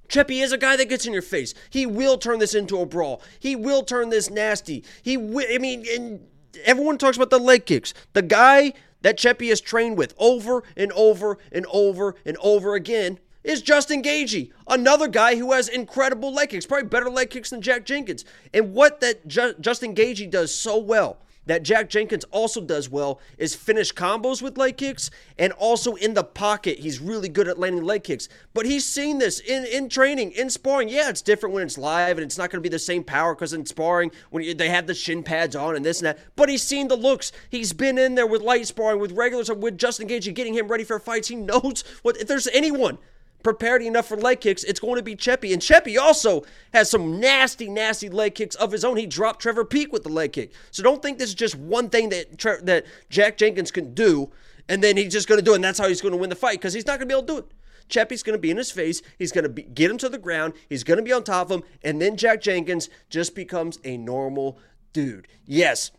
[0.07, 1.53] Chepe is a guy that gets in your face.
[1.69, 3.21] He will turn this into a brawl.
[3.39, 4.83] He will turn this nasty.
[5.03, 6.25] He will, I mean, and
[6.63, 7.93] everyone talks about the leg kicks.
[8.13, 8.73] The guy
[9.05, 14.01] that Chepe has trained with over and over and over and over again is Justin
[14.01, 18.25] Gaethje, another guy who has incredible leg kicks, probably better leg kicks than Jack Jenkins.
[18.51, 23.19] And what that Ju- Justin Gaethje does so well that Jack Jenkins also does well
[23.37, 26.79] is finish combos with leg kicks and also in the pocket.
[26.79, 28.27] He's really good at landing leg kicks.
[28.53, 30.89] But he's seen this in, in training, in sparring.
[30.89, 33.35] Yeah, it's different when it's live and it's not going to be the same power
[33.35, 36.19] because in sparring, when you, they have the shin pads on and this and that.
[36.35, 37.31] But he's seen the looks.
[37.49, 40.67] He's been in there with light sparring, with regulars, with Justin Gaethje, and getting him
[40.67, 41.27] ready for fights.
[41.27, 42.97] He knows what, if there's anyone
[43.45, 45.53] prepared enough for leg kicks, it's going to be Chepe.
[45.53, 46.43] And Chepe also
[46.73, 48.97] has some nasty, nasty leg kicks of his own.
[48.97, 50.51] He dropped Trevor Peek with the leg kick.
[50.71, 54.31] So don't think this is just one thing that Tre- that Jack Jenkins can do,
[54.67, 56.31] and then he's just going to do it, and that's how he's going to win
[56.31, 57.51] the fight, because he's not going to be able to do it.
[57.87, 59.03] Chepe's going to be in his face.
[59.19, 60.53] He's going to be, get him to the ground.
[60.67, 61.63] He's going to be on top of him.
[61.83, 64.57] And then Jack Jenkins just becomes a normal
[64.91, 65.27] dude.
[65.45, 65.91] Yes,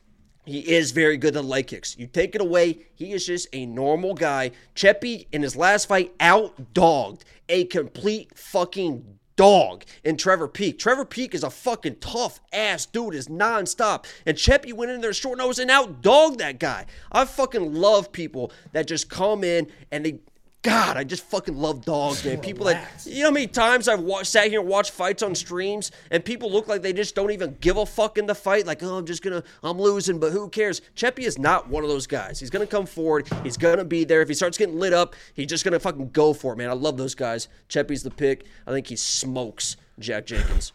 [0.47, 1.99] he is very good at leg kicks.
[1.99, 4.53] You take it away, he is just a normal guy.
[4.75, 10.79] Chepe, in his last fight, outdogged a complete fucking dog in Trevor Peek.
[10.79, 14.07] Trevor Peek is a fucking tough ass dude, is nonstop.
[14.25, 16.87] And Chepe went in there short nose and outdogged that guy.
[17.13, 20.21] I fucking love people that just come in and they.
[20.67, 22.41] God, I just fucking love dogs, man.
[22.41, 23.05] People Relax.
[23.05, 25.93] that you know how many times I've watched, sat here and watched fights on streams,
[26.11, 28.67] and people look like they just don't even give a fuck in the fight.
[28.67, 30.83] Like, oh, I'm just gonna, I'm losing, but who cares?
[30.97, 32.41] Chepe is not one of those guys.
[32.41, 33.29] He's gonna come forward.
[33.45, 34.23] He's gonna be there.
[34.23, 36.69] If he starts getting lit up, he's just gonna fucking go for it, man.
[36.69, 37.47] I love those guys.
[37.69, 38.45] Chepe's the pick.
[38.67, 40.73] I think he smokes Jack Jenkins.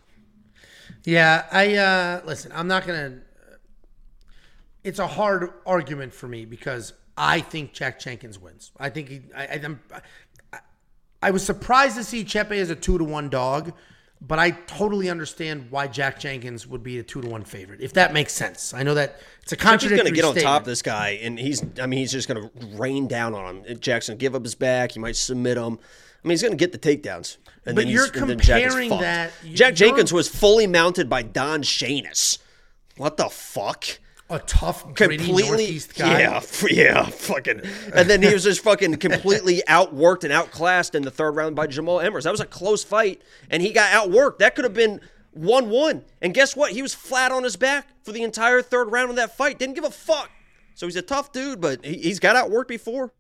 [1.04, 3.20] Yeah, I uh listen, I'm not gonna
[4.86, 6.94] it's a hard argument for me because
[7.24, 8.72] I think Jack Jenkins wins.
[8.80, 9.22] I think he.
[9.36, 9.80] I, I, I'm,
[10.52, 10.60] I,
[11.22, 13.74] I was surprised to see Chepe as a two to one dog,
[14.20, 17.80] but I totally understand why Jack Jenkins would be a two to one favorite.
[17.80, 20.64] If that makes sense, I know that it's a He's going to get on top
[20.64, 21.64] of this guy, and he's.
[21.80, 23.80] I mean, he's just going to rain down on him.
[23.80, 24.94] Jackson give up his back.
[24.94, 25.78] He might submit him.
[26.24, 27.38] I mean, he's going to get the takedowns.
[27.66, 31.08] And But then you're he's, and then Jack comparing that- Jack Jenkins was fully mounted
[31.08, 32.40] by Don Shainis.
[32.98, 33.86] What the fuck?
[34.32, 37.62] A tough, completely yeah yeah fucking.
[37.94, 41.68] And then he was just fucking completely outworked and outclassed in the third round by
[41.68, 42.24] Jamal Emmers.
[42.24, 44.38] that was a close fight and he got outworked.
[44.38, 45.02] That could have been
[45.38, 46.72] 1-1 and guess what?
[46.72, 49.60] He was flat on his back for the entire third round of that fight.
[49.60, 50.32] Didn't give a fuck.
[50.76, 53.12] So he's a tough dude but he, he's got outworked before.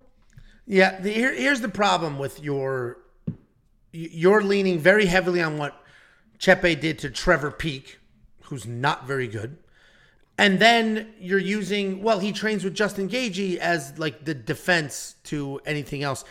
[0.66, 3.00] Yeah, the, here, here's the problem with your
[3.92, 5.76] you're leaning very heavily on what
[6.40, 8.00] Chepe did to Trevor Peek,
[8.44, 9.58] who's not very good.
[10.38, 15.60] And then you're using well, he trains with Justin Gaethje as like the defense to
[15.66, 16.24] anything else.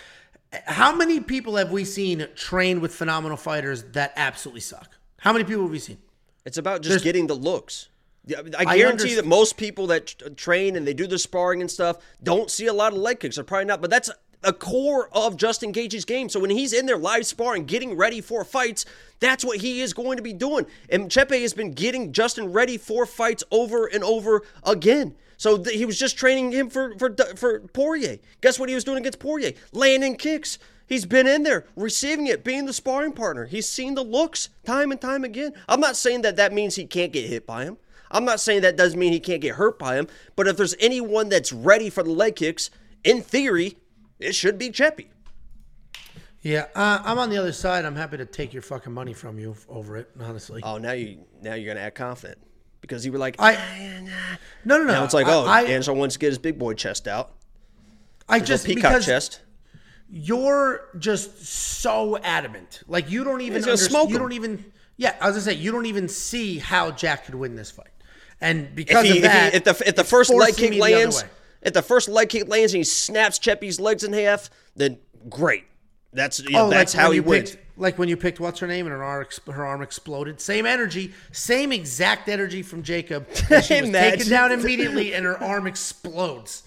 [0.67, 4.97] How many people have we seen train with phenomenal fighters that absolutely suck?
[5.19, 5.99] How many people have we seen?
[6.45, 7.89] It's about just getting the looks.
[8.29, 11.71] I I guarantee underst- that most people that train and they do the sparring and
[11.71, 13.37] stuff don't see a lot of leg kicks.
[13.37, 14.11] They're probably not, but that's
[14.43, 16.29] a core of Justin Gaethje's game.
[16.29, 18.85] So when he's in there live sparring, getting ready for fights,
[19.19, 20.67] that's what he is going to be doing.
[20.89, 25.15] And Chepe has been getting Justin ready for fights over and over again.
[25.37, 28.19] So th- he was just training him for for for Poirier.
[28.41, 29.53] Guess what he was doing against Poirier?
[29.73, 30.59] Landing kicks.
[30.87, 33.47] He's been in there, receiving it, being the sparring partner.
[33.47, 35.53] He's seen the looks time and time again.
[35.69, 37.79] I'm not saying that that means he can't get hit by him.
[38.11, 40.09] I'm not saying that doesn't mean he can't get hurt by him.
[40.35, 42.71] But if there's anyone that's ready for the leg kicks,
[43.05, 43.77] in theory,
[44.21, 45.07] it should be Chepe.
[46.43, 47.85] Yeah, uh, I'm on the other side.
[47.85, 50.11] I'm happy to take your fucking money from you over it.
[50.19, 52.39] Honestly, Oh, now you now you're gonna act confident
[52.81, 53.57] because you were like, I
[54.65, 54.93] no no no.
[54.93, 57.33] now it's like, I- oh, I, Angelo wants to get his big boy chest out,
[58.29, 59.41] I just just peacock because chest.
[60.09, 62.83] you're just so adamant.
[62.89, 64.23] Like you don't even He's gonna under- smoke you him.
[64.23, 64.65] don't even
[64.97, 67.89] yeah, I was gonna say you don't even see how Jack could win this fight.
[68.41, 70.81] And If, because he, of if, that, he, if the if the first leg kick
[70.81, 71.23] lands.
[71.63, 75.65] If the first leg kick lands and he snaps Chepe's legs in half, then great.
[76.13, 77.53] That's you know, Oh, that's like how he wins.
[77.53, 80.41] Picked, like when you picked what's her name and her arm, her arm exploded.
[80.41, 83.27] Same energy, same exact energy from Jacob.
[83.51, 86.65] And she was taken down immediately, and her arm explodes.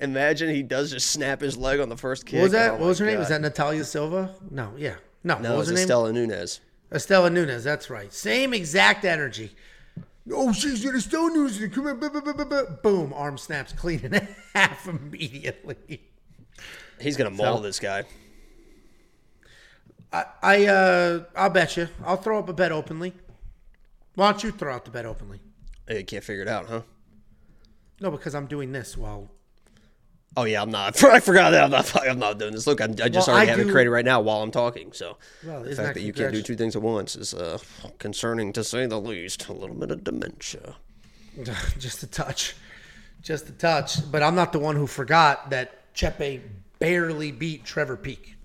[0.00, 2.36] Imagine he does just snap his leg on the first kick.
[2.38, 2.70] What was that?
[2.72, 3.20] Oh what was her my name?
[3.20, 4.34] Was that Natalia Silva?
[4.50, 4.94] No, yeah,
[5.24, 5.38] no.
[5.38, 5.88] No, what it was was her name?
[5.88, 6.60] Istela Nunes.
[6.92, 8.12] Istela Nunes, that's right.
[8.12, 9.54] Same exact energy.
[10.32, 11.58] Oh, she's gonna Istela Nunes.
[11.74, 14.12] Come on, bu- bu- bu- bu- bu- boom, arm snaps clean in
[14.54, 16.02] half immediately.
[17.00, 18.04] He's gonna maul this guy.
[20.12, 21.88] I, I, uh, I'll bet you.
[22.04, 23.12] I'll throw up a bet openly.
[24.14, 25.40] Why don't you throw out the bet openly?
[25.88, 26.82] You can't figure it out, huh?
[28.00, 29.30] No, because I'm doing this while.
[30.36, 31.02] Oh yeah, I'm not.
[31.04, 32.08] I forgot that I'm not.
[32.08, 32.66] I'm not doing this.
[32.66, 34.92] Look, I'm, I just Well, already I have it created right now while I'm talking.
[34.92, 37.58] So Well, the fact that that you can't do two things at once is uh,
[37.98, 39.48] concerning to say the least.
[39.48, 40.76] A little bit of dementia.
[41.78, 42.54] just a touch,
[43.22, 44.10] just a touch.
[44.10, 46.40] But I'm not the one who forgot that Chepe
[46.78, 48.36] barely beat Trevor Peek.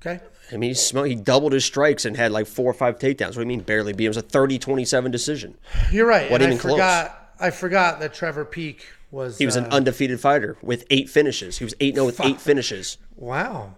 [0.00, 0.20] Okay.
[0.52, 3.28] I mean, he, sm- he doubled his strikes and had like four or five takedowns.
[3.28, 4.04] What do you mean barely beat?
[4.04, 4.12] Him?
[4.12, 5.56] It was a 30-27 decision.
[5.92, 6.30] You're right.
[6.30, 6.72] Wasn't and I even close.
[6.72, 7.34] forgot.
[7.38, 9.38] I forgot that Trevor Peek was.
[9.38, 11.58] He was an uh, undefeated fighter with eight finishes.
[11.58, 12.98] He was 8-0 with eight finishes.
[13.16, 13.74] Wow.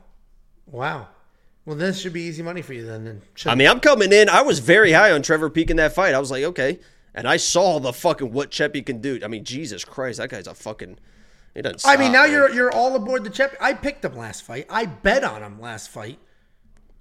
[0.66, 1.08] Wow.
[1.64, 3.04] Well, this should be easy money for you then.
[3.04, 3.22] then.
[3.46, 4.28] I mean, I'm coming in.
[4.28, 6.14] I was very high on Trevor Peek in that fight.
[6.14, 6.80] I was like, okay.
[7.14, 9.20] And I saw the fucking what Chepe can do.
[9.22, 10.98] I mean, Jesus Christ, that guy's a fucking.
[11.54, 11.82] He doesn't.
[11.84, 12.32] I mean, now man.
[12.32, 13.54] you're you're all aboard the Chepe.
[13.60, 14.66] I picked him last fight.
[14.70, 16.18] I bet on him last fight.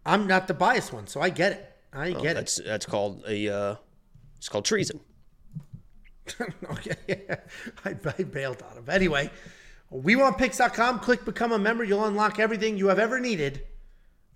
[0.05, 1.73] I'm not the biased one, so I get it.
[1.93, 2.33] I get it.
[2.35, 3.47] That's that's called a.
[3.47, 3.75] Uh,
[4.37, 4.99] it's called treason.
[6.71, 7.25] okay.
[7.85, 8.85] I, I bailed on him.
[8.89, 9.29] Anyway,
[9.93, 10.99] WeWantPicks.com.
[10.99, 11.83] Click become a member.
[11.83, 13.63] You'll unlock everything you have ever needed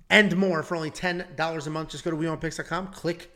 [0.10, 1.90] and more for only $10 a month.
[1.90, 3.32] Just go to WeWantPicks.com, click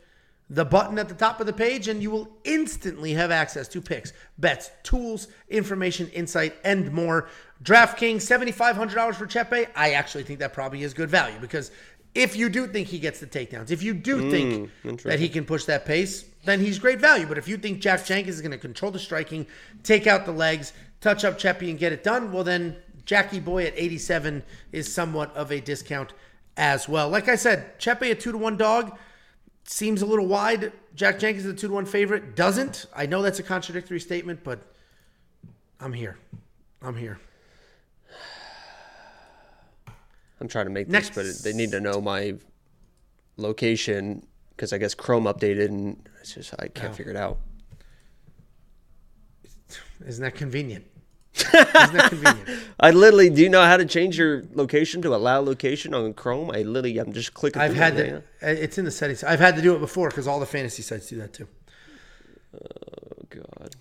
[0.48, 3.80] the button at the top of the page, and you will instantly have access to
[3.80, 7.28] picks, bets, tools, information, insight, and more.
[7.62, 9.68] DraftKings, $7,500 for Chepe.
[9.76, 11.70] I actually think that probably is good value because
[12.14, 15.28] if you do think he gets the takedowns, if you do think hmm, that he
[15.28, 17.26] can push that pace, then he's great value.
[17.26, 19.46] But if you think Jack Jenkins is going to control the striking,
[19.82, 23.64] take out the legs, touch up Chepe, and get it done, well, then Jackie Boy
[23.64, 24.42] at 87
[24.72, 26.12] is somewhat of a discount
[26.56, 27.08] as well.
[27.08, 28.96] Like I said, Chepe a two to one dog
[29.64, 30.72] seems a little wide.
[30.94, 32.34] Jack Jenkins is a two to one favorite.
[32.36, 32.86] Doesn't.
[32.94, 34.62] I know that's a contradictory statement, but
[35.78, 36.18] I'm here.
[36.82, 37.18] I'm here.
[40.40, 42.34] I'm trying to make Next- this, but they need to know my
[43.36, 47.38] location because I guess Chrome updated and it's just I can't figure it out.
[50.06, 50.84] Isn't that convenient?
[51.34, 52.48] Isn't that convenient?
[52.78, 56.50] I literally do you know how to change your location to allow location on Chrome?
[56.50, 57.60] I literally I'm just clicking.
[57.60, 58.16] I've had to.
[58.18, 59.24] Uh, it's in the settings.
[59.24, 61.48] I've had to do it before because all the fantasy sites do that too.
[62.54, 63.76] Oh god.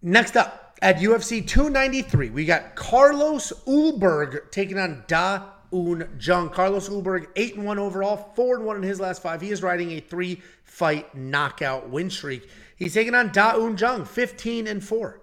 [0.00, 6.50] Next up at UFC 293, we got Carlos Ulberg taking on Da Woon Jung.
[6.50, 9.40] Carlos Ulberg, 8 and 1 overall, 4 and 1 in his last five.
[9.40, 10.40] He is riding a three
[10.78, 12.48] fight knockout win streak.
[12.76, 15.20] He's taking on Da Woon Jung, 15 and 4.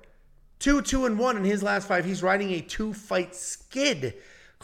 [0.60, 2.04] 2 2 and 1 in his last five.
[2.04, 4.16] He's riding a two fight skid.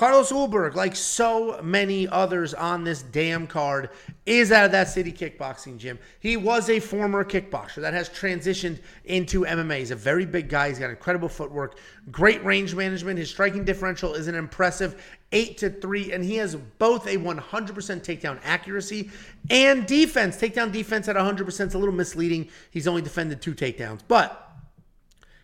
[0.02, 3.91] Carlos Ulberg, like so many others on this damn card,
[4.26, 5.99] is out of that city kickboxing gym.
[6.19, 9.78] He was a former kickboxer that has transitioned into MMA.
[9.78, 10.69] He's a very big guy.
[10.69, 11.78] He's got incredible footwork,
[12.10, 13.19] great range management.
[13.19, 14.99] His striking differential is an impressive
[15.34, 19.11] 8 to 3, and he has both a 100% takedown accuracy
[19.52, 20.36] and defense.
[20.36, 22.49] Takedown defense at 100% is a little misleading.
[22.72, 24.52] He's only defended two takedowns, but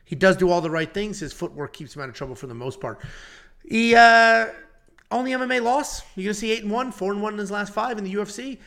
[0.08, 1.20] he does do all the right things.
[1.20, 3.02] His footwork keeps him out of trouble for the most part.
[3.68, 4.48] He uh,
[5.12, 6.02] only MMA loss.
[6.16, 8.14] You're gonna see eight and one, four and one in his last five in the
[8.14, 8.60] UFC.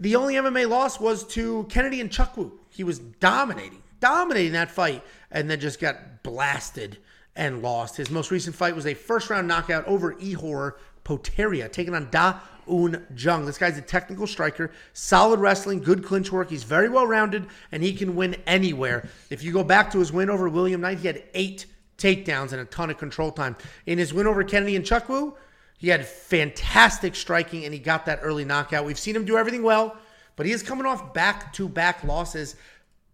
[0.00, 2.52] The only MMA loss was to Kennedy Nzechukwu.
[2.70, 6.96] He was dominating, dominating that fight, and then just got blasted
[7.36, 7.96] and lost.
[7.96, 12.40] His most recent fight was a first round knockout over Ihor Potieria, taking on Da
[12.66, 13.44] Woon Jung.
[13.44, 16.48] This guy's a technical striker, solid wrestling, good clinch work.
[16.48, 19.08] He's very well rounded, and he can win anywhere.
[19.28, 21.66] If you go back to his win over William Knight, he had eight
[21.98, 23.56] takedowns and a ton of control time.
[23.86, 25.34] In his win over Kennedy Nzechukwu,
[25.76, 28.84] he had fantastic striking and he got that early knockout.
[28.84, 29.96] We've seen him do everything well,
[30.36, 32.56] but he is coming off back to back losses.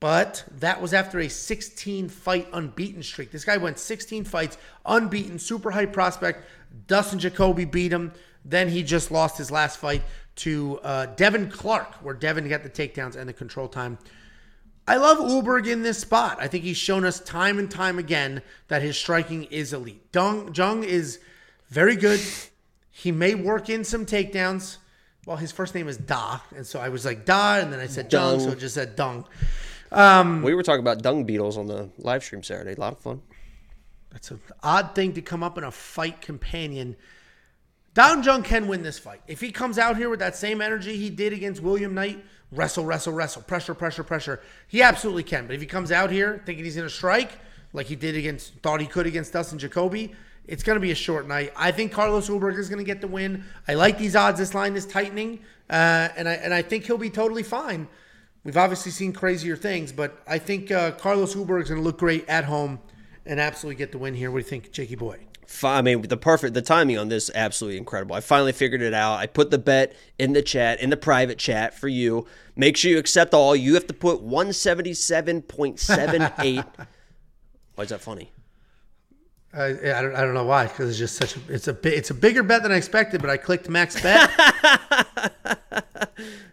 [0.01, 3.31] But that was after a 16 fight unbeaten streak.
[3.31, 6.45] This guy went 16 fights unbeaten, super high prospect.
[6.87, 8.13] Dustin Jacoby beat him.
[8.45, 10.03] Then he just lost his last fight
[10.37, 13.97] to uh, Devin Clark, where Devin got the takedowns and the control time.
[14.87, 16.37] I love Ulberg in this spot.
[16.41, 20.13] I think he's shown us time and time again that his striking is elite.
[20.13, 21.21] Dung, Jung is
[21.69, 22.21] very good.
[22.91, 24.77] He may work in some takedowns.
[25.27, 27.87] Well, his first name is Da, and so I was like Da, and then I
[27.87, 29.25] said Jung, so it just said Dung.
[29.91, 32.75] Um, we were talking about dung beetles on the live stream Saturday.
[32.75, 33.23] A lot of fun.
[34.11, 36.97] That's an odd thing to come up in a fight companion.
[37.95, 39.23] Da Woon Jung can win this fight.
[39.29, 42.25] If he comes out here with that same energy he did against William Knight,
[42.55, 45.47] wrestle, wrestle, wrestle, pressure, pressure, pressure, he absolutely can.
[45.47, 47.33] But if he comes out here thinking he's going to strike,
[47.73, 50.15] like he did against, thought he could against Dustin Jacoby,
[50.47, 51.53] it's going to be a short night.
[51.57, 53.45] I think Carlos Ulberg is going to get the win.
[53.67, 54.39] I like these odds.
[54.39, 55.41] This line is tightening,
[55.71, 57.89] uh, and I and I think he'll be totally fine.
[58.45, 61.99] We've obviously seen crazier things, but I think uh, Carlos Ulberg is going to look
[61.99, 62.79] great at home
[63.25, 64.31] and absolutely get the win here.
[64.31, 65.21] What do you think, Jakey boy?
[65.63, 68.15] I mean, the perfect, the timing on this absolutely incredible.
[68.15, 69.19] I finally figured it out.
[69.19, 72.27] I put the bet in the chat, in the private chat for you.
[72.57, 73.55] Make sure you accept all.
[73.57, 76.65] You have to put one seventy seven point seven eight.
[77.75, 78.31] Why is that funny?
[79.53, 82.11] I, I don't I don't know why because it's just such a it's a it's
[82.11, 84.31] a bigger bet than I expected, but I clicked max bet.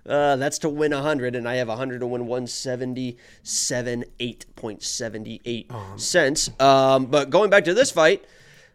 [0.03, 6.49] Uh, that's to win 100, and I have 100 to win 177, 8.78 cents.
[6.59, 8.25] Um, but going back to this fight,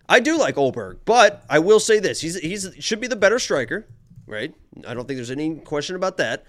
[0.09, 3.39] I do like Ulberg, but I will say this: he's he's should be the better
[3.39, 3.87] striker,
[4.27, 4.55] right?
[4.87, 6.45] I don't think there's any question about that.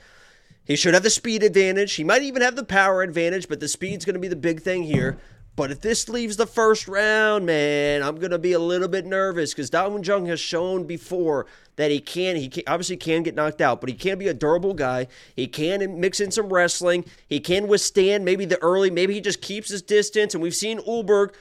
[0.66, 1.94] He should have the speed advantage.
[1.94, 4.62] He might even have the power advantage, but the speed's going to be the big
[4.62, 5.18] thing here.
[5.56, 9.08] But if this leaves the first round, man, I'm going to be a little bit
[9.08, 11.48] nervous because Dawoon Jung has shown before
[11.78, 14.36] that he can, he can, obviously can get knocked out, but he can be a
[14.36, 15.08] durable guy.
[15.36, 17.06] He can mix in some wrestling.
[17.28, 20.36] He can withstand maybe the early, maybe he just keeps his distance.
[20.36, 21.34] And we've seen Ulberg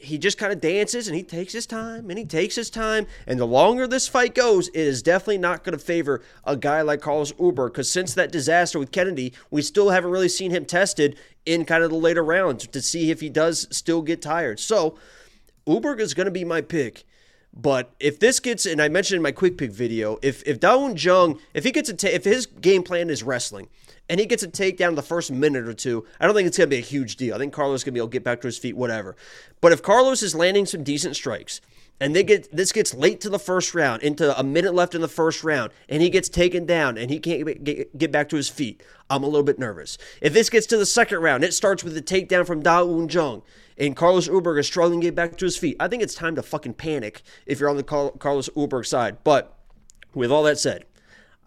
[0.00, 3.06] he just kind of dances and he takes his time and he takes his time.
[3.26, 6.82] And the longer this fight goes, it is definitely not going to favor a guy
[6.82, 10.64] like Carlos Ulberg because since that disaster with Kennedy, we still haven't really seen him
[10.64, 14.60] tested in kind of the later rounds to see if he does still get tired.
[14.60, 14.96] So
[15.66, 17.04] Ulberg is going to be my pick.
[17.52, 21.02] But if this gets, and I mentioned in my quick pick video, if if Dawoon
[21.02, 23.68] Jung, if he gets a, ta- if his game plan is wrestling,
[24.08, 26.58] and he gets a takedown in the first minute or two, I don't think it's
[26.58, 27.34] going to be a huge deal.
[27.34, 29.16] I think Carlos is going to be able to get back to his feet, whatever.
[29.60, 31.60] But if Carlos is landing some decent strikes,
[32.00, 35.00] and they get this gets late to the first round, into a minute left in
[35.00, 38.36] the first round, and he gets taken down and he can't get, get back to
[38.36, 39.98] his feet, I'm a little bit nervous.
[40.20, 43.42] If this gets to the second round, it starts with a takedown from Dawoon Jung,
[43.76, 45.76] and Carlos Ulberg is struggling to get back to his feet.
[45.80, 49.18] I think it's time to fucking panic if you're on the Car- Carlos Ulberg side.
[49.24, 49.54] But
[50.14, 50.84] with all that said,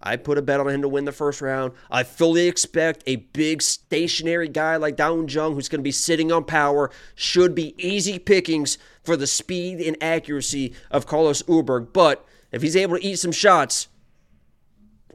[0.03, 1.73] I put a bet on him to win the first round.
[1.89, 6.31] I fully expect a big stationary guy like Dawoon Jung, who's going to be sitting
[6.31, 11.93] on power, should be easy pickings for the speed and accuracy of Carlos Ulberg.
[11.93, 13.87] But if he's able to eat some shots,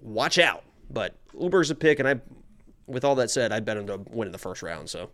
[0.00, 0.62] watch out.
[0.88, 2.20] But Ulberg's a pick, and I,
[2.86, 4.88] with all that said, I bet him to win in the first round.
[4.88, 5.10] So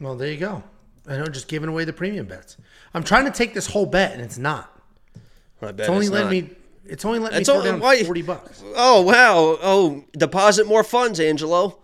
[0.00, 0.62] well, there you go.
[1.08, 2.56] I know, just giving away the premium bets.
[2.92, 4.72] I'm trying to take this whole bet, and it's not.
[5.62, 6.50] It's only it's letting not.
[6.50, 6.56] me.
[6.88, 8.62] It's only letting It's me throw only- down why- forty bucks.
[8.74, 9.58] Oh wow!
[9.62, 11.78] Oh, deposit more funds, Angelo.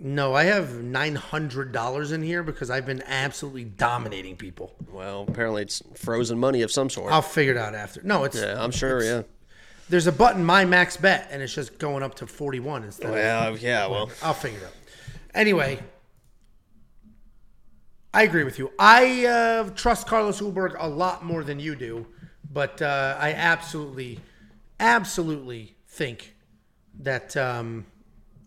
[0.00, 4.74] No, I have nine hundred dollars in here because I've been absolutely dominating people.
[4.92, 7.12] Well, apparently it's frozen money of some sort.
[7.12, 8.02] I'll figure it out after.
[8.02, 9.02] No, it's yeah, I'm sure.
[9.04, 9.22] Yeah.
[9.88, 13.06] there's a button my max bet, and it's just going up to forty one instead.
[13.06, 13.86] of Well, yeah.
[13.86, 14.72] Well, I'll figure it out.
[15.34, 15.78] Anyway,
[18.12, 18.72] I agree with you.
[18.78, 22.06] I uh, trust Carlos Ulberg a lot more than you do,
[22.52, 24.18] but uh, I absolutely,
[24.80, 26.34] absolutely think
[27.00, 27.86] that um,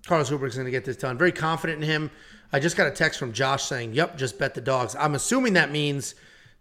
[0.05, 1.17] Carlos Ulberg's going to get this done.
[1.17, 2.11] Very confident in him.
[2.51, 5.53] I just got a text from Josh saying, "Yep, just bet the dogs." I'm assuming
[5.53, 6.15] that means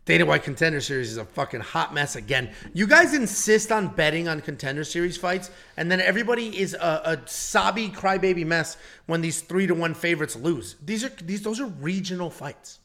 [0.05, 2.53] Dana White Contender Series is a fucking hot mess again.
[2.73, 7.29] You guys insist on betting on Contender Series fights, and then everybody is a, a
[7.29, 8.77] sobby crybaby mess
[9.07, 10.77] when these three to one favorites lose.
[10.85, 12.81] These are these those are regional fights.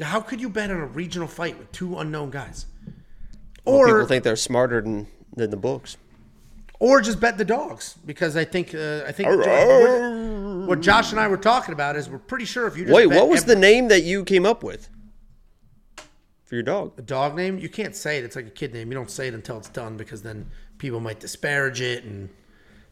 [0.00, 2.66] How could you bet on a regional fight with two unknown guys?
[3.64, 5.96] Or people think they're smarter than than the books.
[6.78, 11.20] or just bet the dogs because I think uh, I think what, what Josh and
[11.20, 13.54] I were talking about is we're pretty sure if you just Wait, what was every-
[13.54, 14.88] the name that you came up with
[16.44, 16.92] for your dog?
[16.98, 17.58] A dog name?
[17.58, 18.24] You can't say it.
[18.24, 18.88] It's like a kid name.
[18.90, 22.04] You don't say it until it's done because then people might disparage it.
[22.04, 22.28] And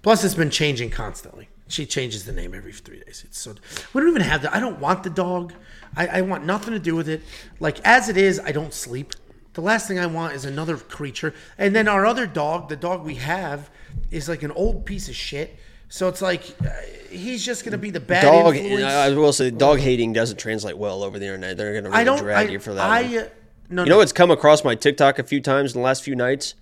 [0.02, 1.48] plus, it's been changing constantly.
[1.68, 3.24] She changes the name every three days.
[3.26, 3.54] It's so
[3.92, 4.54] we don't even have that.
[4.54, 5.52] I don't want the dog.
[5.96, 7.22] I, I want nothing to do with it.
[7.60, 9.14] Like as it is, I don't sleep.
[9.58, 11.34] The last thing I want is another creature.
[11.58, 13.70] And then our other dog, the dog we have,
[14.08, 15.58] is like an old piece of shit.
[15.88, 16.68] So it's like uh,
[17.10, 18.54] he's just gonna be the bad Dog.
[18.54, 18.84] influence.
[18.84, 21.56] I will say, dog hating doesn't translate well over the internet.
[21.56, 22.20] They're going to really I don't.
[22.20, 22.88] drag I, you for that.
[22.88, 23.28] I uh,
[23.68, 26.14] no, You know what's come across my TikTok a few times in the last few
[26.14, 26.54] nights?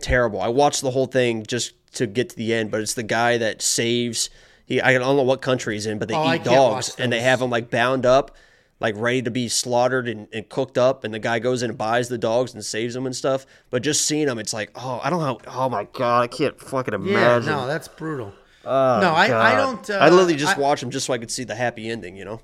[0.00, 0.40] Terrible.
[0.40, 3.36] I watched the whole thing just to get to the end, but it's the guy
[3.36, 4.30] that saves.
[4.64, 7.20] He I don't know what country he's in, but they Oh, eat dogs and they
[7.20, 8.34] have them like bound up,
[8.80, 11.04] like ready to be slaughtered and, and cooked up.
[11.04, 13.46] And the guy goes in and buys the dogs and saves them and stuff.
[13.70, 15.38] But just seeing them, it's like, oh, I don't know.
[15.48, 18.32] Oh my god, I can't fucking imagine Yeah, no, that's brutal.
[18.64, 19.88] Oh, no, I, I don't.
[19.88, 22.16] Uh, I literally just I, watch them just so I could see the happy ending.
[22.16, 22.40] You know,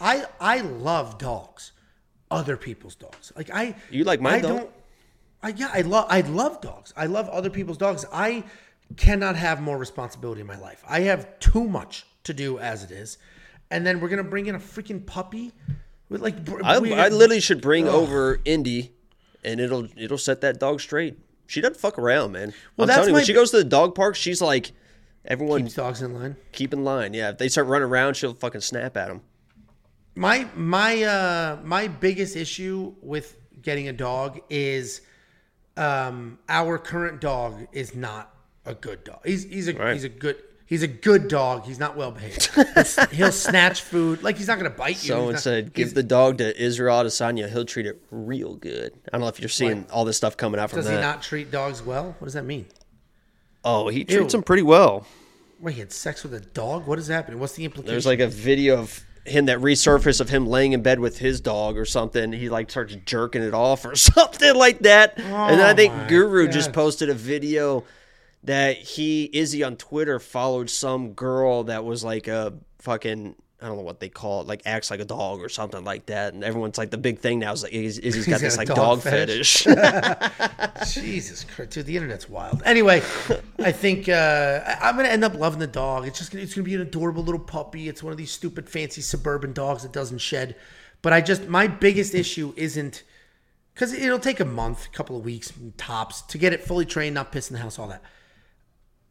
[0.00, 1.72] I I love dogs,
[2.30, 3.32] other people's dogs.
[3.34, 4.56] Like I, You like my I dog?
[4.56, 4.70] Don't,
[5.42, 6.92] I yeah, I love I love dogs.
[6.96, 8.04] I love other people's dogs.
[8.12, 8.44] I
[8.96, 10.82] cannot have more responsibility in my life.
[10.88, 13.18] I have too much to do as it is,
[13.70, 15.52] and then we're gonna bring in a freaking puppy.
[16.08, 18.92] With like, I, we- I literally should bring over Indy,
[19.44, 21.18] and it'll it'll set that dog straight.
[21.46, 22.52] She doesn't fuck around, man.
[22.76, 24.72] Well, I'm that's telling you, when she goes to the dog park, she's like,
[25.24, 26.36] everyone keeps dogs in line.
[26.52, 27.14] keep in line.
[27.14, 29.20] Yeah, if they start running around, she'll fucking snap at them.
[30.14, 35.00] My my uh my biggest issue with getting a dog is
[35.76, 38.34] um our current dog is not
[38.64, 39.20] a good dog.
[39.24, 39.92] He's he's a Right.
[39.94, 40.36] he's a good
[40.68, 41.64] he's a good dog.
[41.64, 42.46] He's not well behaved.
[42.54, 44.22] He'll, he'll snatch food.
[44.22, 45.08] Like he's not gonna bite you.
[45.08, 47.48] Someone not- said, give the dog to Israel Adesanya.
[47.50, 48.92] He'll treat it real good.
[49.06, 50.92] I don't know if you're seeing all this stuff coming out from Does that.
[50.92, 52.14] Does he not treat dogs well?
[52.18, 52.66] What does that mean?
[53.64, 54.04] oh, he Ew.
[54.04, 55.06] treats them pretty well.
[55.60, 56.86] Wait, he had sex with a dog?
[56.86, 57.40] What is happening?
[57.40, 57.92] What's the implication?
[57.92, 61.40] There's like a video of him that resurfaced of him laying in bed with his
[61.40, 62.32] dog or something.
[62.32, 65.18] He like starts jerking it off or something like that.
[65.18, 65.26] and
[65.58, 67.84] then I Oh think MMA Guru just posted a video
[68.44, 73.76] that he Izzy on Twitter followed some girl that was like a fucking I don't
[73.76, 76.32] know what they call it, like acts like a dog or something like that.
[76.32, 78.76] And everyone's like the big thing now is like Iz- Izzy's got this like dog
[78.76, 79.64] dog, fetish.
[79.64, 80.94] fetish.
[80.94, 82.62] Jesus Christ, dude, the internet's wild.
[82.64, 82.98] Anyway,
[83.58, 86.06] I think uh, I'm gonna end up loving the dog.
[86.06, 87.88] It's just gonna, it's gonna be an adorable little puppy.
[87.88, 90.54] It's one of these stupid fancy suburban dogs that doesn't shed.
[91.02, 93.02] But I just my biggest issue isn't
[93.74, 97.14] because it'll take a month, a couple of weeks tops to get it fully trained,
[97.14, 98.02] not piss in the house, all that.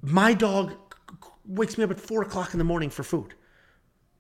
[0.02, 0.74] My dog
[1.46, 3.34] wakes me up at four o'clock in the morning for food.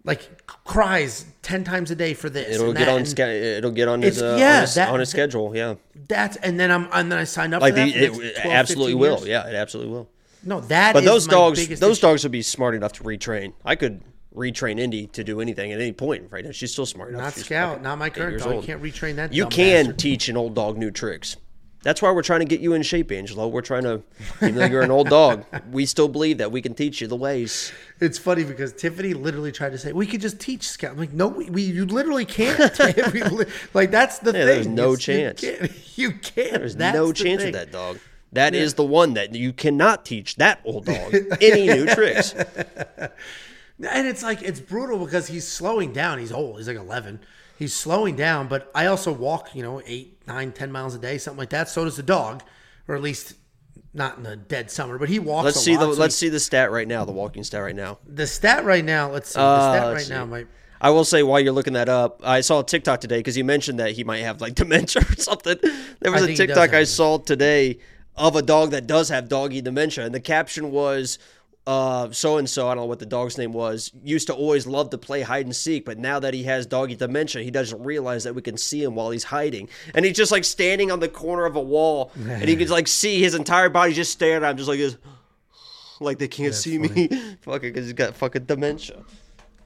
[0.04, 2.56] Like cries ten times a day for this.
[2.56, 5.10] it'll get on ske- it'll get on his, uh, yeah, on his, that- on his
[5.10, 5.54] schedule.
[5.56, 5.76] Yeah,
[6.08, 7.94] That's and then I'm and then I signed up like for that.
[7.94, 9.18] the, it, 12, absolutely will.
[9.18, 9.28] years.
[9.28, 10.10] Yeah, it absolutely will.
[10.44, 12.02] No, that But those dogs, those issue.
[12.02, 13.52] dogs would be smart enough to retrain.
[13.66, 14.02] I could
[14.34, 16.52] retrain Indy to do anything at any point right now.
[16.52, 17.22] She's still smart enough.
[17.24, 18.48] Not She's Scout, not my current dog.
[18.54, 18.64] old.
[18.64, 19.32] You can't retrain that.
[19.32, 19.36] Dog.
[19.36, 19.99] You can bastard.
[19.99, 21.36] teach an old dog new tricks.
[21.88, 23.48] That's why we're trying to get you in shape, Angelo.
[23.48, 24.02] We're trying to,
[24.42, 27.16] even though you're an old dog, we still believe that we can teach you the
[27.16, 27.72] ways.
[28.02, 30.92] It's funny because Tiffany literally tried to say we could just teach Scout.
[30.92, 32.60] I'm like, no, we, we you literally can't.
[33.14, 33.24] we,
[33.74, 34.46] like that's the Yeah, thing.
[34.48, 35.42] there's no It's- chance.
[35.44, 35.72] You can't.
[35.98, 36.52] You can't.
[36.56, 37.54] There's That's no the chance thing.
[37.54, 38.00] with that dog.
[38.34, 42.36] That is the one that you cannot teach that old dog any new tricks.
[42.36, 46.20] And it's like it's brutal because he's slowing down.
[46.20, 46.58] He's old.
[46.58, 47.20] He's like 11.
[47.58, 51.18] He's slowing down, but I also walk, you know, eight, nine, ten miles a day,
[51.18, 51.70] something like that.
[51.70, 52.44] So does the dog,
[52.88, 53.36] or at least
[53.94, 54.98] not in the dead summer.
[54.98, 55.45] But he walks.
[55.45, 57.76] Let's see lot, the so let's see the stat right now, the walking stat right
[57.76, 57.99] now.
[58.06, 59.40] The stat right now, let's see.
[59.40, 60.48] The Uh, stat let's right now might.
[60.80, 63.44] I will say while you're looking that up, I saw a TikTok today because you
[63.44, 65.58] mentioned that he might have like dementia or something.
[65.99, 67.80] There was I a think he does TikTok I saw today
[68.16, 71.18] of a dog that does have doggy dementia, and the caption was.
[71.68, 74.65] Uh, so and so, I don't know what the dog's name was, used to always
[74.65, 77.84] love to play hide and seek, but now that he has doggy dementia, he doesn't
[77.84, 79.68] realize that we can see him while he's hiding.
[79.94, 82.88] And he's just like standing on the corner of a wall, and he can like
[82.88, 84.95] see his entire body just staring at him, just like this,
[85.99, 87.10] like they can't see me.
[87.41, 89.03] fucking, because he's got fucking dementia.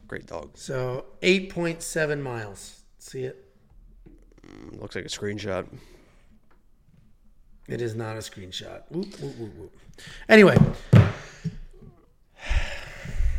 [0.08, 0.58] Great dog.
[0.58, 2.82] So 8.7 miles.
[2.98, 3.46] See it?
[4.72, 5.68] Looks like a screenshot.
[7.68, 8.82] It is not a screenshot.
[8.90, 9.74] Whoop, whoop, whoop, whoop.
[12.44, 12.66] Anyway,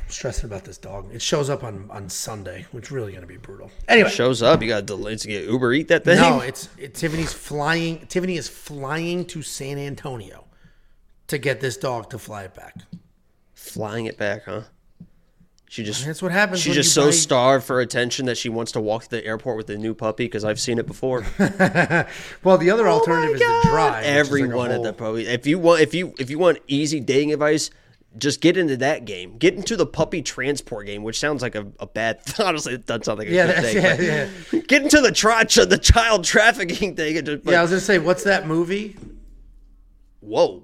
[0.08, 1.12] stressing about this dog.
[1.14, 3.70] It shows up on on Sunday, which is really going to be brutal.
[3.88, 6.16] Anyway, Shows up, you got to get Uber Eat that thing.
[6.18, 8.06] no, it's it, Tiffany's flying.
[8.06, 10.44] Tiffany is flying to San Antonio
[11.28, 12.74] to get this dog to fly it back.
[13.54, 14.62] Flying it back, huh?
[15.68, 16.60] She just That's what happens.
[16.60, 19.56] she's just so buy- starved for attention that she wants to walk to the airport
[19.56, 21.24] with a new puppy because I've seen it before.
[22.44, 24.02] Well, the other oh alternative is to drive.
[24.04, 25.26] is like Everyone at whole- the puppy.
[25.26, 27.70] If you want, if you if you want easy dating advice,
[28.18, 29.38] just get into that game.
[29.38, 32.20] Get into the puppy transport game, which sounds like a, a bad.
[32.38, 34.04] Honestly, it doesn't sound like a Yeah, good thing.
[34.04, 37.24] yeah, but Get into the tra- the child trafficking thing.
[37.24, 38.96] Just, Yeah, I was gonna say, what's that movie?
[40.20, 40.62] whoa.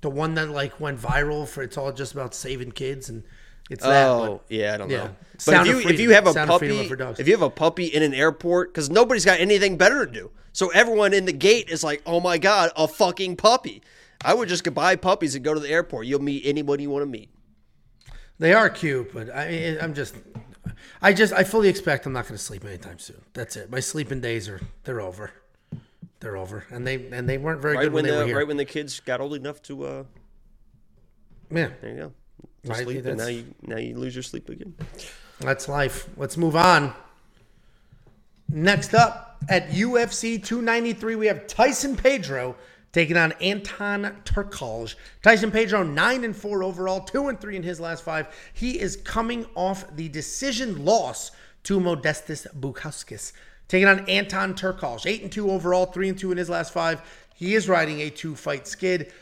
[0.00, 3.22] The one that like went viral for it's all just about saving kids and
[3.70, 4.08] it's that.
[4.08, 5.04] Oh yeah, I don't yeah.
[5.04, 5.16] know.
[5.34, 7.86] But Sound if you if you have a Sound puppy, if you have a puppy
[7.86, 11.68] in an airport, because nobody's got anything better to do, so everyone in the gate
[11.70, 13.80] is like, "Oh my god, a fucking puppy!"
[14.24, 16.06] I would just go buy puppies and go to the airport.
[16.06, 17.30] You'll meet anybody you want to meet.
[18.38, 20.14] They are cute, but I, I'm just,
[21.00, 23.20] I just, I fully expect I'm not going to sleep anytime soon.
[23.34, 23.70] That's it.
[23.70, 25.30] My sleeping days are, they're over.
[26.20, 28.26] They're over, and they and they weren't very Right good when, when they were the
[28.26, 28.36] here.
[28.38, 30.04] right when the kids got old enough to, uh,
[31.50, 32.12] yeah, there you go,
[32.62, 34.72] to Right, sleep, and now you now you lose your sleep again.
[35.40, 36.08] that's life.
[36.16, 36.94] Let's move on.
[38.48, 42.54] Next up at UFC 293, we have Tyson Pedro
[42.92, 44.94] taking on Anton Turkalj.
[45.22, 48.28] Tyson Pedro nine and four overall, two and three in his last five.
[48.52, 51.30] He is coming off the decision loss
[51.64, 53.32] to Modestas Bukauskas,
[53.68, 57.02] taking on Anton Turkalj, eight and two overall, three and two in his last five.
[57.34, 59.12] He is riding a two-fight skid.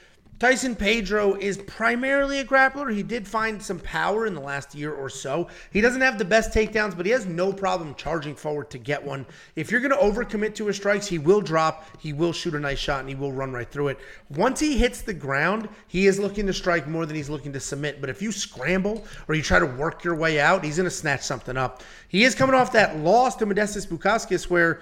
[0.41, 2.91] Tyson Pedro is primarily a grappler.
[2.91, 5.49] He did find some power in the last year or so.
[5.71, 9.05] He doesn't have the best takedowns, but he has no problem charging forward to get
[9.05, 9.27] one.
[9.55, 12.59] If you're going to overcommit to his strikes, he will drop, he will shoot a
[12.59, 13.99] nice shot, and he will run right through it.
[14.31, 17.61] Once he hits the ground, he is looking to strike more than he's looking to
[17.61, 18.01] submit.
[18.01, 20.91] But if you scramble or you try to work your way out, he's going to
[20.91, 21.83] snatch something up.
[22.09, 24.81] He is coming off that loss to Modestas Bukauskas where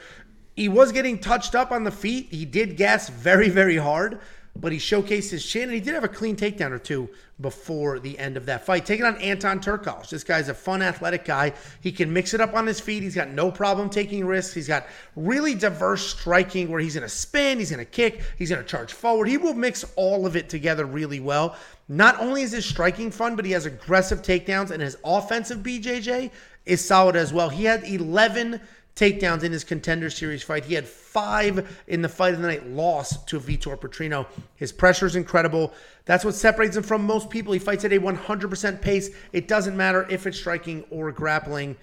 [0.55, 2.28] he was getting touched up on the feet.
[2.32, 4.20] He did gas very, very hard,
[4.60, 7.09] but he showcased his chin and he did have a clean takedown or two
[7.40, 8.85] before the end of that fight.
[8.85, 10.10] Taking on Anton Turkalj.
[10.10, 11.52] This guy's a fun, athletic guy.
[11.80, 13.02] He can mix it up on his feet.
[13.02, 14.52] He's got no problem taking risks.
[14.52, 18.51] He's got really diverse striking where he's going to spin, he's going to kick, he's
[18.51, 19.28] going to charge forward.
[19.28, 21.56] He will mix all of it together really well.
[21.89, 26.30] Not only is his striking fun, but he has aggressive takedowns and his offensive BJJ
[26.66, 27.48] is solid as well.
[27.48, 28.60] He had 11
[28.99, 30.65] takedowns in his contender series fight.
[30.65, 34.27] He had five in the fight of the night loss to Vitor Petrino.
[34.57, 35.73] His pressure is incredible.
[36.05, 37.53] That's what separates him from most people.
[37.53, 39.11] He fights at a 100% pace.
[39.33, 41.77] It doesn't matter if it's striking or grappling.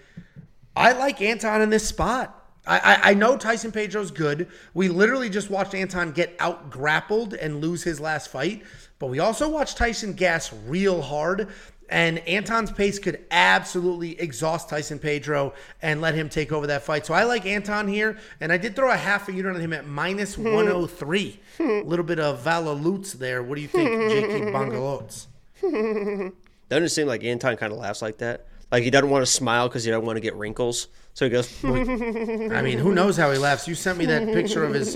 [0.76, 2.42] I like Anton in this spot.
[2.68, 4.48] I, I, know Tyson Pedro's good.
[4.74, 8.64] We literally just watched Anton get out grappled and lose his last fight,
[8.98, 11.50] but we also watched Tyson gas real hard.
[11.90, 17.06] And Anton's pace could absolutely exhaust Tyson Pedro and let him take over that fight.
[17.06, 19.74] So I like Anton here, and I did throw a half a unit on him
[19.74, 20.46] at minus hmm.
[20.46, 21.40] 103.
[21.58, 21.64] Hmm.
[21.64, 23.44] A little bit of Valalutz there.
[23.44, 25.28] What do you think, Jakey Bangalots?
[25.62, 28.48] Doesn't it seem like Anton kind of laughs like that?
[28.72, 30.88] Like he doesn't want to smile because he doesn't want to get wrinkles.
[31.14, 33.68] So he goes, I mean, who knows how he laughs?
[33.68, 34.96] You sent me that picture of his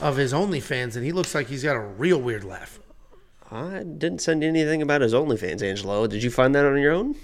[0.00, 2.78] of his OnlyFans, and he looks like he's got a real weird laugh.
[3.52, 6.06] I didn't send anything about his OnlyFans, Angelo.
[6.06, 7.16] Did you find that on your own?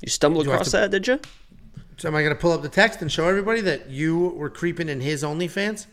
[0.00, 1.20] You stumbled have across to- that, did you?
[1.98, 4.48] So am I going to pull up the text and show everybody that you were
[4.50, 5.86] creeping in his OnlyFans?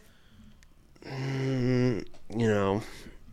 [1.05, 2.03] You
[2.47, 2.81] know,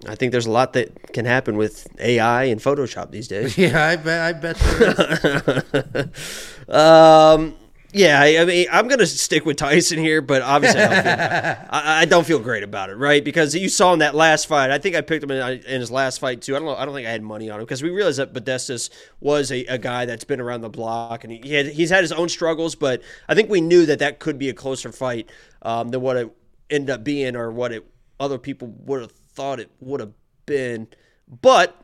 [0.06, 3.56] I think there's a lot that can happen with AI and Photoshop these days.
[3.58, 4.20] Yeah, I bet.
[4.22, 6.08] I bet.
[6.68, 7.54] Um,
[7.92, 11.66] yeah, I, I mean, I'm gonna stick with Tyson here, but obviously, I don't, feel,
[11.70, 13.24] I, I don't feel great about it, right?
[13.24, 15.90] Because you saw in that last fight, I think I picked him in, in his
[15.90, 16.54] last fight too.
[16.56, 18.32] I don't know, I don't think I had money on him because we realized that
[18.32, 18.90] Modestas
[19.20, 22.02] was a, a guy that's been around the block and he, he had, he's had
[22.02, 25.30] his own struggles, but I think we knew that that could be a closer fight
[25.62, 26.30] um, than what it
[26.70, 27.84] ended up being or what it
[28.18, 30.12] other people would have thought it would have
[30.46, 30.88] been.
[31.28, 31.80] But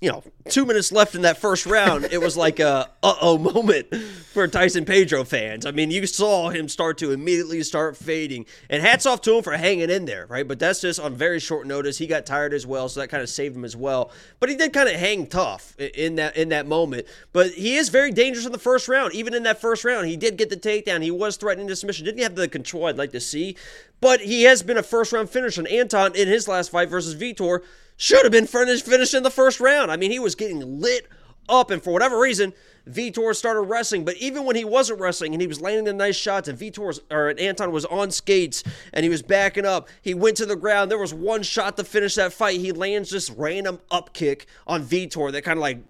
[0.00, 3.36] you know, two minutes left in that first round, it was like a uh oh
[3.36, 3.92] moment
[4.32, 5.66] for Tyson Pedro fans.
[5.66, 8.46] I mean, you saw him start to immediately start fading.
[8.70, 10.46] And hats off to him for hanging in there, right?
[10.46, 11.98] But that's just on very short notice.
[11.98, 14.12] He got tired as well, so that kind of saved him as well.
[14.38, 17.08] But he did kind of hang tough in that in that moment.
[17.32, 19.14] But he is very dangerous in the first round.
[19.14, 21.02] Even in that first round, he did get the takedown.
[21.02, 22.04] He was threatening the submission.
[22.04, 23.56] Didn't have the control I'd like to see.
[24.00, 25.60] But he has been a first round finisher.
[25.60, 27.62] And Anton in his last fight versus Vitor
[27.98, 29.90] should have been finished, finished in the first round.
[29.90, 31.06] I mean, he was getting lit
[31.48, 32.54] up, and for whatever reason,
[32.88, 34.04] Vitor started wrestling.
[34.04, 37.00] But even when he wasn't wrestling and he was landing the nice shots, and Vitor
[37.10, 38.62] or Anton was on skates
[38.92, 40.90] and he was backing up, he went to the ground.
[40.90, 42.60] There was one shot to finish that fight.
[42.60, 45.80] He lands this random up kick on Vitor that kind of like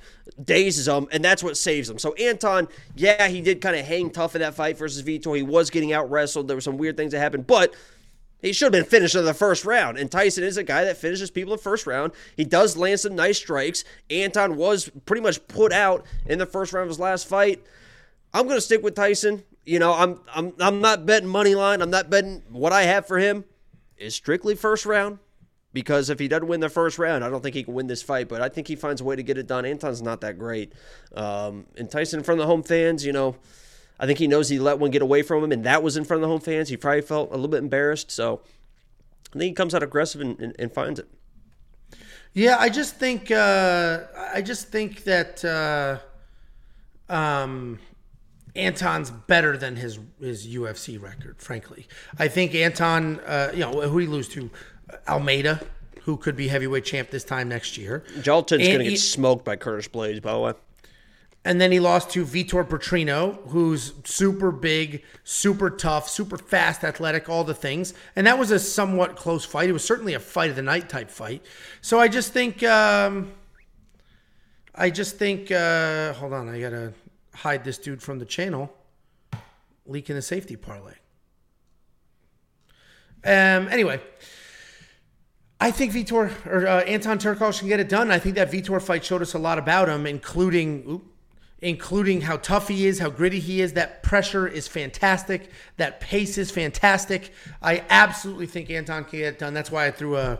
[0.42, 1.98] dazes him, and that's what saves him.
[1.98, 5.36] So Anton, yeah, he did kind of hang tough in that fight versus Vitor.
[5.36, 6.48] He was getting out wrestled.
[6.48, 7.74] There were some weird things that happened, but
[8.40, 9.98] he should have been finished in the first round.
[9.98, 12.12] And Tyson is a guy that finishes people in the first round.
[12.36, 13.84] He does land some nice strikes.
[14.10, 17.62] Anton was pretty much put out in the first round of his last fight.
[18.32, 19.42] I'm going to stick with Tyson.
[19.64, 21.82] You know, I'm I'm I'm not betting money line.
[21.82, 23.44] I'm not betting what I have for him
[23.96, 25.18] is strictly first round
[25.72, 28.02] because if he doesn't win the first round, I don't think he can win this
[28.02, 28.28] fight.
[28.28, 29.64] But I think he finds a way to get it done.
[29.64, 30.72] Anton's not that great.
[31.14, 33.36] Um, and Tyson, from the home fans, you know,
[34.00, 36.04] I think he knows he let one get away from him, and that was in
[36.04, 36.68] front of the home fans.
[36.68, 38.10] He probably felt a little bit embarrassed.
[38.10, 38.42] So
[39.34, 41.08] I think he comes out aggressive and, and, and finds it.
[42.32, 44.00] Yeah, I just think uh,
[44.32, 45.98] I just think that uh,
[47.12, 47.80] um,
[48.54, 51.40] Anton's better than his his UFC record.
[51.40, 51.88] Frankly,
[52.18, 54.50] I think Anton, uh, you know, who he lose to,
[55.08, 55.60] Almeida,
[56.02, 58.04] who could be heavyweight champ this time next year.
[58.20, 60.52] Jailton's going to get smoked by Curtis Blaydes, by the way.
[61.48, 67.30] And then he lost to Vitor Petrino, who's super big, super tough, super fast, athletic,
[67.30, 67.94] all the things.
[68.14, 69.70] And that was a somewhat close fight.
[69.70, 71.42] It was certainly a fight of the night type fight.
[71.80, 73.32] So I just think, um,
[74.74, 76.92] I just think, uh, hold on, I gotta
[77.32, 78.70] hide this dude from the channel,
[79.86, 80.96] leaking a safety parlay.
[83.24, 84.02] Um, anyway,
[85.58, 88.10] I think Vitor or uh, Anton Turkalj can get it done.
[88.10, 91.00] I think that Vitor fight showed us a lot about him, including
[91.60, 93.72] including how tough he is, how gritty he is.
[93.72, 95.50] That pressure is fantastic.
[95.76, 97.32] That pace is fantastic.
[97.60, 99.54] I absolutely think Anton can get done.
[99.54, 100.38] That's why I threw a,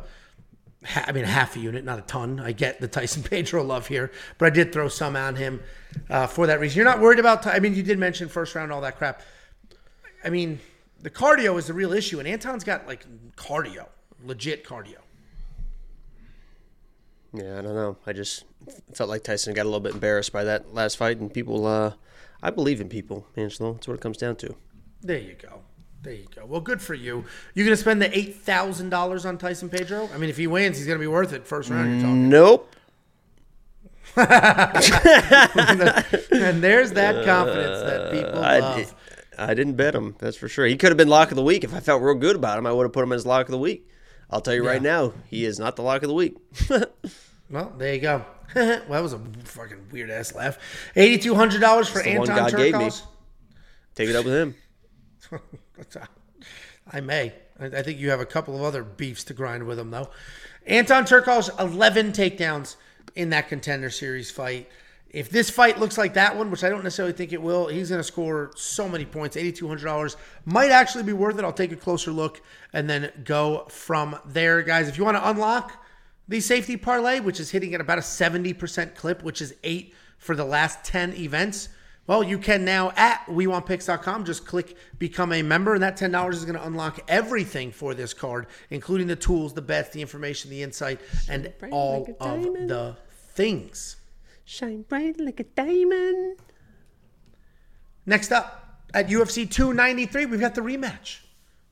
[0.94, 2.38] I mean, half a unit, not a ton.
[2.38, 5.60] I get the Tyson Pedro love here, but I did throw some on him
[6.08, 6.76] uh, for that reason.
[6.76, 9.22] You're not worried about, I mean, you did mention first round, all that crap.
[10.24, 10.60] I mean,
[11.00, 13.86] the cardio is the real issue, and Anton's got like cardio,
[14.24, 14.98] legit cardio.
[17.32, 17.96] Yeah, I don't know.
[18.06, 18.44] I just
[18.94, 21.66] felt like Tyson got a little bit embarrassed by that last fight, and people.
[21.66, 21.92] Uh,
[22.42, 23.74] I believe in people, Angelo.
[23.74, 24.54] That's what it comes down to.
[25.02, 25.62] There you go.
[26.02, 26.46] There you go.
[26.46, 27.24] Well, good for you.
[27.54, 30.08] You gonna spend the eight thousand dollars on Tyson Pedro?
[30.14, 31.90] I mean, if he wins, he's gonna be worth it first round.
[31.90, 32.28] You're talking.
[32.28, 32.74] Nope.
[34.16, 34.26] and
[36.62, 38.94] there's that confidence that people I, love.
[39.38, 40.16] I didn't bet him.
[40.18, 40.66] That's for sure.
[40.66, 42.66] He could have been lock of the week if I felt real good about him.
[42.66, 43.88] I would have put him as lock of the week.
[44.30, 46.36] I'll tell you right now, he is not the lock of the week.
[47.50, 48.24] well, there you go.
[48.54, 50.58] well, that was a fucking weird ass laugh.
[50.96, 52.86] Eighty two hundred dollars for the one Anton God gave me.
[52.86, 53.02] Turkos.
[53.94, 54.54] Take it up with him.
[56.90, 57.32] I may.
[57.60, 60.10] I, think you have a couple of other beefs to grind with him, though.
[60.66, 62.76] Anton Turkalj, 11 takedowns
[63.16, 64.68] in that contender series fight.
[65.10, 67.88] If this fight looks like that one, which I don't necessarily think it will, he's
[67.88, 69.36] going to score so many points.
[69.36, 71.44] $8,200 might actually be worth it.
[71.44, 72.42] I'll take a closer look
[72.74, 74.86] and then go from there, guys.
[74.86, 75.82] If you want to unlock
[76.28, 80.36] the safety parlay, which is hitting at about a 70% clip, which is eight for
[80.36, 81.70] the last 10 events,
[82.06, 86.38] well, you can now at WeWantPicks.com just click become a member, and that ten dollars
[86.38, 90.50] is going to unlock everything for this card, including the tools, the bets, the information,
[90.50, 92.96] the insight, and all like of the
[93.34, 93.97] things.
[94.50, 96.38] Shine bright like a diamond.
[98.06, 101.18] Next up at UFC 293, we've got the rematch,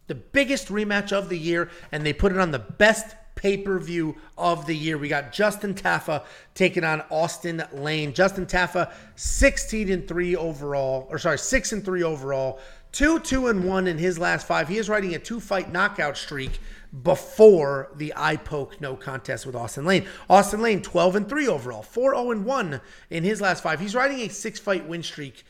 [0.09, 3.78] the biggest rematch of the year, and they put it on the best pay per
[3.78, 4.98] view of the year.
[4.98, 6.24] We got Justin Taffa
[6.55, 8.12] taking on Austin Lane.
[8.12, 12.61] Justin Taffa, 16 and 3 overall, or sorry, 6 and 3 overall,
[12.93, 14.69] 2 2 and 1 in his last five.
[14.69, 16.61] He is riding a two fight knockout streak
[17.02, 20.06] before the eye poke no contest with Austin Lane.
[20.31, 23.81] Austin Lane 12 and 3 overall, 4 0 and 1 in his last five.
[23.81, 25.44] He's riding a six fight win streak.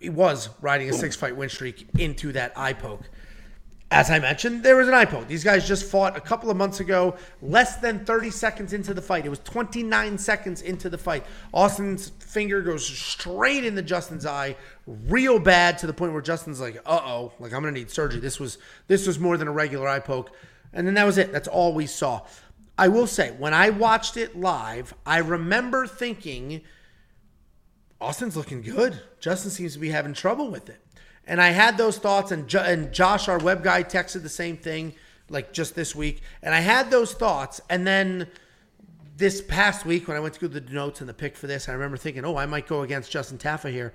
[0.00, 3.08] He was riding a six fight win streak into that eye poke.
[3.92, 5.26] As I mentioned, there was an eye poke.
[5.26, 9.02] These guys just fought a couple of months ago, less than 30 seconds into the
[9.02, 9.26] fight.
[9.26, 11.26] It was 29 seconds into the fight.
[11.52, 14.54] Austin's finger goes straight into Justin's eye,
[14.86, 18.20] real bad to the point where Justin's like, "Uh oh, like I'm gonna need surgery."
[18.20, 20.30] This was this was more than a regular eye poke,
[20.72, 21.32] and then that was it.
[21.32, 22.22] That's all we saw.
[22.78, 26.62] I will say, when I watched it live, I remember thinking,
[28.00, 29.00] Austin's looking good.
[29.20, 30.80] Justin seems to be having trouble with it.
[31.26, 34.56] And I had those thoughts, and, jo- and Josh, our web guy, texted the same
[34.56, 34.94] thing,
[35.28, 36.22] like just this week.
[36.42, 37.60] And I had those thoughts.
[37.68, 38.26] And then
[39.16, 41.68] this past week, when I went to go the notes and the pick for this,
[41.68, 43.92] I remember thinking, oh, I might go against Justin Taffa here.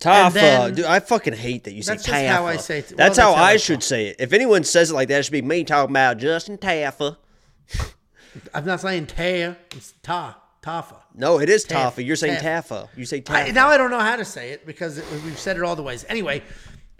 [0.00, 2.28] Taffa, then- dude, I fucking hate that you say That's Taffa.
[2.28, 2.90] how I say it.
[2.90, 4.16] Well, That's that's how how I I should say it.
[4.18, 7.16] If anyone says it like that, it should be me talking about Justin Taffa.
[8.54, 10.96] I'm not saying Ta, it's Ta, Tafa.
[11.14, 12.04] No, it is Taff- Taffa.
[12.04, 12.68] You're saying Taff.
[12.68, 12.88] Taffa.
[12.96, 15.56] You say I, now I don't know how to say it because it, we've said
[15.56, 16.04] it all the ways.
[16.08, 16.42] Anyway,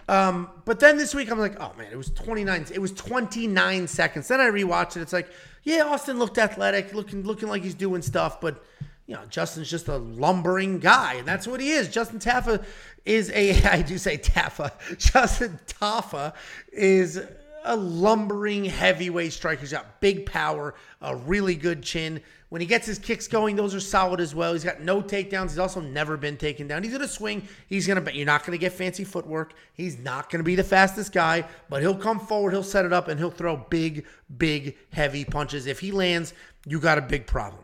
[0.09, 2.67] um, but then this week I'm like, oh man, it was 29.
[2.73, 4.29] It was 29 seconds.
[4.29, 5.03] Then I rewatched it.
[5.03, 5.29] It's like,
[5.65, 8.63] yeah, Austin looked athletic, looking looking like he's doing stuff, but
[9.07, 11.89] you know, Justin's just a lumbering guy, and that's what he is.
[11.89, 12.65] Justin Taffa
[13.05, 14.73] is a I do say Taffa.
[14.99, 16.35] Justin Taffa
[16.73, 17.21] is
[17.65, 19.61] a lumbering heavyweight striker.
[19.61, 22.21] He's got big power, a really good chin.
[22.51, 24.53] When he gets his kicks going, those are solid as well.
[24.53, 25.49] He's got no takedowns.
[25.49, 26.83] He's also never been taken down.
[26.83, 27.47] He's gonna swing.
[27.67, 28.09] He's gonna.
[28.13, 29.55] You're not gonna get fancy footwork.
[29.75, 32.53] He's not gonna be the fastest guy, but he'll come forward.
[32.53, 34.07] He'll set it up and he'll throw big,
[34.39, 35.67] big, heavy punches.
[35.67, 36.33] If he lands,
[36.65, 37.64] you got a big problem.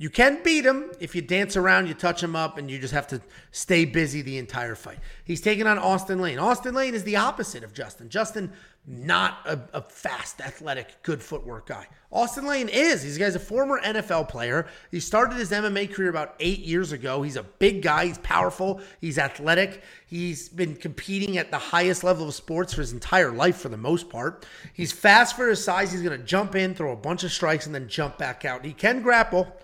[0.00, 2.94] You can beat him if you dance around, you touch him up, and you just
[2.94, 3.20] have to
[3.50, 4.98] stay busy the entire fight.
[5.24, 6.38] He's taking on Austin Lane.
[6.38, 8.08] Austin Lane is the opposite of Justin.
[8.08, 8.50] Justin,
[8.86, 11.86] not a, a fast, athletic, good footwork guy.
[12.10, 13.02] Austin Lane is.
[13.02, 14.68] He's guy's a former NFL player.
[14.90, 17.20] He started his MMA career about eight years ago.
[17.20, 18.06] He's a big guy.
[18.06, 18.80] He's powerful.
[19.02, 19.82] He's athletic.
[20.06, 23.76] He's been competing at the highest level of sports for his entire life for the
[23.76, 24.46] most part.
[24.72, 25.92] He's fast for his size.
[25.92, 28.64] He's going to jump in, throw a bunch of strikes, and then jump back out.
[28.64, 29.54] He can grapple.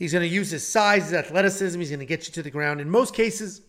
[0.00, 1.78] He's going to use his size, his athleticism.
[1.78, 2.80] He's going to get you to the ground.
[2.80, 3.60] In most cases,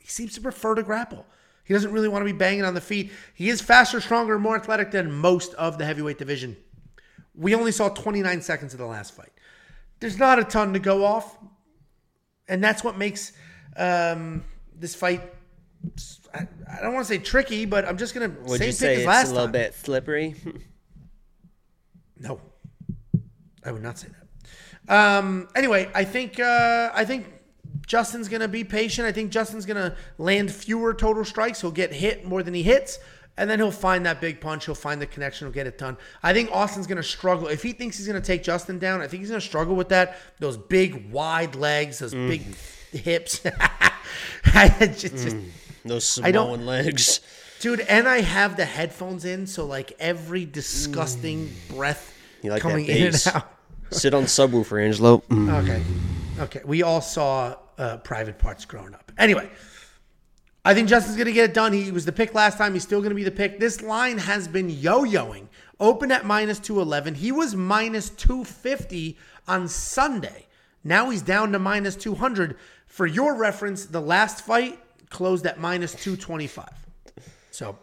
[0.00, 1.26] he seems to prefer to grapple.
[1.62, 3.12] He doesn't really want to be banging on the feet.
[3.34, 6.56] He is faster, stronger, more athletic than most of the heavyweight division.
[7.34, 9.30] We only saw 29 seconds of the last fight.
[10.00, 11.36] There's not a ton to go off,
[12.48, 13.32] and that's what makes
[13.76, 15.20] um, this fight.
[16.32, 18.72] I, I don't want to say tricky, but I'm just going to Would same you
[18.72, 19.52] pick say as it's last a little time.
[19.52, 20.34] bit slippery?
[22.20, 22.40] No,
[23.64, 24.27] I would not say that.
[24.88, 27.26] Um, anyway, I think uh, I think
[27.86, 29.06] Justin's gonna be patient.
[29.06, 31.60] I think Justin's gonna land fewer total strikes.
[31.60, 32.98] He'll get hit more than he hits,
[33.36, 34.64] and then he'll find that big punch.
[34.66, 35.46] He'll find the connection.
[35.46, 35.96] He'll get it done.
[36.22, 39.00] I think Austin's gonna struggle if he thinks he's gonna take Justin down.
[39.00, 40.16] I think he's gonna struggle with that.
[40.38, 42.42] Those big wide legs, those big
[42.92, 43.40] hips.
[44.54, 45.36] Just- just-
[45.84, 47.20] Those Samoan legs.
[47.60, 52.14] Dude, and I have the headphones in, so like every disgusting breath
[52.52, 52.96] like coming in
[53.26, 53.57] and out.
[53.90, 55.18] Sit on subwoofer, Angelo.
[55.28, 55.62] Mm.
[55.62, 55.82] Okay.
[56.40, 56.60] Okay.
[56.64, 59.10] We all saw uh, private parts growing up.
[59.18, 59.50] Anyway,
[60.64, 61.72] I think Justin's going to get it done.
[61.72, 62.74] He was the pick last time.
[62.74, 63.58] He's still going to be the pick.
[63.58, 65.46] This line has been yo yoing.
[65.80, 67.14] Open at minus 211.
[67.14, 69.16] He was minus 250
[69.46, 70.46] on Sunday.
[70.84, 72.56] Now he's down to minus 200.
[72.86, 74.78] For your reference, the last fight
[75.10, 76.68] closed at minus 225.
[77.50, 77.78] So,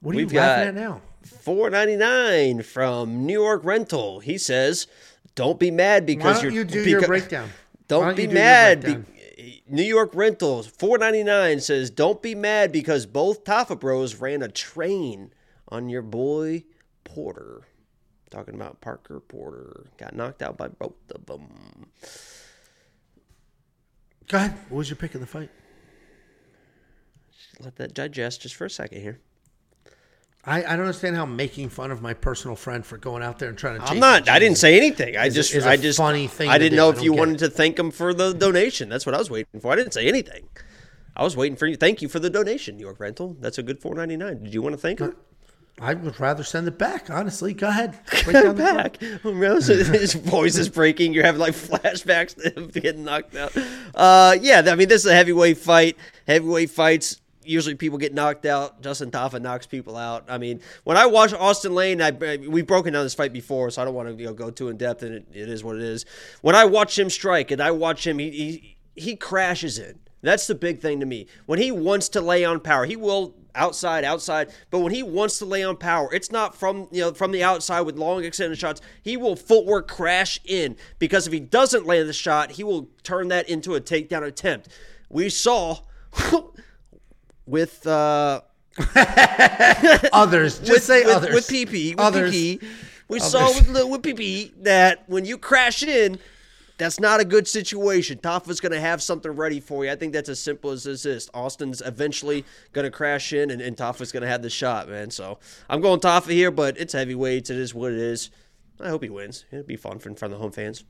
[0.00, 1.00] what are We've you laughing got- at now?
[1.26, 4.20] Four ninety nine from New York Rental.
[4.20, 4.86] He says,
[5.34, 7.48] "Don't be mad because you're you do your beca- breakdown?
[7.48, 8.80] Why Don't be do mad.
[8.82, 9.06] breakdown?
[9.36, 14.16] Be- New York Rentals four ninety nine says, "Don't be mad because both Tafa Bros
[14.16, 15.32] ran a train
[15.68, 16.64] on your boy
[17.04, 17.62] Porter."
[18.30, 21.86] Talking about Parker Porter got knocked out by both of them.
[24.28, 24.52] Go ahead.
[24.68, 25.50] What was your pick in the fight?
[27.60, 29.20] Let that digest just for a second here.
[30.46, 33.48] I, I don't understand how making fun of my personal friend for going out there
[33.48, 33.86] and trying to.
[33.86, 34.28] I'm not.
[34.28, 35.16] I didn't say anything.
[35.16, 35.54] I is just.
[35.54, 35.98] is I just.
[35.98, 37.38] funny thing I didn't know if you wanted it.
[37.46, 38.88] to thank him for the donation.
[38.88, 39.72] That's what I was waiting for.
[39.72, 40.48] I didn't say anything.
[41.16, 41.76] I was waiting for you.
[41.76, 43.36] Thank you for the donation, New York Rental.
[43.40, 44.42] That's a good four ninety nine.
[44.42, 45.16] Did you want to thank him?
[45.80, 47.10] I would rather send it back.
[47.10, 47.98] Honestly, go ahead.
[48.24, 48.98] Break down the back.
[49.24, 51.12] Rose, his voice is breaking.
[51.12, 53.56] You're having like flashbacks to him getting knocked out.
[53.94, 55.96] Uh, yeah, I mean, this is a heavyweight fight.
[56.28, 57.20] Heavyweight fights.
[57.44, 58.82] Usually, people get knocked out.
[58.82, 60.24] Justin Taffa knocks people out.
[60.28, 63.82] I mean, when I watch Austin Lane, I we've broken down this fight before, so
[63.82, 65.76] I don't want to you know, go too in depth, and it, it is what
[65.76, 66.04] it is.
[66.42, 69.98] When I watch him strike, and I watch him, he he, he crashes in.
[70.22, 71.26] That's the big thing to me.
[71.46, 74.50] When he wants to lay on power, he will outside, outside.
[74.70, 77.44] But when he wants to lay on power, it's not from you know from the
[77.44, 78.80] outside with long extended shots.
[79.02, 83.28] He will footwork crash in because if he doesn't land the shot, he will turn
[83.28, 84.68] that into a takedown attempt.
[85.08, 85.80] We saw
[87.46, 88.40] with uh,
[90.12, 90.58] others.
[90.58, 91.34] Just with, say with, others.
[91.34, 92.34] with PP, with Others.
[92.34, 92.64] PP,
[93.08, 96.18] we saw with, with PP that when you crash in,
[96.76, 98.18] that's not a good situation.
[98.18, 99.92] Tafa's going to have something ready for you.
[99.92, 101.30] I think that's as simple as this is.
[101.32, 105.10] Austin's eventually going to crash in, and, and Tafa's going to have the shot, man.
[105.10, 105.38] So
[105.68, 107.50] I'm going Tafa here, but it's heavyweights.
[107.50, 108.30] It is what it is.
[108.80, 109.44] I hope he wins.
[109.52, 110.82] It'd be fun for in front of the home fans.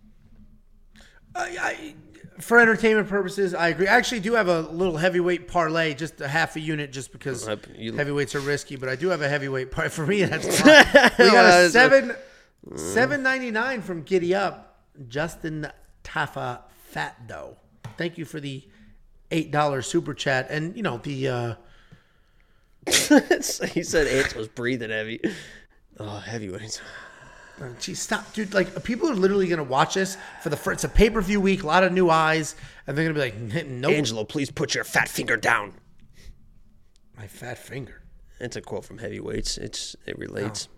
[1.34, 1.94] I, I,
[2.40, 3.86] for entertainment purposes, I agree.
[3.86, 7.48] I actually do have a little heavyweight parlay, just a half a unit, just because
[7.76, 8.76] you- heavyweights are risky.
[8.76, 9.90] But I do have a heavyweight parlay.
[9.90, 10.46] For me, that's
[11.18, 12.14] we got a seven
[12.76, 14.70] seven ninety nine from Giddy Up.
[15.08, 15.66] Justin
[16.04, 16.60] Taffa
[16.90, 17.56] Fat Dough.
[17.98, 18.62] Thank you for the
[19.30, 21.28] eight dollar super chat, and you know the.
[21.28, 21.54] uh
[22.86, 25.20] he said Ants was breathing heavy.
[25.98, 26.80] Oh, heavyweights.
[27.60, 28.52] Uh, geez, stop, dude!
[28.52, 30.78] Like people are literally gonna watch this for the first.
[30.82, 32.56] It's a pay per view week, a lot of new eyes,
[32.86, 33.90] and they're gonna be like, no.
[33.90, 35.74] Angelo, please put your fat finger down.
[37.16, 38.02] my fat finger."
[38.40, 39.58] It's a quote from Heavyweights.
[39.58, 40.68] It's it relates.
[40.70, 40.74] Oh.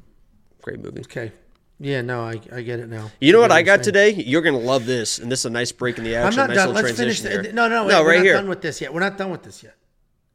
[0.63, 1.01] Great movie.
[1.01, 1.33] Okay,
[1.79, 3.11] yeah, no, I, I get it now.
[3.21, 4.11] You know what get I got today?
[4.13, 6.41] You're gonna love this, and this is a nice break in the action.
[6.41, 6.75] I'm not nice done.
[6.75, 7.21] Let's finish.
[7.23, 8.35] The, no, no, wait, no, we're right not here.
[8.35, 8.93] done with this yet.
[8.93, 9.77] We're not done with this yet.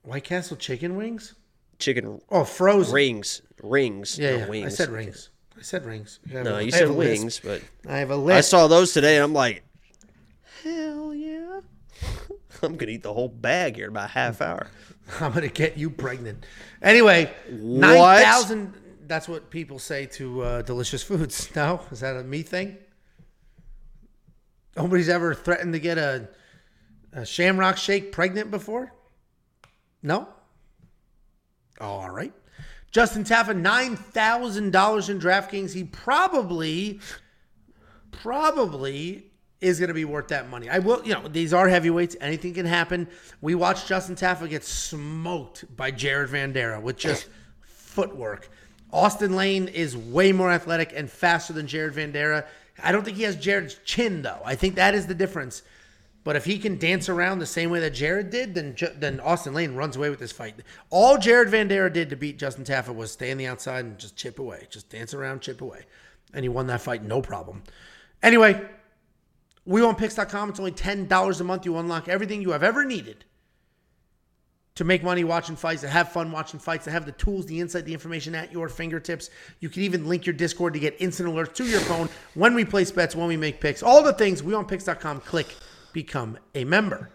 [0.04, 1.36] White Castle chicken wings?
[1.78, 2.94] Chicken Oh, frozen.
[2.94, 4.48] rings, rings, yeah, yeah.
[4.48, 4.74] wings.
[4.74, 5.30] I said rings.
[5.62, 6.20] I said rings.
[6.28, 8.36] I No, a- you I said wings, but I have a list.
[8.36, 9.62] I saw those today, and I'm like,
[10.64, 11.60] hell yeah!
[12.64, 14.72] I'm gonna eat the whole bag here in about a half hour.
[15.20, 16.48] I'm gonna get you pregnant.
[16.82, 18.74] Anyway, nine thousand.
[19.06, 21.50] That's what people say to uh, delicious foods.
[21.56, 22.78] No, is that a me thing?
[24.76, 26.28] Nobody's ever threatened to get a,
[27.14, 28.94] a Shamrock Shake pregnant before.
[30.02, 30.28] No.
[31.80, 32.34] All right.
[32.92, 35.74] Justin Taffa, nine thousand dollars in DraftKings.
[35.74, 37.00] He probably,
[38.12, 39.32] probably
[39.62, 40.70] is going to be worth that money.
[40.70, 42.18] I will, you know, these are heavyweights.
[42.20, 43.08] Anything can happen.
[43.42, 47.28] We watched Justin Taffa get smoked by Jared Vanderaa with just
[47.62, 48.50] footwork.
[48.92, 52.46] Austin Lane is way more athletic and faster than Jared Vanderaa.
[52.84, 54.42] I don't think he has Jared's chin though.
[54.44, 55.64] I think that is the difference.
[56.24, 59.54] But if he can dance around the same way that Jared did, then then Austin
[59.54, 60.56] Lane runs away with this fight.
[60.90, 64.16] All Jared Vanderaa did to beat Justin Taffa was stay on the outside and just
[64.16, 65.86] chip away, just dance around, chip away,
[66.34, 67.64] and he won that fight no problem.
[68.22, 68.62] Anyway,
[69.68, 70.50] WeWantPicks.com.
[70.50, 71.66] It's only ten dollars a month.
[71.66, 73.26] You unlock everything you have ever needed
[74.76, 77.60] to make money watching fights, to have fun watching fights, to have the tools, the
[77.60, 79.30] insight, the information at your fingertips.
[79.60, 82.64] You can even link your Discord to get instant alerts to your phone when we
[82.64, 83.82] place bets, when we make picks.
[83.82, 84.44] All the things.
[84.44, 85.22] WeWantPicks.com.
[85.22, 85.48] Click
[85.94, 87.10] become a member.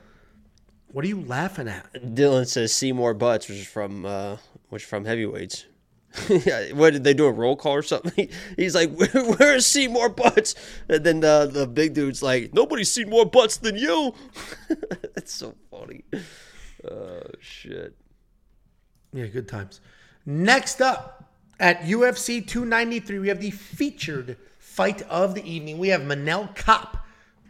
[0.88, 1.92] What are you laughing at?
[1.92, 4.36] Dylan says Seymour Butts, which is from uh,
[4.68, 5.66] which is from heavyweights.
[6.30, 8.30] Yeah, what did they do a roll call or something?
[8.56, 10.54] He's like, "Where, where's Seymour Butts?"
[10.88, 14.14] And then the the big dude's like, "Nobody's seen more butts than you."
[15.14, 16.04] That's so funny.
[16.88, 17.94] Oh shit.
[19.12, 19.80] Yeah, good times.
[20.24, 25.78] Next up at UFC 293, we have the featured fight of the evening.
[25.78, 26.98] We have Manel Kape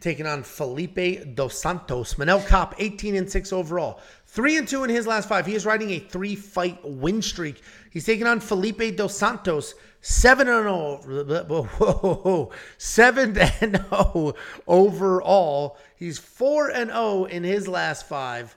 [0.07, 2.15] taking on Felipe Dos Santos.
[2.15, 4.01] Manel Kape, 18 and 6 overall.
[4.27, 5.45] 3 and 2 in his last five.
[5.47, 7.61] He is riding a three fight win streak.
[7.91, 12.51] He's taking on Felipe Dos Santos, 7 and 0.
[12.79, 14.35] 7 and 0
[14.69, 15.77] overall.
[15.97, 18.57] He's 4 and 0 in his last five.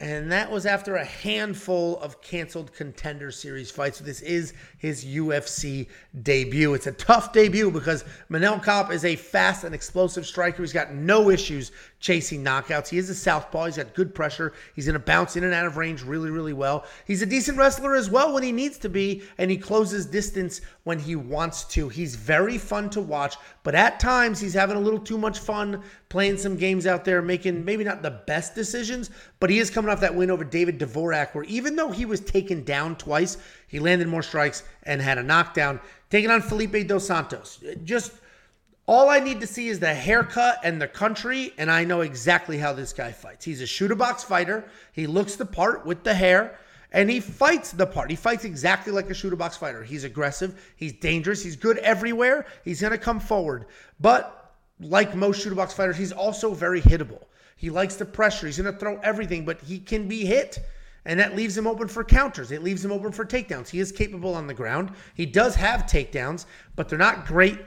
[0.00, 3.98] And that was after a handful of canceled contender series fights.
[3.98, 5.86] So this is his UFC
[6.24, 6.74] debut.
[6.74, 10.60] It's a tough debut because Manel Kape is a fast and explosive striker.
[10.60, 12.88] He's got no issues chasing knockouts.
[12.88, 13.66] He is a southpaw.
[13.66, 14.52] He's got good pressure.
[14.74, 16.84] He's going to bounce in and out of range really, really well.
[17.06, 20.60] He's a decent wrestler as well when he needs to be, and he closes distance
[20.82, 21.88] when he wants to.
[21.88, 25.80] He's very fun to watch, but at times he's having a little too much fun
[26.08, 29.90] playing some games out there, making maybe not the best decisions, but he is coming
[29.90, 33.38] off that win over David Dvorak, where even though he was taken down twice,
[33.72, 35.80] he landed more strikes and had a knockdown.
[36.10, 37.58] Taking on Felipe Dos Santos.
[37.84, 38.12] Just
[38.86, 42.58] all I need to see is the haircut and the country, and I know exactly
[42.58, 43.46] how this guy fights.
[43.46, 44.64] He's a Chute Boxe fighter.
[44.92, 46.58] He looks the part with the hair,
[46.92, 48.10] and he fights the part.
[48.10, 49.82] He fights exactly like a Chute Boxe fighter.
[49.82, 50.70] He's aggressive.
[50.76, 51.42] He's dangerous.
[51.42, 52.44] He's good everywhere.
[52.66, 53.64] He's going to come forward.
[54.00, 57.22] But like most Chute Boxe fighters, he's also very hittable.
[57.56, 58.44] He likes the pressure.
[58.44, 60.58] He's going to throw everything, but he can be hit.
[61.04, 62.52] And that leaves him open for counters.
[62.52, 63.68] It leaves him open for takedowns.
[63.68, 64.92] He is capable on the ground.
[65.14, 66.46] He does have takedowns,
[66.76, 67.58] but they're not great.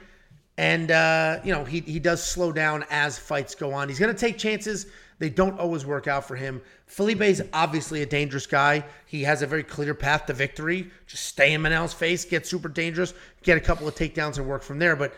[0.58, 3.88] And, uh, you know, he, he does slow down as fights go on.
[3.88, 4.86] He's going to take chances.
[5.18, 6.62] They don't always work out for him.
[6.86, 8.84] Felipe is obviously a dangerous guy.
[9.06, 10.90] He has a very clear path to victory.
[11.06, 14.62] Just stay in Manel's face, get super dangerous, get a couple of takedowns and work
[14.62, 14.96] from there.
[14.96, 15.14] But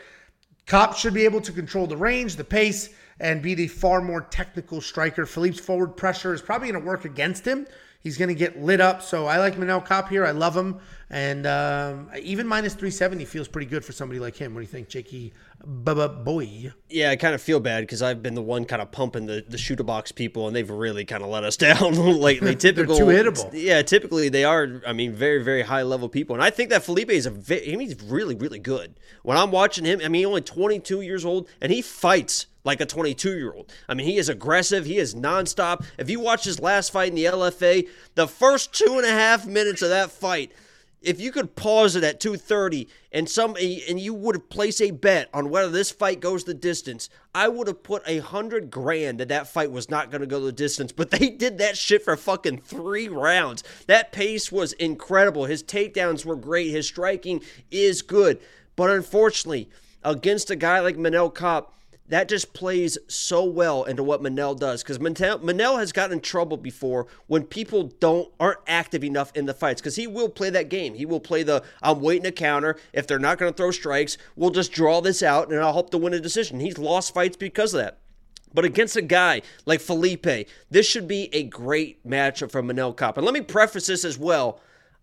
[0.66, 2.90] Kape should be able to control the range, the pace,
[3.20, 5.26] and be the far more technical striker.
[5.26, 7.66] Felipe's forward pressure is probably going to work against him.
[8.00, 9.02] He's going to get lit up.
[9.02, 10.24] So I like Manel Kape here.
[10.24, 10.78] I love him.
[11.10, 14.54] And um, even minus 370 feels pretty good for somebody like him.
[14.54, 15.32] What do you think, Jakey
[15.64, 16.72] Boy?
[16.88, 19.44] Yeah, I kind of feel bad because I've been the one kind of pumping the
[19.46, 22.54] the Chute Boxe people, and they've really kind of let us down lately.
[22.54, 23.50] Typical, too hittable.
[23.52, 24.80] Yeah, typically they are.
[24.86, 27.30] I mean, very very high level people, and I think that Felipe is a.
[27.30, 28.98] Ve- I mean, he's really really good.
[29.22, 32.86] When I'm watching him, I mean, only 22 years old, and he fights like a
[32.86, 33.72] 22 year old.
[33.88, 34.84] I mean, he is aggressive.
[34.84, 35.84] He is nonstop.
[35.98, 39.46] If you watch his last fight in the LFA, the first two and a half
[39.46, 40.52] minutes of that fight
[41.00, 44.90] if you could pause it at 2:30 and some and you would have placed a
[44.90, 49.20] bet on whether this fight goes the distance, I would have put a hundred grand
[49.20, 50.92] that that fight was not going to go the distance.
[50.92, 53.62] But they did that shit for fucking three rounds.
[53.86, 55.44] That pace was incredible.
[55.44, 56.70] His takedowns were great.
[56.70, 58.40] His striking is good.
[58.76, 59.68] But unfortunately,
[60.04, 61.66] against a guy like Manel Kape,
[62.08, 66.20] that just plays so well into what Manel does because Manel, Manel has gotten in
[66.20, 70.50] trouble before when people don't aren't active enough in the fights because he will play
[70.50, 70.94] that game.
[70.94, 72.76] He will play the I'm waiting to counter.
[72.92, 75.90] If they're not going to throw strikes, we'll just draw this out and I'll hope
[75.90, 76.60] to win a decision.
[76.60, 77.98] He's lost fights because of that.
[78.54, 83.18] But against a guy like Felipe, this should be a great matchup for Manel Kape.
[83.18, 84.60] And let me preface this as well.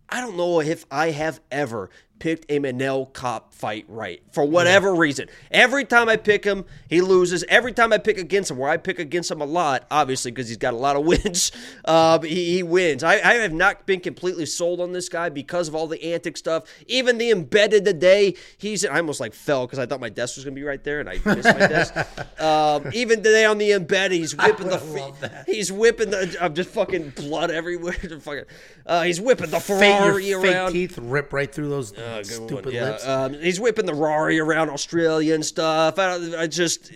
[0.08, 4.92] I don't know if I have ever picked a Manel Kape fight right for whatever
[4.94, 5.00] yeah.
[5.00, 5.28] reason.
[5.50, 7.44] Every time I pick him, he loses.
[7.48, 10.48] Every time I pick against him, where I pick against him a lot, obviously because
[10.48, 11.52] he's got a lot of wins,
[11.84, 13.02] uh, he, he, wins.
[13.02, 16.36] I, I, have not been completely sold on this guy because of all the antic
[16.36, 16.64] stuff.
[16.86, 20.44] Even the embedded today, he's I almost like fell because I thought my desk was
[20.44, 21.94] gonna be right there and I missed my desk.
[22.38, 27.10] Um, even today on the embedded, he's whipping the he's whipping the I'm just fucking
[27.10, 27.94] blood everywhere.
[28.20, 28.44] fucking,
[28.84, 30.72] uh, he's whipping the Ferrari fake, around.
[30.72, 32.90] Fake teeth rip right through those uh, stupid yeah.
[32.90, 33.06] lips.
[33.06, 35.98] Um, he's whipping the Rari around Australia and stuff.
[35.98, 36.92] I, I just,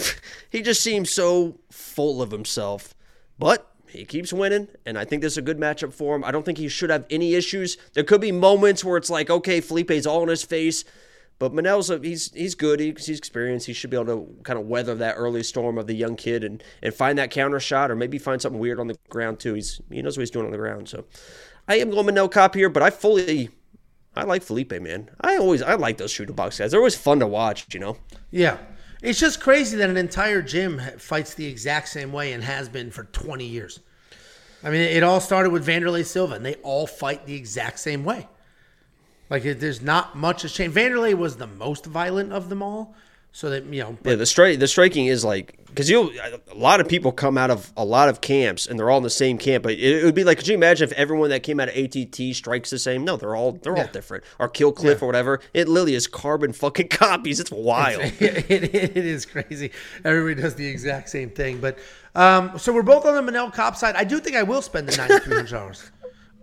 [0.50, 2.94] he just seems so full of himself.
[3.38, 6.24] But he keeps winning, and I think this is a good matchup for him.
[6.24, 7.76] I don't think he should have any issues.
[7.94, 10.84] There could be moments where it's like, okay, Felipe's all in his face,
[11.38, 12.80] but Manel's a, he's he's good.
[12.80, 13.66] He's, he's experienced.
[13.66, 16.44] He should be able to kind of weather that early storm of the young kid
[16.44, 19.54] and and find that counter shot, or maybe find something weird on the ground too.
[19.54, 20.88] He's he knows what he's doing on the ground.
[20.88, 21.04] So
[21.66, 23.50] I am going Manel Kape here, but I fully
[24.16, 25.10] I like Felipe, man.
[25.20, 26.70] I always I like those Chute Boxe guys.
[26.70, 27.96] They're always fun to watch, you know.
[28.30, 28.58] Yeah.
[29.02, 32.90] It's just crazy that an entire gym fights the exact same way and has been
[32.90, 33.80] for 20 years.
[34.62, 38.02] I mean, it all started with Wanderlei Silva, and they all fight the exact same
[38.02, 38.26] way.
[39.28, 40.74] Like, there's not much has changed.
[40.74, 42.94] Wanderlei was the most violent of them all,
[43.34, 43.98] so that you know.
[44.04, 46.12] Yeah, the strike the striking is like because you
[46.52, 49.02] a lot of people come out of a lot of camps and they're all in
[49.02, 49.64] the same camp.
[49.64, 51.76] But it, it, would be like, could you imagine if everyone that came out of
[51.76, 53.04] ATT strikes the same?
[53.04, 53.82] No, they're all they're yeah.
[53.82, 54.22] all different.
[54.38, 55.04] Or Kill Cliff yeah.
[55.04, 55.40] or whatever.
[55.52, 57.40] It literally is carbon fucking copies.
[57.40, 58.02] It's wild.
[58.04, 58.20] It's,
[58.50, 59.72] it, it, it is crazy.
[60.04, 61.58] Everybody does the exact same thing.
[61.60, 61.78] But
[62.14, 63.96] um, so we're both on the Manel Kape side.
[63.96, 65.90] I do think I will spend the ninety three hundred dollars.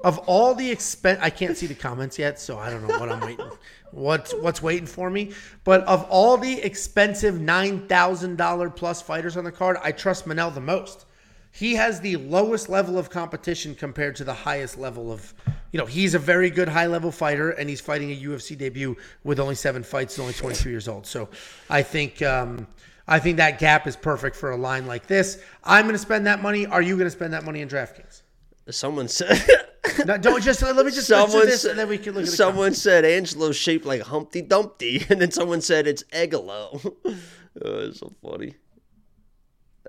[0.04, 3.10] Of all the expense, I can't see the comments yet, so I don't know what
[3.10, 3.52] I'm waiting
[3.92, 5.32] what's what's waiting for me.
[5.64, 10.26] But of all the expensive nine thousand dollar plus fighters on the card, I trust
[10.26, 11.06] Manel the most.
[11.54, 15.34] He has the lowest level of competition compared to the highest level of,
[15.74, 18.96] you know, he's a very good high level fighter, and he's fighting a UFC debut
[19.26, 21.06] with only seven fights, and only 22 years old.
[21.06, 21.28] So
[21.70, 22.68] I think um,
[23.08, 25.44] I think that gap is perfect for a line like this.
[25.64, 26.66] I'm going to spend that money.
[26.66, 28.22] Are you going to spend that money in DraftKings?
[28.70, 29.42] Someone said
[30.06, 32.30] no, don't just let me just someone this, said, and then we can look at
[32.30, 36.96] Someone said Angelo's shaped like Humpty Dumpty, and then someone said it's Egolo.
[37.06, 37.20] oh,
[37.56, 38.56] it's so funny.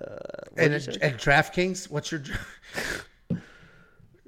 [0.01, 0.17] Uh,
[0.57, 2.23] and, and DraftKings, what's your?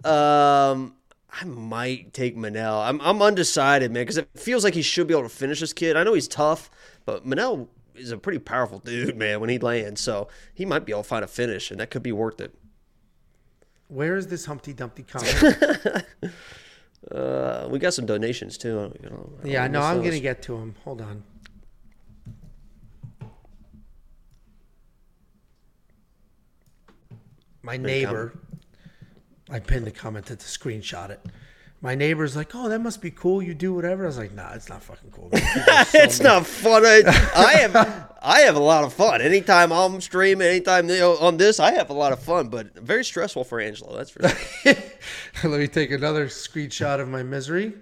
[0.05, 0.95] um,
[1.31, 2.87] I might take Manel.
[2.87, 5.73] I'm I'm undecided, man, because it feels like he should be able to finish this
[5.73, 5.97] kid.
[5.97, 6.71] I know he's tough,
[7.05, 9.41] but Manel is a pretty powerful dude, man.
[9.41, 12.03] When he lands, so he might be able to find a finish, and that could
[12.03, 12.55] be worth it.
[13.89, 16.05] Where is this Humpty Dumpty comment?
[17.11, 18.93] uh, we got some donations too.
[19.02, 20.74] You know, yeah, no, I'm gonna get to them.
[20.85, 21.23] Hold on.
[27.62, 28.39] My neighbor,
[29.48, 31.20] I pinned the comment to screenshot it
[31.85, 33.43] my neighbor's like, "Oh, that must be cool.
[33.43, 36.82] You do whatever." I was like, "Nah, it's not fucking cool." it's not fun.
[36.86, 37.02] I,
[37.36, 39.20] I have I have a lot of fun.
[39.20, 42.48] Anytime I'm streaming, anytime you know, on this, I have a lot of fun.
[42.48, 43.94] But very stressful for Angelo.
[43.98, 44.74] That's for sure.
[45.51, 47.74] Let me take another screenshot of my misery.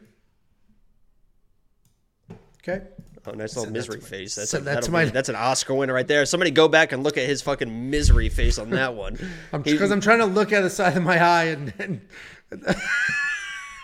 [2.58, 2.82] Okay.
[3.24, 4.34] Oh, nice little misery face.
[4.34, 6.26] That's, a, that's, my, be, that's an Oscar winner right there.
[6.26, 9.16] Somebody go back and look at his fucking misery face on that one.
[9.62, 12.00] Because I'm, I'm, trying to look at the side of my eye and, and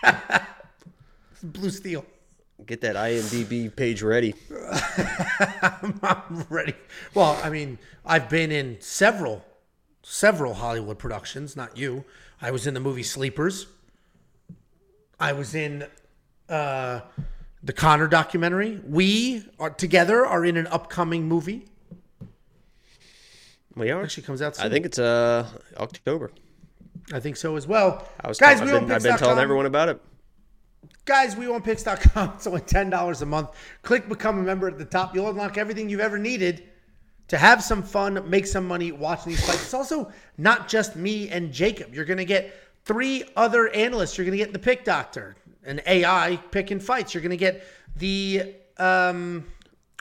[1.43, 2.05] Blue steel.
[2.65, 4.35] Get that IMDb page ready.
[6.03, 6.73] I'm ready.
[7.13, 9.45] Well, I mean, I've been in several,
[10.03, 11.55] several Hollywood productions.
[11.55, 12.03] Not you.
[12.41, 13.67] I was in the movie Sleepers.
[15.19, 15.85] I was in
[16.49, 17.01] uh,
[17.63, 18.81] the Connor documentary.
[18.85, 21.65] We are together are in an upcoming movie.
[23.75, 24.03] We are.
[24.03, 24.57] Actually, comes out.
[24.57, 24.65] Soon.
[24.65, 25.47] I think it's uh
[25.77, 26.31] October.
[27.13, 28.07] I think so as well.
[28.21, 30.01] I was guys, I've we been, want I've been telling everyone about it.
[31.05, 32.33] Guys, WeWantPicks.com.
[32.35, 33.49] It's only $10 a month.
[33.81, 35.15] Click become a member at the top.
[35.15, 36.63] You'll unlock everything you've ever needed
[37.29, 39.63] to have some fun, make some money watching these fights.
[39.63, 41.93] It's also not just me and Jacob.
[41.93, 42.53] You're going to get
[42.85, 44.17] three other analysts.
[44.17, 47.13] You're going to get the pick doctor, an AI picking fights.
[47.13, 47.63] You're going to get
[47.95, 49.45] the um,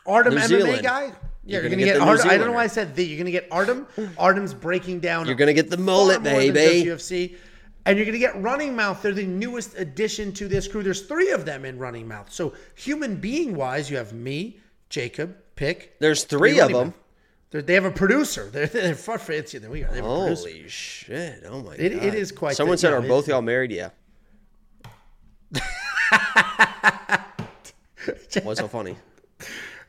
[0.07, 0.83] Artem New MMA Zealand.
[0.83, 1.13] guy.
[1.49, 2.31] Yeah, You're you're, gonna going to get get.
[2.33, 3.03] I don't know why I said the.
[3.05, 3.87] You're going to get Artem.
[4.19, 5.25] Artem's breaking down.
[5.25, 6.85] You're gonna get the mullet, baby.
[6.87, 7.37] UFC.
[7.87, 9.01] And you're going to get Running Mouth.
[9.01, 10.83] They're the newest addition to this crew.
[10.83, 12.31] There's three of them in Running Mouth.
[12.31, 14.59] So, human being wise, you have me,
[14.91, 15.99] Jacob, Pick.
[15.99, 16.93] There's three of them.
[17.51, 18.51] They have a producer.
[18.53, 19.89] They're, they're far fancier than we are.
[19.91, 20.49] They have a producer.
[20.51, 21.45] Holy shit!
[21.49, 22.03] Oh my It- god!
[22.05, 23.89] it is quite Someone the- said, yeah, "Are both y'all married?" Yeah.
[28.43, 28.97] What's so funny?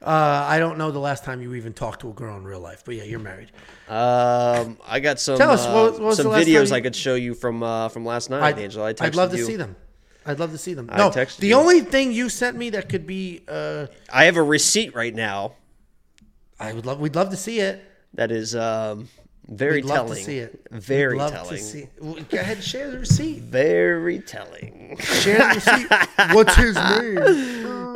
[0.01, 2.61] Uh, I don't know the last time you even talked to a girl in real
[2.61, 3.51] life, but yeah, you're married.
[3.89, 6.95] Um, I got some Tell us, uh, what- what was some videos time I could
[6.95, 8.85] show you from uh, from last night, Angela.
[8.87, 9.45] I I'd love to you.
[9.45, 9.75] see them.
[10.25, 10.89] I'd love to see them.
[10.91, 11.55] I No, the you.
[11.55, 15.53] only thing you sent me that could be, uh, I have a receipt right now
[16.59, 16.99] I would love.
[16.99, 17.83] We'd love to see it.
[18.13, 19.07] that is um,
[19.49, 20.17] very We'd love telling.
[20.17, 20.61] to see it.
[20.71, 21.57] Very We'd love telling.
[21.57, 23.41] To see Well, Go ahead, and share the receipt.
[23.41, 24.95] Very telling.
[24.99, 26.33] Share the receipt.
[26.35, 27.17] What's his name?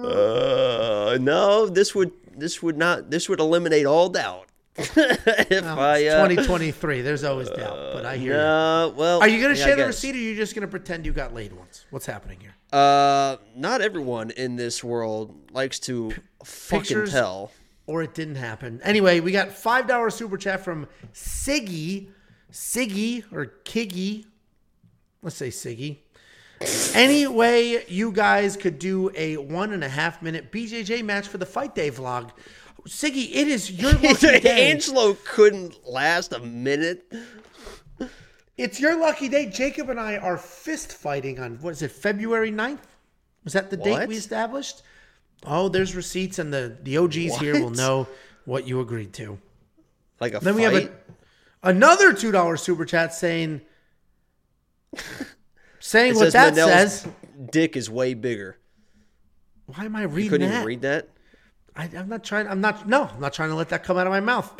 [0.03, 4.47] Uh, no, this would this would not this would eliminate all doubt.
[4.75, 7.01] if I uh, 2023.
[7.01, 8.37] There's always doubt, but I hear you.
[8.39, 10.63] no, well, Are you going to yeah, share the receipt, or are you just going
[10.63, 11.85] to pretend you got laid once?
[11.91, 12.55] What's happening here?
[12.71, 16.11] Uh, not everyone in this world likes to
[16.43, 17.11] fucking pictures?
[17.11, 17.51] tell.
[17.85, 18.79] Or it didn't happen.
[18.83, 22.09] Anyway, we got five dollar super chat from Siggy,
[22.51, 24.25] Siggy or Kiggy.
[25.21, 25.97] Let's say Siggy.
[26.95, 31.37] Any way you guys could do a one and a half minute BJJ match for
[31.37, 32.31] the Fight Day vlog?
[32.87, 34.71] Siggy, it is your lucky day.
[34.71, 37.11] Angelo couldn't last a minute.
[38.57, 39.47] It's your lucky day.
[39.47, 42.79] Jacob and I are fist fighting on what is it, February 9th?
[43.43, 44.83] Was that the date we established?
[45.45, 48.07] Oh, there's receipts, and the the OGs here will know
[48.45, 49.37] what you agreed to.
[50.19, 50.55] Like a Then fight.
[50.55, 50.91] we have a,
[51.63, 53.61] another two dollar super chat saying
[55.79, 57.07] saying it what that says.
[57.51, 58.57] dick is way bigger.
[59.65, 60.55] Why am I reading Couldn't that?
[60.55, 61.09] even read that.
[61.75, 62.47] I, I'm not trying.
[62.47, 62.87] I'm not.
[62.87, 64.51] No, I'm not trying to let that come out of my mouth.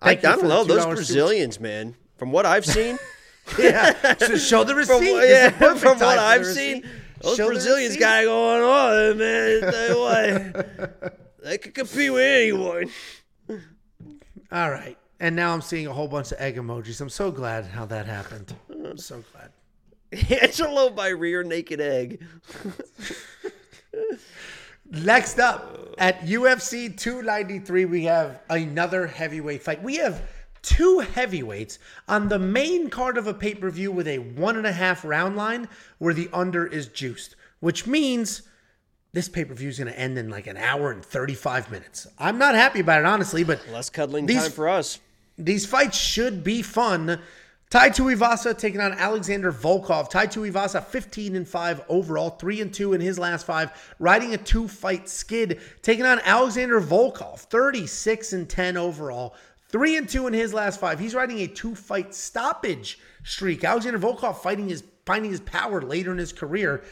[0.00, 1.94] I, I you don't know those $2 super Brazilians, man.
[2.16, 2.98] From what I've seen,
[3.58, 4.94] Yeah, so show the receipt.
[4.96, 6.84] from, yeah, from what I've receipt.
[7.20, 9.60] Those Show Brazilians got it going on, man.
[9.72, 12.90] Tell you what, they could compete with anyone.
[14.52, 14.96] All right.
[15.18, 17.00] And now I'm seeing a whole bunch of egg emojis.
[17.00, 18.54] I'm so glad how that happened.
[18.70, 19.50] I'm so glad.
[20.42, 22.22] Angelo by rear naked egg.
[24.90, 29.82] Next up at UFC 293, we have another heavyweight fight.
[29.82, 30.22] We have
[30.66, 31.78] two heavyweights
[32.08, 35.04] on the main card of a pay per view with a one and a half
[35.04, 35.68] round line
[35.98, 38.42] where the under is juiced, which means
[39.12, 42.06] this pay per view is going to end in like an hour and 35 minutes.
[42.18, 44.98] I'm not happy about it, honestly, but Less cuddling These- time for us.
[45.38, 47.20] these fights should be fun.
[47.68, 50.08] Tai Tuivasa taking on Alexander Volkov.
[50.08, 54.36] Tai Tuivasa 15 and 5 overall, 3 and 2 in his last 5, riding a
[54.36, 59.34] two-fight skid, taking on Alexander Volkov, 36 and 10 overall,
[59.76, 60.98] 3 and 2 in his last 5.
[60.98, 63.62] He's riding a two-fight stoppage streak.
[63.62, 66.82] Alexander Volkov fighting his finding his power later in his career.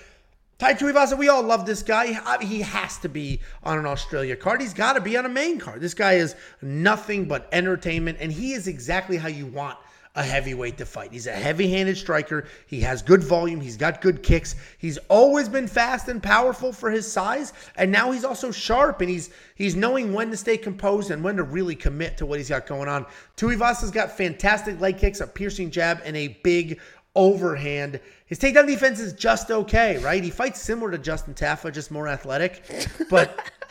[0.59, 2.12] Tai Tuivasa, we all love this guy.
[2.12, 4.61] Uh, he has to be on an Australia card.
[4.61, 5.81] He's got to be on a main card.
[5.81, 9.78] This guy is nothing but entertainment, and he is exactly how you want
[10.16, 11.12] a heavyweight to fight.
[11.12, 12.47] He's a heavy-handed striker.
[12.66, 13.61] He has good volume.
[13.61, 14.55] He's got good kicks.
[14.78, 19.11] He's always been fast and powerful for his size, and now he's also sharp, and
[19.11, 22.49] he's he's knowing when to stay composed and when to really commit to what he's
[22.49, 23.07] got going on.
[23.36, 26.81] Tuivasa's got fantastic leg kicks, a piercing jab, and a big
[27.16, 28.01] overhand.
[28.27, 30.23] His takedown defense is just okay, right?
[30.23, 32.62] He fights similar to Justin Taffa, just more athletic.
[33.11, 33.51] But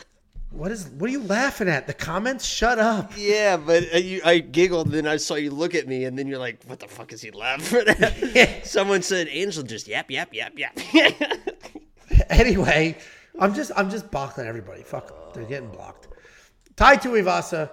[0.54, 1.86] what is what are you laughing at?
[1.86, 2.44] The comments?
[2.46, 3.12] Shut up.
[3.16, 6.26] Yeah, but uh, you, I giggled, then I saw you look at me, and then
[6.26, 10.32] you're like, "What the fuck is he laughing at?" Someone said, "Angel just yap yap
[10.32, 10.78] yap yap."
[12.30, 12.96] Anyway,
[13.40, 14.82] I'm just I'm just boxing everybody.
[14.82, 15.16] Fuck, 'em.
[15.34, 16.08] they're getting blocked.
[16.76, 17.70] Tai Tuivasa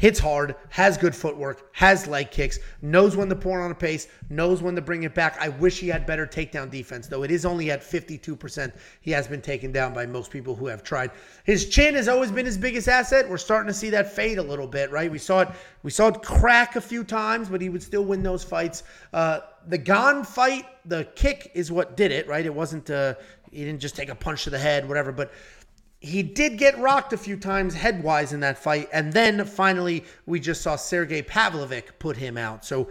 [0.00, 4.08] hits hard, has good footwork, has leg kicks, knows when to pour on a pace,
[4.30, 5.36] knows when to bring it back.
[5.38, 8.72] I wish he had better takedown defense, though it is only at 52%.
[9.02, 11.10] He has been taken down by most people who have tried.
[11.44, 13.28] His chin has always been his biggest asset.
[13.28, 15.10] We're starting to see that fade a little bit, right?
[15.10, 15.48] We saw it,
[15.82, 18.84] we saw it crack a few times, but he would still win those fights.
[19.12, 22.46] Uh, the Gane fight, the kick is what did it, right?
[22.46, 23.16] It wasn't uh,
[23.52, 25.12] He didn't just take a punch to the head, whatever.
[25.12, 25.30] But
[26.00, 28.88] he did get rocked a few times headwise in that fight.
[28.92, 32.64] And then finally, we just saw Sergey Pavlovich put him out.
[32.64, 32.88] So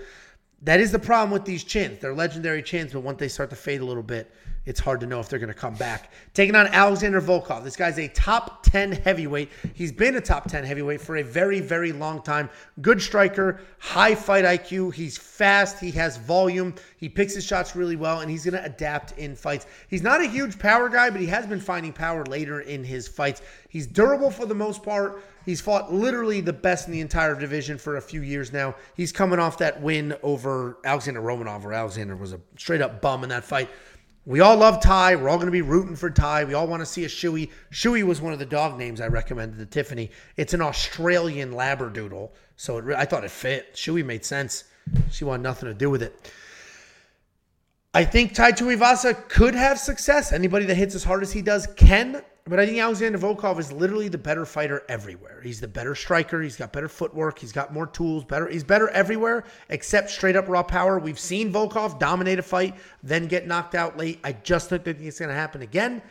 [0.61, 1.99] that is the problem with these chins.
[1.99, 4.31] They're legendary chins, but once they start to fade a little bit,
[4.69, 6.13] it's hard to know if they're going to come back.
[6.35, 7.63] Taking on Alexander Volkov.
[7.63, 9.49] This guy's a top 10 heavyweight.
[9.73, 12.51] He's been a top 10 heavyweight for a very, very long time.
[12.79, 14.93] Good striker, high fight IQ.
[14.93, 15.79] He's fast.
[15.79, 16.75] He has volume.
[16.97, 19.65] He picks his shots really well, and he's going to adapt in fights.
[19.87, 23.07] He's not a huge power guy, but he has been finding power later in his
[23.07, 23.41] fights.
[23.69, 25.23] He's durable for the most part.
[25.45, 28.75] He's fought literally the best in the entire division for a few years now.
[28.95, 33.23] He's coming off that win over Alexander Romanov, where Alexander was a straight up bum
[33.23, 33.67] in that fight.
[34.29, 35.15] We all love Tai.
[35.15, 36.43] We're all going to be rooting for Tai.
[36.43, 37.49] We all want to see a Shoey.
[37.71, 40.11] Shoey was one of the dog names I recommended to Tiffany.
[40.37, 43.73] It's an Australian Labradoodle, so it, I thought it fit.
[43.73, 44.65] Shoey made sense.
[45.09, 46.31] She wanted nothing to do with it.
[47.95, 50.31] I think Tai Tuivasa could have success.
[50.31, 52.21] Anybody that hits as hard as he does can.
[52.49, 55.39] But I think Alexander Volkov is literally the better fighter everywhere.
[55.43, 56.41] He's the better striker.
[56.41, 57.37] He's got better footwork.
[57.37, 58.25] He's got more tools.
[58.25, 58.47] Better.
[58.47, 60.97] He's better everywhere except straight up raw power.
[60.97, 64.19] We've seen Volkov dominate a fight, then get knocked out late.
[64.23, 66.01] I just don't think it's going to happen again.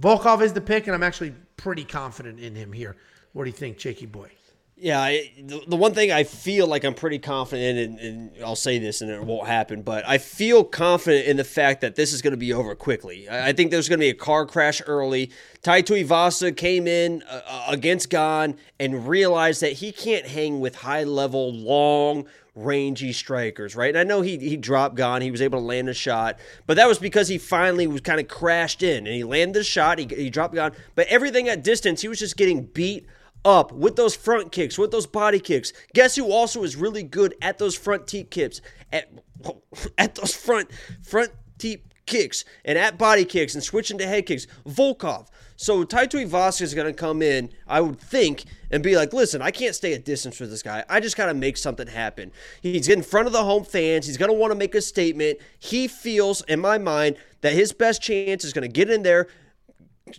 [0.00, 2.96] Volkov is the pick, and I'm actually pretty confident in him here.
[3.32, 4.30] What do you think, Jakey boy?
[4.76, 8.44] Yeah, I, the, the one thing I feel like I'm pretty confident in, and, and,
[8.44, 11.94] I'll say this and it won't happen, but I feel confident in the fact that
[11.94, 13.28] this is going to be over quickly.
[13.28, 15.30] I, I think there's going to be a car crash early.
[15.62, 20.74] Tai Tuivasa came in uh, uh, against Gane and realized that he can't hang with
[20.74, 23.90] high level, long, rangy strikers, right?
[23.90, 26.74] And I know he he dropped Gane, he was able to land a shot, but
[26.74, 29.98] that was because he finally was kind of crashed in and he landed the shot,
[29.98, 33.06] he, he dropped Gane, but everything at distance, he was just getting beat
[33.44, 35.72] up with those front kicks, with those body kicks.
[35.94, 38.60] Guess who also is really good at those front teep kicks?
[38.92, 39.10] At
[39.98, 40.70] at those front
[41.02, 44.46] front teep kicks and at body kicks and switching to head kicks.
[44.66, 45.28] Volkov.
[45.56, 49.40] So Tai Tuivasa is going to come in, I would think, and be like, listen,
[49.40, 50.84] I can't stay at distance with this guy.
[50.88, 52.32] I just got to make something happen.
[52.60, 54.06] He's in front of the home fans.
[54.06, 55.38] He's going to want to make a statement.
[55.60, 59.28] He feels, in my mind, that his best chance is going to get in there,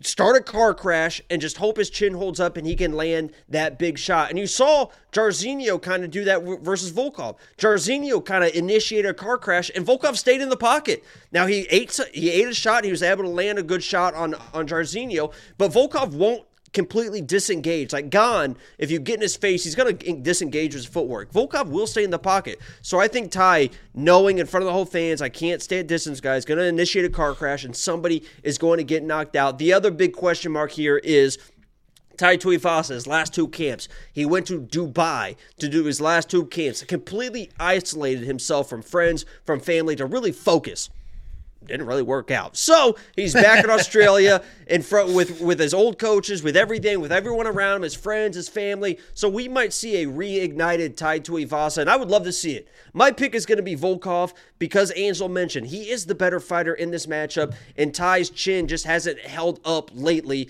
[0.01, 3.31] start a car crash and just hope his chin holds up and he can land
[3.49, 4.29] that big shot.
[4.29, 7.35] And you saw Jairzinho kind of do that versus Volkov.
[7.57, 11.03] Jairzinho kind of initiated a car crash and Volkov stayed in the pocket.
[11.31, 12.83] Now he ate he ate a shot.
[12.83, 16.43] He was able to land a good shot on on Jairzinho, but Volkov won't
[16.73, 17.93] completely disengaged.
[17.93, 18.57] Like gone.
[18.77, 21.31] if you get in his face, he's going to disengage his footwork.
[21.31, 22.59] Volkov will stay in the pocket.
[22.81, 25.87] So I think Tai, knowing in front of the whole fans, I can't stay at
[25.87, 29.35] distance, guys, going to initiate a car crash and somebody is going to get knocked
[29.35, 29.59] out.
[29.59, 31.37] The other big question mark here is
[32.17, 33.87] Tai Tuivasa's last two camps.
[34.11, 39.25] He went to Dubai to do his last two camps, completely isolated himself from friends,
[39.45, 40.89] from family to really focus
[41.67, 42.55] didn't really work out.
[42.55, 47.11] So he's back in Australia in front with with his old coaches, with everything, with
[47.11, 48.99] everyone around him, his friends, his family.
[49.13, 52.53] So we might see a reignited tie to Tuivasa, and I would love to see
[52.53, 52.67] it.
[52.93, 56.73] My pick is going to be Volkov because Angel mentioned he is the better fighter
[56.73, 60.49] in this matchup, and Tai's chin just hasn't held up lately.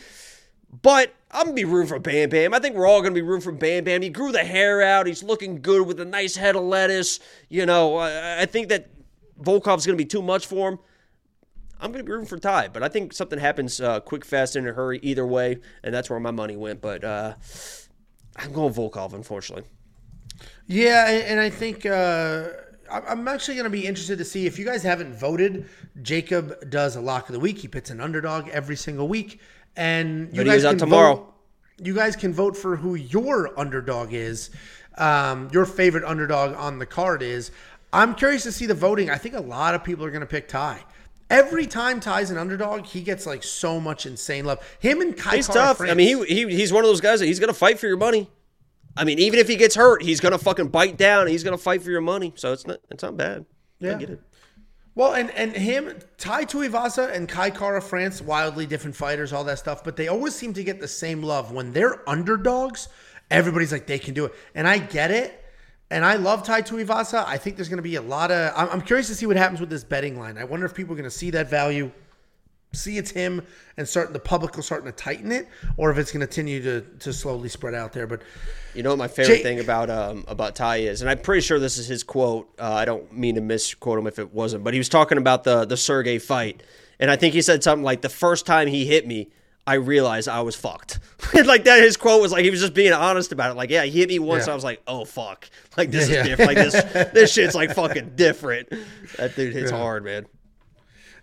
[0.82, 2.54] But I'm gonna be rooting for Bam Bam.
[2.54, 4.02] I think we're all gonna be rooting for Bam Bam.
[4.02, 5.06] He grew the hair out.
[5.06, 7.20] He's looking good with a nice head of lettuce.
[7.50, 8.90] You know, I think that
[9.40, 10.80] Volkov's gonna be too much for him.
[11.84, 14.56] I'm going to be rooting for Tai, but I think something happens uh, quick, fast,
[14.56, 16.80] in a hurry either way, and that's where my money went.
[16.80, 17.34] But uh,
[18.38, 19.66] I'm going Volkov, unfortunately.
[20.66, 22.48] Yeah, and I think uh,
[22.90, 25.68] I'm actually going to be interested to see if you guys haven't voted.
[26.02, 27.58] Jacob does a lock of the week.
[27.58, 29.42] He pits an underdog every single week,
[29.76, 31.16] and you guys out tomorrow.
[31.16, 31.34] Vote,
[31.84, 34.52] you guys can vote for who your underdog is,
[34.98, 37.52] um, your favorite underdog on the card is.
[37.92, 39.10] I'm curious to see the voting.
[39.10, 40.80] I think a lot of people are going to pick Tai.
[41.34, 44.60] Every time Tai's an underdog, he gets like so much insane love.
[44.80, 45.38] Him and Kai.
[45.38, 45.78] He's tough.
[45.78, 47.88] France, I mean, he, he he's one of those guys that he's gonna fight for
[47.88, 48.30] your money.
[48.96, 51.26] I mean, even if he gets hurt, he's gonna fucking bite down.
[51.26, 52.34] he's gonna fight for your money.
[52.36, 53.46] So it's not it's not bad.
[53.80, 53.96] Yeah.
[53.96, 54.22] I get it.
[54.94, 59.58] Well, and and him, Tai Tuivasa and Kai Kara France, wildly different fighters, all that
[59.58, 62.90] stuff, but they always seem to get the same love when they're underdogs.
[63.32, 65.43] Everybody's like they can do it, and I get it.
[65.94, 67.24] And I love Tai Tuivasa.
[67.28, 68.52] I think there's going to be a lot of.
[68.56, 70.40] I'm curious to see what happens with this betting line.
[70.40, 71.92] I wonder if people are going to see that value,
[72.74, 73.46] see it's him,
[73.78, 75.48] and start the public will starting to tighten it,
[75.78, 78.08] or if it's going to continue to to slowly spread out there.
[78.08, 78.24] But
[78.74, 81.42] you know what my favorite Jay- thing about um, about Tai is, and I'm pretty
[81.42, 82.52] sure this is his quote.
[82.58, 85.44] Uh, I don't mean to misquote him if it wasn't, but he was talking about
[85.44, 86.64] the the Sergey fight,
[87.00, 89.30] and I think he said something like, "The first time he hit me."
[89.66, 91.00] I realized I was fucked.
[91.34, 93.54] like that, his quote was like he was just being honest about it.
[93.56, 94.48] Like, yeah, he hit me once.
[94.48, 94.54] Yeah.
[94.54, 96.22] I was like, oh fuck, like this yeah.
[96.22, 96.56] is different.
[96.56, 98.70] Like this, this shit's like fucking different.
[99.18, 99.78] That dude hits yeah.
[99.78, 100.26] hard, man.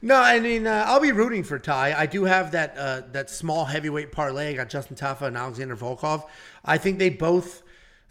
[0.02, 1.92] No, I mean uh, I'll be rooting for Tai.
[1.92, 4.48] I do have that uh, that small heavyweight parlay.
[4.48, 6.26] I got Justin Tafa and Alexander Volkov.
[6.64, 7.62] I think they both.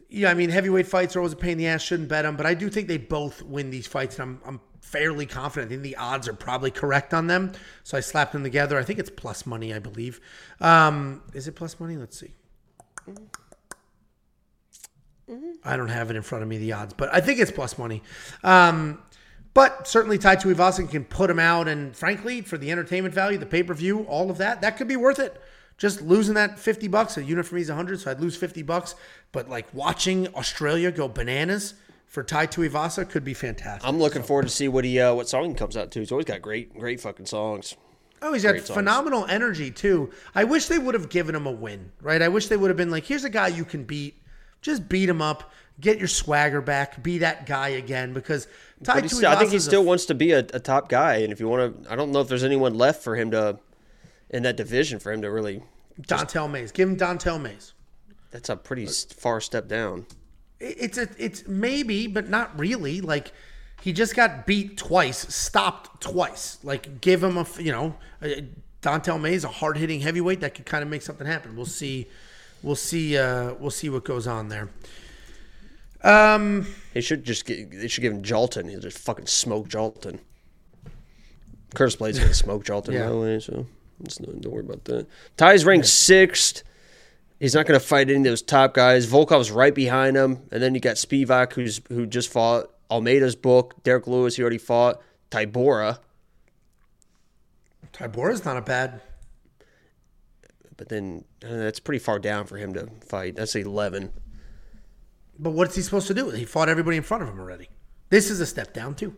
[0.10, 1.82] Yeah, I mean heavyweight fights are always a pain in the ass.
[1.82, 4.62] Shouldn't bet them, but I do think they both win these fights, and I'm I'm
[4.90, 5.70] fairly confident.
[5.70, 7.52] I think the odds are probably correct on them,
[7.84, 8.78] so I slapped them together.
[8.78, 10.20] I think it's plus money, I believe.
[10.60, 11.96] Um, is it plus money?
[11.96, 12.34] Let's see.
[15.64, 17.78] I don't have it in front of me the odds, but I think it's plus
[17.78, 18.02] money.
[18.44, 19.00] Um,
[19.54, 23.46] but certainly Tai Tuivasa can put him out, and frankly, for the entertainment value, the
[23.46, 25.40] pay per view, all of that, that could be worth it.
[25.78, 28.64] Just losing that fifty bucks, a unit for me is hundred, so I'd lose fifty
[28.64, 28.96] bucks.
[29.32, 31.76] But like watching Australia go bananas
[32.10, 33.88] for Tai Tuivasa could be fantastic.
[33.88, 36.00] I'm looking forward to see what he uh, what song he comes out to.
[36.00, 37.78] He's always got great great fucking songs.
[38.22, 38.70] Oh, he's got songs.
[38.70, 40.10] phenomenal energy too.
[40.36, 42.22] I wish they would have given him a win, right?
[42.22, 44.16] I wish they would have been like, here's a guy you can beat.
[44.62, 48.12] Just beat him up, get your swagger back, be that guy again.
[48.12, 48.48] Because
[48.84, 50.60] Tai But he's still, I think he Tuivasa's a still wants to be a, a
[50.60, 53.16] top guy, and if you want to, I don't know if there's anyone left for
[53.16, 53.60] him to
[54.32, 55.64] in that division for him to really.
[56.02, 56.72] Don'Tale Mayes.
[56.72, 57.74] Give him Don'Tale Mayes.
[58.32, 60.06] That's a pretty far step down.
[60.60, 63.02] It- It's a it's maybe, but not really.
[63.02, 63.32] Like
[63.82, 66.58] he just got beat twice, stopped twice.
[66.64, 67.96] Like give him a you know,
[68.82, 71.56] Don'Tale is a hard hitting heavyweight that could kind of make something happen.
[71.56, 72.08] We'll see.
[72.62, 73.18] We'll see.
[73.18, 74.70] Uh, we'll see what goes on there.
[76.04, 76.68] Um.
[76.94, 78.70] They should just get, they should give him Jailton.
[78.70, 80.20] He'll just fucking smoke Jailton.
[81.76, 83.12] Curtis Blaydes gonna smoke Jailton Yeah.
[83.12, 83.66] way, so
[84.18, 85.08] don't worry about that.
[85.38, 86.64] Tai's ranked sixth.
[87.40, 89.08] He's not gonna fight any of those top guys.
[89.08, 93.82] Volkov's right behind him, and then you got Spivac, who's who just fought Almeida's book.
[93.84, 95.02] Derrick Lewis, he already fought.
[95.32, 96.00] Tybura,
[97.94, 99.02] Tybura's not a bad.
[100.76, 103.36] but then uh, that's pretty far down for him to fight.
[103.36, 104.12] That's eleven.
[105.38, 106.32] But what's he supposed to do?
[106.32, 107.70] He fought everybody in front of him already.
[108.10, 109.16] This is a step down too.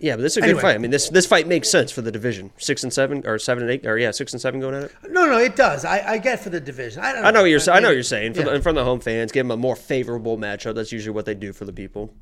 [0.00, 0.62] Yeah, but this is a good Anyway.
[0.62, 0.74] fight.
[0.76, 2.52] I mean, this this fight makes sense for the division.
[2.56, 4.92] Six and seven, or seven and eight, or yeah, six and seven going at it.
[5.08, 5.84] No, no, it does.
[5.84, 7.02] I, I get for the division.
[7.02, 7.60] I, don't I know what you're.
[7.68, 8.34] I, know what you're saying.
[8.34, 8.46] For yeah.
[8.46, 10.76] the, in front of the home fans, give them a more favorable matchup.
[10.76, 12.14] That's usually what they do for the people.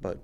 [0.00, 0.18] But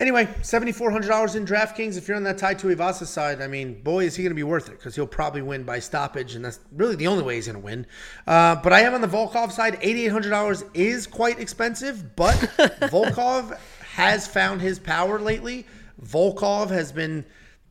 [0.00, 1.98] Anyway, seventy four hundred dollars in DraftKings.
[1.98, 4.42] If you're on that Tai Tuivasa side, I mean, boy, is he going to be
[4.42, 7.46] worth it because he'll probably win by stoppage, and that's really the only way he's
[7.46, 7.86] going to win.
[8.26, 9.78] Uh, but I am on the Volkov side.
[9.82, 12.34] Eighty eight hundred dollars is quite expensive, but
[12.90, 13.58] Volkov
[14.00, 15.66] has found his power lately.
[16.04, 17.24] Volkov has been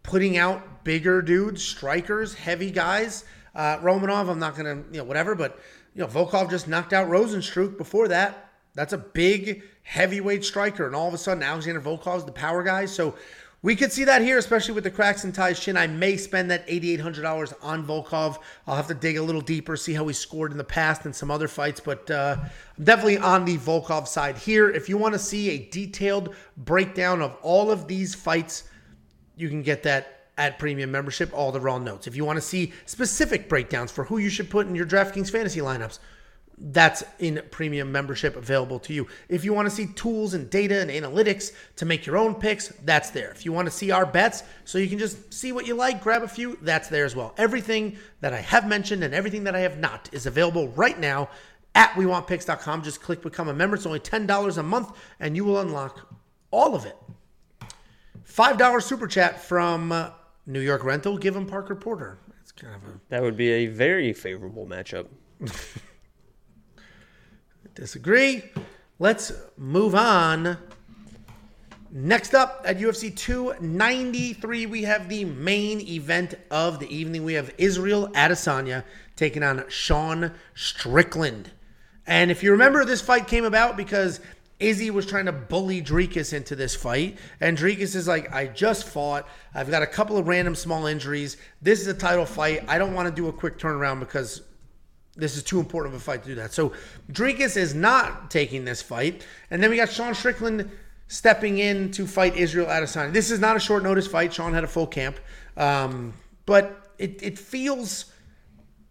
[0.03, 3.26] putting out bigger dudes, strikers, heavy guys.
[3.56, 5.60] Uh, Romanov, I'm not to, you know, whatever, but
[5.95, 8.51] you know, Volkov just knocked out Rozenstruik before that.
[8.76, 12.85] That's a big heavyweight striker, and all of a sudden Alexander Volkov's the power guy.
[12.85, 13.15] So
[13.61, 15.76] we could see that here, especially with the cracks in Tai's chin.
[15.76, 18.38] I may spend that eighty-eight hundred dollars on Volkov.
[18.65, 21.15] I'll have to dig a little deeper, see how he scored in the past and
[21.15, 22.38] some other fights, but uh,
[22.77, 24.69] I'm definitely on the Volkov side here.
[24.69, 28.64] If you want to see a detailed breakdown of all of these fights,
[29.36, 32.07] you can get that at premium membership, all the raw notes.
[32.07, 35.30] If you want to see specific breakdowns for who you should put in your DraftKings
[35.30, 35.99] fantasy lineups,
[36.60, 39.07] that's in premium membership available to you.
[39.30, 42.69] If you want to see tools and data and analytics to make your own picks,
[42.84, 43.31] that's there.
[43.31, 46.03] If you want to see our bets so you can just see what you like,
[46.03, 47.34] grab a few, that's there as well.
[47.38, 51.30] Everything that I have mentioned and everything that I have not is available right now
[51.76, 52.84] at wewantpicks.com.
[52.84, 53.76] Just click become a member.
[53.76, 56.14] It's only $10 a month and you will unlock
[56.52, 56.98] all of it.
[58.27, 60.11] $5 super chat from uh,
[60.45, 61.18] New York Rental.
[61.18, 62.19] Give him Parker Porter.
[62.38, 65.07] That's kind of a that would be a very favorable matchup.
[67.75, 68.43] Disagree.
[68.99, 70.57] Let's move on.
[71.91, 77.23] Next up at UFC 293, we have the main event of the evening.
[77.23, 78.83] We have Israel Adesanya
[79.15, 81.49] taking on Sean Strickland.
[82.05, 84.19] And if you remember, this fight came about because
[84.59, 87.17] Izzy was trying to bully Dricus into this fight.
[87.39, 89.27] And Dricus is like, I just fought.
[89.55, 91.37] I've got a couple of random small injuries.
[91.61, 92.65] This is a title fight.
[92.67, 94.41] I don't want to do a quick turnaround because
[95.19, 96.53] this is too important of a fight to do that.
[96.53, 96.73] So
[97.11, 99.25] Dricus is not taking this fight.
[99.51, 100.69] And then we got Sean Strickland
[101.07, 103.11] stepping in to fight Israel Adesanya.
[103.11, 104.33] This is not a short notice fight.
[104.33, 105.19] Sean had a full camp.
[105.57, 106.13] Um,
[106.45, 108.05] but it, it feels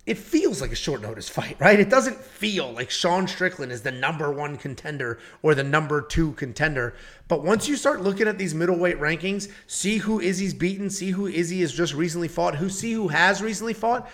[0.09, 1.78] it feels like a short notice fight, right?
[1.78, 6.32] It doesn't feel like Sean Strickland is the number one contender or the number two
[6.32, 6.94] contender.
[7.28, 11.26] But once you start looking at these middleweight rankings, see who Izzy's beaten, see who
[11.26, 14.09] Izzy has just recently fought, who see who has recently fought,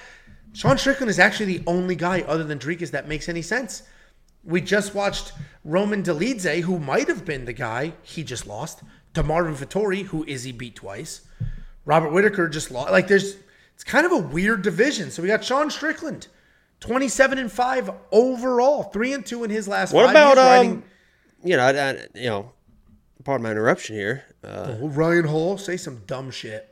[0.55, 3.83] Sean Strickland is actually the only guy other than Dricus that makes any sense.
[4.45, 5.33] We just watched
[5.65, 8.83] Roman Dolidze, who might have been the guy he just lost,
[9.15, 11.23] to Marvin Vettori, who Izzy beat twice.
[11.85, 12.91] Robert Whitaker just lost.
[12.93, 13.37] Like there's,
[13.75, 15.11] it's kind of a weird division.
[15.11, 16.29] So we got Sean Strickland,
[16.81, 19.93] twenty-seven and five overall, three and two in his last.
[19.93, 20.83] What about um, riding-
[21.43, 22.53] you know, I, I, you know,
[23.25, 24.25] pardon my interruption here.
[24.43, 26.69] Uh, Oh, Ryan Hall, say some dumb shit.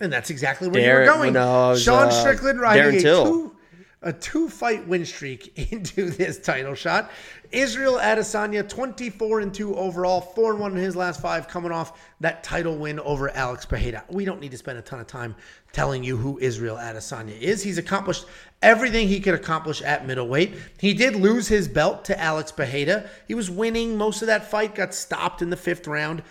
[0.00, 1.32] And that's exactly where Darren- you were going.
[1.32, 3.56] no, was, Sean uh, Strickland riding a two,
[4.02, 7.10] a two fight win streak into this title shot.
[7.50, 11.98] Israel Adesanya, 24 and 2 overall, 4 and 1 in his last five, coming off
[12.20, 14.04] that title win over Alex Pereira.
[14.10, 15.34] We don't need to spend a ton of time
[15.72, 17.62] telling you who Israel Adesanya is.
[17.62, 18.26] He's accomplished
[18.60, 20.54] everything he could accomplish at middleweight.
[20.78, 23.08] He did lose his belt to Alex Pereira.
[23.26, 26.22] He was winning most of that fight, got stopped in the fifth round.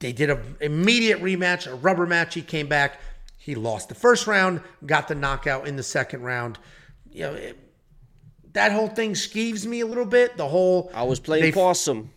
[0.00, 2.34] They did an immediate rematch, a rubber match.
[2.34, 3.00] He came back.
[3.36, 6.58] He lost the first round, got the knockout in the second round.
[7.10, 7.58] You know, it,
[8.52, 10.36] that whole thing skeeves me a little bit.
[10.36, 12.10] The whole I was playing they- possum.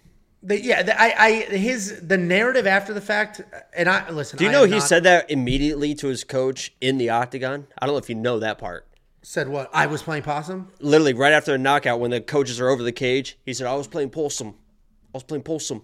[0.44, 3.42] the, yeah, the, I, I, his the narrative after the fact,
[3.76, 4.38] and I listen.
[4.38, 7.66] Do you I know he not- said that immediately to his coach in the octagon?
[7.80, 8.88] I don't know if you know that part.
[9.24, 9.70] said what?
[9.74, 10.68] I was playing possum.
[10.80, 13.74] Literally, right after a knockout, when the coaches are over the cage, he said, "I
[13.76, 14.50] was playing possum.
[14.50, 15.84] I was playing possum."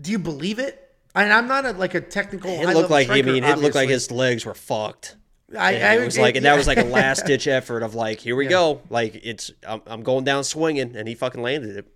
[0.00, 0.86] Do you believe it?
[1.14, 2.50] And I'm not a, like a technical.
[2.50, 5.16] It looked like I mean, it looked like his legs were fucked.
[5.58, 8.20] I, I it was like, and that was like a last ditch effort of like,
[8.20, 11.86] here we go, like it's I'm, I'm going down swinging, and he fucking landed it.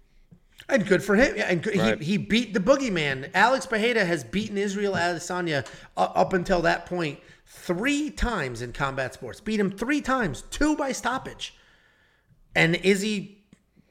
[0.69, 1.35] And good for him.
[1.36, 1.99] Yeah, and good, Right.
[2.01, 3.31] he, he beat the boogeyman.
[3.35, 5.66] Alex Pereira has beaten Israel Adesanya
[5.97, 9.41] up until that point three times in combat sports.
[9.41, 11.55] Beat him three times, two by stoppage.
[12.57, 13.44] And Izzy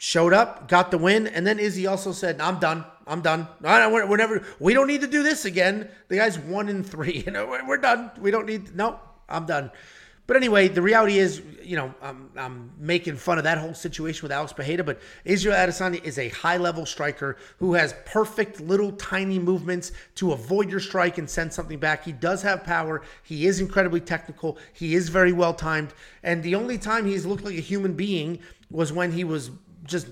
[0.03, 2.83] showed up, got the win, and then Izzy also said, "I'm done.
[3.07, 3.47] I'm done.
[3.63, 4.43] I we're, we're never.
[4.59, 7.23] We don't need to do this again." The guy's one in three.
[7.25, 8.11] You know, we're, done.
[8.19, 8.75] We don't need.
[8.75, 8.99] No,
[9.29, 9.71] I'm done.
[10.27, 14.23] But anyway, the reality is, you know, I'm, I'm making fun of that whole situation
[14.23, 19.37] with Alex Pereira, but Israel Adesanya is a high-level striker who has perfect little tiny
[19.37, 22.05] movements to avoid your strike and send something back.
[22.05, 23.01] He does have power.
[23.23, 24.57] He is incredibly technical.
[24.71, 25.93] He is very well timed.
[26.23, 28.39] And the only time he's looked like a human being
[28.71, 29.51] was when he was
[29.83, 30.07] just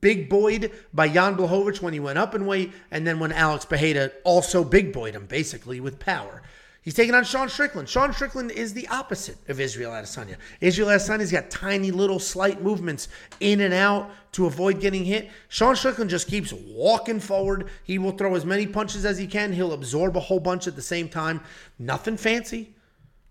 [0.00, 3.64] big boyed by Jan Blachowicz when he went up in weight, and then when Alex
[3.64, 6.42] Pereira also big boyed him basically with power.
[6.82, 7.86] He's taking on Sean Strickland.
[7.86, 10.36] Sean Strickland is the opposite of Israel Adesanya.
[10.60, 13.08] Israel Adesanya's got tiny little slight movements
[13.40, 15.28] in and out to avoid getting hit.
[15.48, 17.68] Sean Strickland just keeps walking forward.
[17.84, 19.52] He will throw as many punches as he can.
[19.52, 21.42] He'll absorb a whole bunch at the same time.
[21.78, 22.74] Nothing fancy.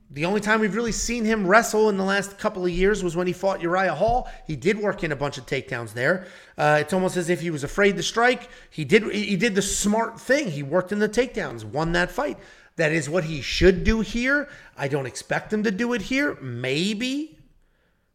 [0.09, 3.17] The only time we've really seen him wrestle in the last couple of years was
[3.17, 4.29] when he fought Uriah Hall.
[4.45, 6.27] He did work in a bunch of takedowns there.
[6.57, 8.49] Uh, it's almost as if he was afraid to strike.
[8.69, 9.03] He did.
[9.13, 10.49] He did the smart thing.
[10.51, 12.37] He worked in the takedowns, won that fight.
[12.77, 14.47] That is what he should do here.
[14.77, 16.37] I don't expect him to do it here.
[16.41, 17.37] Maybe,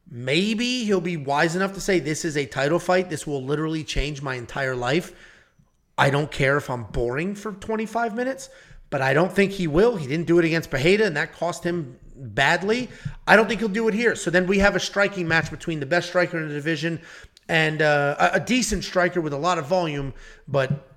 [0.08, 3.10] maybe he'll be wise enough to say this is a title fight.
[3.10, 5.12] This will literally change my entire life.
[5.98, 8.48] I don't care if I'm boring for 25 minutes,
[8.92, 9.96] but I don't think he will.
[9.96, 12.90] He didn't do it against Pereira, and that cost him badly.
[13.26, 14.14] I don't think he'll do it here.
[14.14, 17.00] So then we have a striking match between the best striker in the division
[17.48, 20.14] and uh, a, a decent striker with a lot of volume,
[20.46, 20.88] but.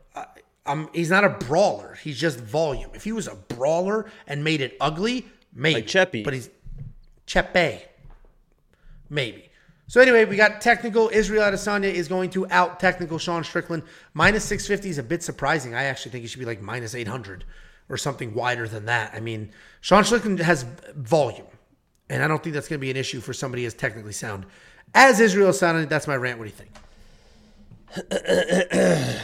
[0.68, 1.96] Um, he's not a brawler.
[2.04, 2.90] He's just volume.
[2.96, 5.76] If he was a brawler and made it ugly, maybe.
[5.76, 6.24] Like Chepe.
[6.24, 6.50] But he's
[7.28, 7.84] Chepe.
[9.08, 9.50] Maybe.
[9.86, 11.12] So anyway, we got technical.
[11.14, 13.84] Israel Adesanya is going to out technical Sean Strickland.
[14.16, 15.76] Minus 650 is a bit surprising.
[15.76, 17.46] I actually think he should be like minus 800
[17.90, 19.14] or something wider than that.
[19.14, 19.52] I mean,
[19.82, 21.46] Sean Strickland has volume,
[22.10, 24.46] and I don't think that's going to be an issue for somebody as technically sound
[24.94, 25.90] as Israel Adesanya.
[25.90, 26.40] That's my rant.
[26.40, 26.72] What do you think?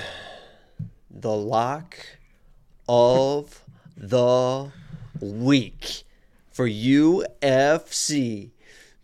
[1.13, 1.97] The lock
[2.89, 3.63] of
[3.95, 4.71] the
[5.19, 6.03] week
[6.51, 8.49] for UFC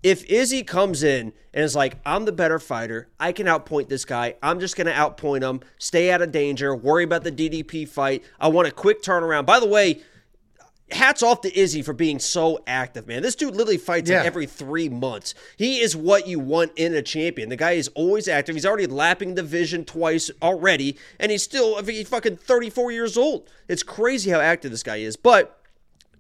[0.03, 4.05] If Izzy comes in and is like, I'm the better fighter, I can outpoint this
[4.05, 7.89] guy, I'm just going to outpoint him, stay out of danger, worry about the DDP
[7.89, 8.23] fight.
[8.39, 9.45] I want a quick turnaround.
[9.45, 10.01] By the way,
[10.91, 13.23] hats off to Izzy for being so active, man.
[13.23, 14.19] This dude literally fights Yeah.
[14.19, 15.35] like every three months.
[15.57, 17.49] He is what you want in a champion.
[17.51, 18.55] The guy is always active.
[18.55, 23.17] He's already lapping the vision twice already, and he's still I he's fucking 34 years
[23.19, 23.49] old.
[23.69, 25.17] It's crazy how active this guy is.
[25.17, 25.61] But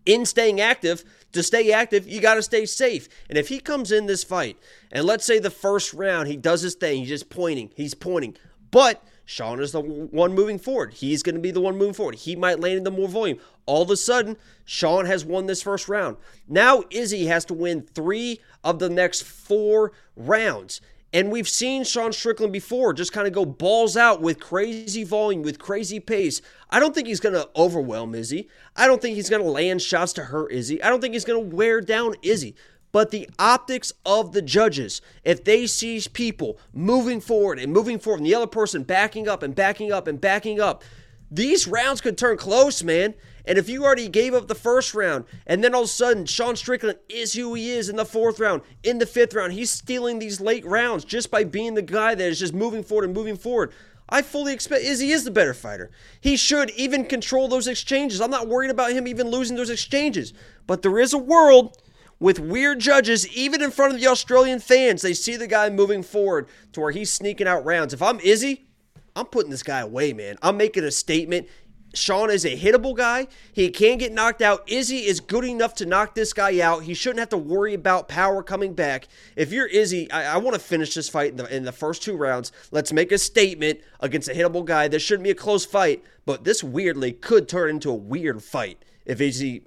[0.05, 3.09] in staying active, to stay active, you got to stay safe.
[3.28, 4.57] And if he comes in this fight,
[4.90, 8.35] and let's say the first round he does his thing, he's just pointing, he's pointing,
[8.70, 10.95] but Sean is the one moving forward.
[10.95, 12.15] He's going to be the one moving forward.
[12.15, 13.39] He might land in the more volume.
[13.67, 16.17] All of a sudden, Sean has won this first round.
[16.49, 20.81] Now Izzy has to win three of the next four rounds.
[21.13, 25.43] And we've seen Sean Strickland before just kind of go balls out with crazy volume,
[25.43, 26.41] with crazy pace.
[26.71, 28.49] I don't think he's going to overwhelm Izzy.
[28.77, 30.83] I don't think he's going to land shots to hurt Izzy.
[30.83, 32.55] I don't think he's going to wear down Izzy.
[32.90, 38.19] But the optics of the judges, if they see people moving forward and moving forward,
[38.19, 40.82] and the other person backing up and backing up and backing up,
[41.31, 43.15] these rounds could turn close, man.
[43.44, 46.27] And if you already gave up the first round, and then all of a sudden
[46.27, 49.70] Sean Strickland is who he is in the fourth round, in the fifth round, he's
[49.70, 53.15] stealing these late rounds just by being the guy that is just moving forward and
[53.15, 53.73] moving forward.
[54.10, 55.90] I fully expect Izzy is the better fighter.
[56.20, 58.23] He should even control those exchanges.
[58.23, 60.32] I'm not worried about him even losing those exchanges.
[60.66, 61.77] But there is a world
[62.20, 65.03] with weird judges, even in front of the Australian fans.
[65.03, 67.95] They see the guy moving forward to where he's sneaking out rounds.
[67.95, 68.66] If I'm Izzy,
[69.15, 70.36] I'm putting this guy away, man.
[70.43, 71.49] I'm making a statement.
[71.95, 73.27] Sean is a hittable guy.
[73.53, 74.69] He can get knocked out.
[74.69, 76.82] Izzy is good enough to knock this guy out.
[76.82, 79.09] He shouldn't have to worry about power coming back.
[79.36, 82.03] If you're Izzy, I, I want to finish this fight in the, in the first
[82.03, 82.53] two rounds.
[82.70, 84.89] Let's make a statement against a hittable guy.
[84.89, 88.85] This shouldn't be a close fight, but this weirdly could turn into a weird fight
[89.07, 89.65] if Izzy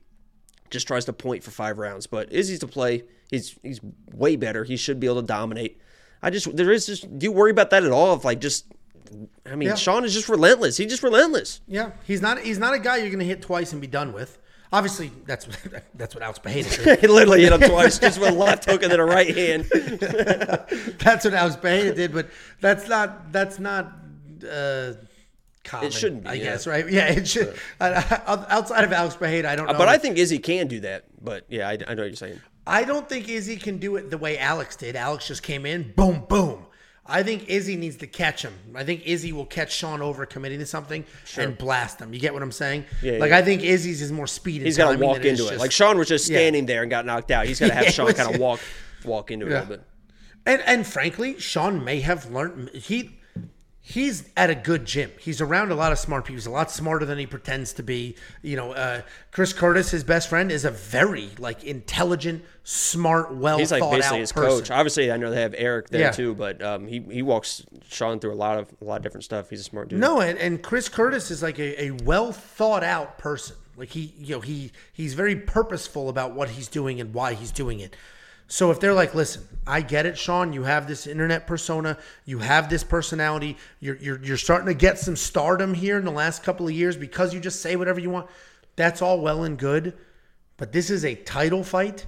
[0.72, 2.08] just tries to point for five rounds.
[2.08, 3.04] But Izzy's to play.
[3.30, 3.80] He's he's
[4.14, 4.64] way better.
[4.64, 5.80] He should be able to dominate.
[6.24, 8.16] I just there is just do you worry about that at all?
[8.16, 8.66] If like just
[9.50, 9.76] I mean, Yeah.
[9.76, 10.78] Sean is just relentless.
[10.78, 11.62] He's just relentless.
[11.68, 12.40] Yeah, he's not.
[12.40, 14.38] He's not a guy you're going to hit twice and be done with.
[14.74, 15.48] Obviously, that's
[15.96, 17.00] that's what Alex Pereira did.
[17.02, 19.66] He literally hit him twice, just with a left hook and then a right hand.
[21.00, 22.30] that's what Alex Pereira did, but
[22.62, 23.32] that's not.
[23.34, 23.92] That's not.
[24.50, 24.94] Uh,
[25.64, 26.44] common, shouldn't be, I yeah.
[26.44, 26.90] guess, right?
[26.90, 27.56] Yeah, it should.
[27.80, 27.90] I-
[28.28, 29.78] uh, outside of Alex Pereira, I don't uh, know.
[29.78, 31.06] But I think Izzy can do that.
[31.22, 32.42] But yeah, I, I know what you're saying.
[32.66, 34.96] I don't think Izzy can do it the way Alex did.
[34.96, 36.66] Alex just came in, boom, boom.
[37.06, 38.54] I think Izzy needs to catch him.
[38.76, 41.04] I think Izzy will catch Sean over committing to something
[41.36, 42.14] and blast him.
[42.14, 42.86] You get what I'm saying?
[43.02, 43.38] Yeah, like yeah.
[43.40, 44.62] I think Izzy's is more speed.
[44.62, 45.50] He's got to walk it into it.
[45.50, 46.38] just- Like Sean was just Yeah.
[46.38, 47.48] standing there and got knocked out.
[47.48, 48.60] He's got to have Yeah, Sean kind of walk
[49.04, 49.84] walk into it a little bit.
[50.46, 53.20] And and frankly, Sean may have learned he
[53.92, 55.12] he's at a good gym.
[55.20, 56.36] He's around a lot of smart people.
[56.38, 58.16] He's a lot smarter than he pretends to be.
[58.42, 59.02] You know, uh,
[59.32, 64.20] Chris Curtis, his best friend, is a very like intelligent, smart, well He's like basically
[64.20, 64.60] his person.
[64.60, 64.72] coach.
[64.72, 66.12] Obviously, I know they have Eric there Yeah.
[66.12, 69.24] too, but um, he he walks Sean through a lot of a lot of different
[69.24, 69.50] stuff.
[69.50, 70.00] He's a smart dude.
[70.00, 73.56] No, and, and Chris Curtis is like a, a well thought out person.
[73.78, 77.52] Like he, you know, he he's very purposeful about what he's doing and why he's
[77.52, 77.96] doing it.
[78.52, 80.52] So if they're like, listen, I get it, Sean.
[80.52, 81.98] You have this internet persona.
[82.26, 83.56] You have this personality.
[83.80, 86.98] You're you're you're starting to get some stardom here in the last couple of years
[86.98, 88.28] because you just say whatever you want.
[88.76, 89.94] That's all well and good,
[90.58, 92.06] but this is a title fight.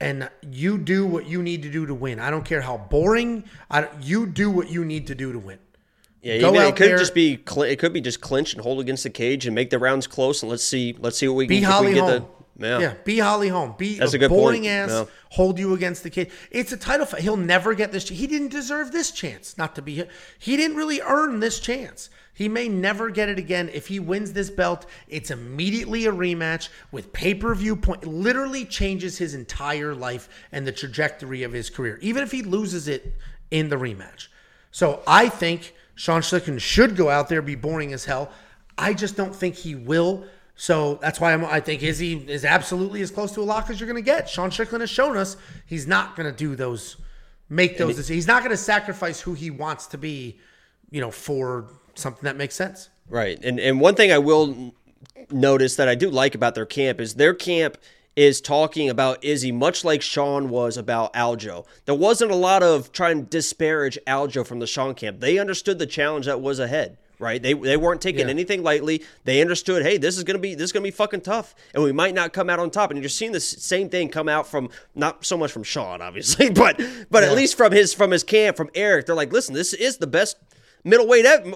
[0.00, 2.18] And you do what you need to do to win.
[2.18, 3.44] I don't care how boring.
[3.70, 5.58] I, you do what you need to do to win.
[6.20, 8.80] Yeah, Go even, it could there- just be it could be just clinch and hold
[8.80, 11.46] against the cage and make the rounds close and let's see let's see what we
[11.46, 12.10] Be can if we get home.
[12.10, 12.26] the
[12.58, 12.78] yeah.
[12.78, 13.74] yeah, be Holly home.
[13.76, 14.72] Be That's a, a boring point.
[14.72, 14.90] ass.
[14.90, 15.04] Yeah.
[15.30, 16.30] Hold you against the kid.
[16.50, 17.20] It's a title fight.
[17.20, 18.08] He'll never get this.
[18.08, 20.04] He didn't deserve this chance not to be.
[20.38, 22.10] He didn't really earn this chance.
[22.32, 23.70] He may never get it again.
[23.72, 28.02] If he wins this belt, it's immediately a rematch with pay per view point.
[28.02, 32.42] It literally changes his entire life and the trajectory of his career, even if he
[32.42, 33.14] loses it
[33.50, 34.28] in the rematch.
[34.70, 38.30] So I think Sean Strickland should go out there, be boring as hell.
[38.76, 40.26] I just don't think he will.
[40.56, 43.78] So that's why I'm, I think Izzy is absolutely as close to a lock as
[43.78, 44.28] you're going to get.
[44.28, 45.36] Sean Strickland has shown us
[45.66, 46.96] he's not going to do those,
[47.50, 47.96] make those.
[47.96, 48.08] decisions.
[48.08, 50.38] He's not going to sacrifice who he wants to be,
[50.90, 52.88] you know, for something that makes sense.
[53.08, 53.38] Right.
[53.44, 54.74] And and one thing I will
[55.30, 57.76] notice that I do like about their camp is their camp
[58.16, 61.66] is talking about Izzy much like Sean was about Aljo.
[61.84, 65.20] There wasn't a lot of trying to disparage Aljo from the Sean camp.
[65.20, 66.96] They understood the challenge that was ahead.
[67.18, 68.30] Right, they they weren't taking Yeah.
[68.30, 69.02] anything lightly.
[69.24, 71.90] They understood, hey, this is gonna be this is gonna be fucking tough, and we
[71.92, 72.90] might not come out on top.
[72.90, 76.50] And you're seeing the same thing come out from not so much from Sean, obviously,
[76.54, 76.80] but
[77.10, 79.06] but at least from his from his camp, from Eric.
[79.06, 80.36] They're like, listen, this is the best
[80.84, 81.54] middleweight ever,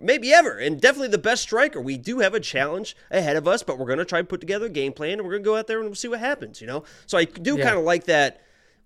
[0.00, 1.80] maybe ever, and definitely the best striker.
[1.80, 4.40] We do have a challenge ahead of us, but we're going to try and put
[4.40, 6.20] together a game plan, and we're going to go out there and we'll see what
[6.20, 6.60] happens.
[6.60, 7.64] You know, so I do Yeah.
[7.64, 8.40] kind of like that.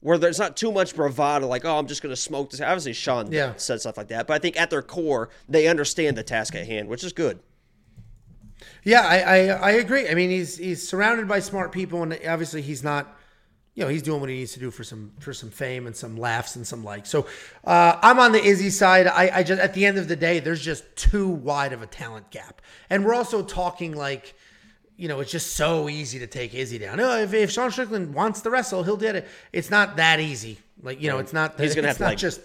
[0.04, 2.60] Where there's not too much bravado, like, oh, I'm just going to smoke this.
[2.60, 3.54] Obviously, Sean Yeah.
[3.56, 6.66] said stuff like that, but I think at their core, they understand the task at
[6.66, 7.38] hand, which is good.
[8.82, 10.08] Yeah, I, I I agree.
[10.10, 13.16] I mean, he's he's surrounded by smart people, and obviously he's not.
[13.74, 15.96] You know, he's doing what he needs to do for some for some fame and
[15.96, 17.08] some laughs and some likes.
[17.08, 17.26] So
[17.64, 19.06] uh, I'm on the Izzy side.
[19.06, 21.86] I, I just at the end of the day, there's just too wide of a
[21.86, 22.60] talent gap,
[22.90, 24.34] and we're also talking like.
[24.96, 26.98] You know, it's just so easy to take Izzy down.
[26.98, 29.26] No, if, if Sean Strickland wants to wrestle, he'll get it.
[29.52, 30.58] It's not that easy.
[30.82, 31.58] Like you know, it's not.
[31.58, 32.40] He's gonna it's have to, not like- just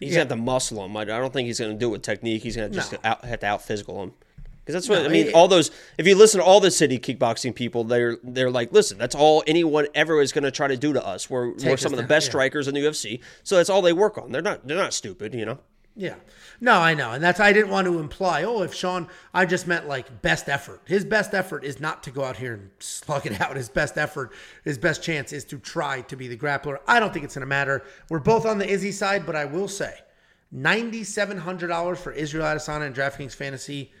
[0.00, 0.96] He's gonna have to muscle him.
[0.96, 2.42] I I don't think he's gonna do it with technique.
[2.42, 2.98] He's gonna just No.
[3.04, 4.12] out, have to out physical him.
[4.64, 5.26] Because that's what No, I mean.
[5.28, 5.70] it- all those.
[5.98, 9.44] If you listen to all the city kickboxing people, they're they're like, listen, that's all
[9.46, 11.28] anyone ever is going to try to do to us.
[11.28, 12.30] We're, we're some of the down, best yeah.
[12.30, 14.32] strikers in the UFC, so that's all they work on.
[14.32, 15.58] They're not they're not stupid, you know.
[15.96, 16.16] Yeah.
[16.60, 17.12] No, I know.
[17.12, 20.48] And that's, I didn't want to imply, oh, if Sean, I just meant like best
[20.48, 20.80] effort.
[20.86, 23.56] His best effort is not to go out here and slug it out.
[23.56, 24.32] His best effort,
[24.64, 26.78] his best chance is to try to be the grappler.
[26.88, 27.84] I don't think it's going to matter.
[28.08, 29.94] We're both on the Izzy side, but I will say
[30.54, 33.92] $9,700 for Israel Adesanya and DraftKings Fantasy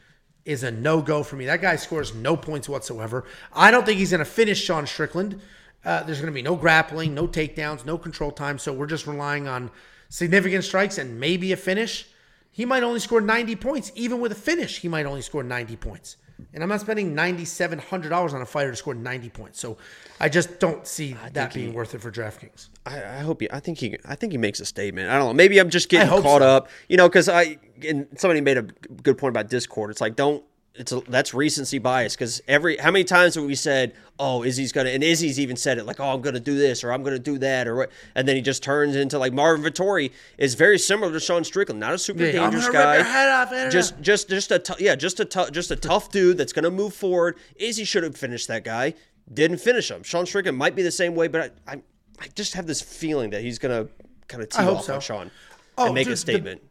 [0.44, 1.46] is a no go for me.
[1.46, 3.24] That guy scores no points whatsoever.
[3.52, 5.40] I don't think he's going to finish Sean Strickland.
[5.84, 8.58] Uh, there's going to be no grappling, no takedowns, no control time.
[8.58, 9.70] So we're just relying on
[10.14, 12.06] significant strikes and maybe a finish.
[12.52, 13.90] He might only score 90 points.
[13.96, 16.18] Even with a finish, he might only score 90 points.
[16.52, 19.58] And I'm not spending $9,700 on a fighter to score 90 points.
[19.58, 19.76] So
[20.20, 22.68] I just don't see that being worth it for DraftKings.
[22.86, 23.50] I, I hope he.
[23.50, 23.96] I think he.
[24.04, 25.10] I think he makes a statement.
[25.10, 25.32] I don't know.
[25.32, 26.48] Maybe I'm just getting caught so.
[26.48, 27.58] up, you know, because I.
[27.86, 29.90] And somebody made a good point about Discord.
[29.90, 30.44] It's like don't.
[30.76, 34.72] It's a, that's recency bias because every how many times have we said, oh, Izzy's
[34.72, 37.20] gonna, and Izzy's even said it like, oh, I'm gonna do this or I'm gonna
[37.20, 40.78] do that or what, and then he just turns into like Marvin Vettori is very
[40.80, 43.00] similar to Sean Strickland, not a super Yeah, dangerous guy,
[43.42, 46.92] off, just just just a yeah, just a just a tough dude that's gonna move
[46.92, 47.36] forward.
[47.54, 48.94] Izzy should have finished that guy,
[49.32, 50.02] didn't finish him.
[50.02, 51.82] Sean Strickland might be the same way, but I I,
[52.20, 53.86] I just have this feeling that he's gonna
[54.26, 54.94] kind of tee off so.
[54.94, 55.30] on Sean
[55.78, 56.62] Oh, and make dude, a statement.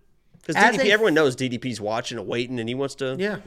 [0.45, 3.15] Because DDP, a- everyone knows DDP's watching and waiting, and he wants to.
[3.17, 3.37] Yeah.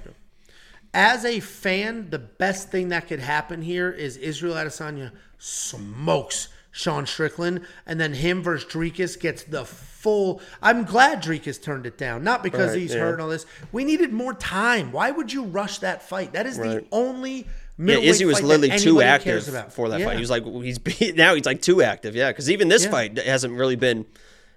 [0.99, 7.05] As a fan, the best thing that could happen here is Israel Adesanya smokes Sean
[7.07, 10.41] Strickland, and then him versus Dricus gets the full.
[10.62, 13.00] I'm glad Dricus turned it down, not because Right, he's yeah.
[13.00, 13.44] hurt and all this.
[13.73, 14.91] We needed more time.
[14.91, 16.33] Why would you rush that fight?
[16.33, 17.47] That is the only
[17.78, 19.44] Yeah, Izzy was literally too active
[19.75, 20.07] for that Yeah.
[20.07, 20.15] fight.
[20.16, 20.81] He was like, he's
[21.15, 22.16] now he's like too active.
[22.16, 22.91] Yeah, because even this Yeah.
[22.91, 24.07] fight hasn't really been,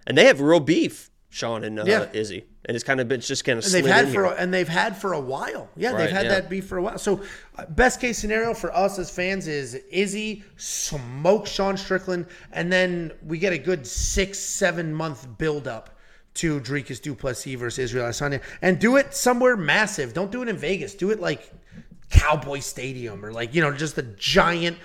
[0.07, 2.07] and they have real beef, Sean and uh, Yeah.
[2.11, 4.53] Izzy, and it's kind of been just kind of and they've had for a, and
[4.53, 5.69] they've had for a while.
[5.75, 6.31] Yeah, Right, they've had yeah.
[6.31, 6.97] that beef for a while.
[6.97, 7.21] So,
[7.57, 13.11] uh, best case scenario for us as fans is Izzy smoke Sean Strickland, and then
[13.25, 15.91] we get a good six seven month build up
[16.35, 20.13] to Dricus Duplessis versus Israel Adesanya, and do it somewhere massive.
[20.13, 20.95] Don't do it in Vegas.
[20.95, 21.51] Do it like
[22.09, 24.77] Cowboy Stadium or like you know just a giant.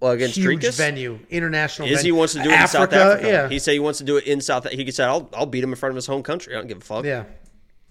[0.00, 0.78] Well, against huge Dricus?
[0.78, 1.86] venue, international.
[1.88, 2.14] Izzy venue.
[2.14, 3.28] wants to do it in South Africa.
[3.28, 4.64] Yeah, He said he wants to do it in South.
[4.66, 4.82] Africa.
[4.82, 6.54] He said, "I'll I'll beat him in front of his home country.
[6.54, 7.24] I don't give a fuck." yeah,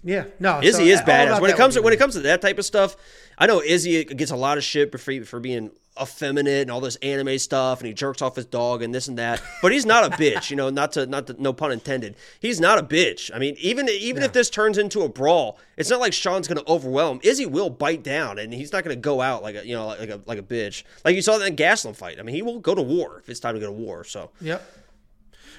[0.02, 0.24] yeah.
[0.40, 1.40] No, Izzy so is all badass.
[1.40, 2.96] When it comes to when it comes to that type of stuff,
[3.38, 5.70] I know Izzy gets a lot of shit for for being
[6.00, 9.18] effeminate and all this anime stuff, and he jerks off his dog and this and
[9.18, 9.42] that.
[9.62, 10.70] But he's not a bitch, you know.
[10.70, 12.16] Not to not to, no pun intended.
[12.40, 13.30] He's not a bitch.
[13.34, 16.62] I mean, even even if this turns into a brawl, it's not like Sean's going
[16.62, 17.20] to overwhelm.
[17.22, 19.86] Izzy will bite down, and he's not going to go out like a you know
[19.86, 20.84] like a like a bitch.
[21.04, 22.18] Like you saw that in Gastelum fight.
[22.18, 24.04] I mean, he will go to war if it's time to go to war.
[24.04, 24.62] So Yep.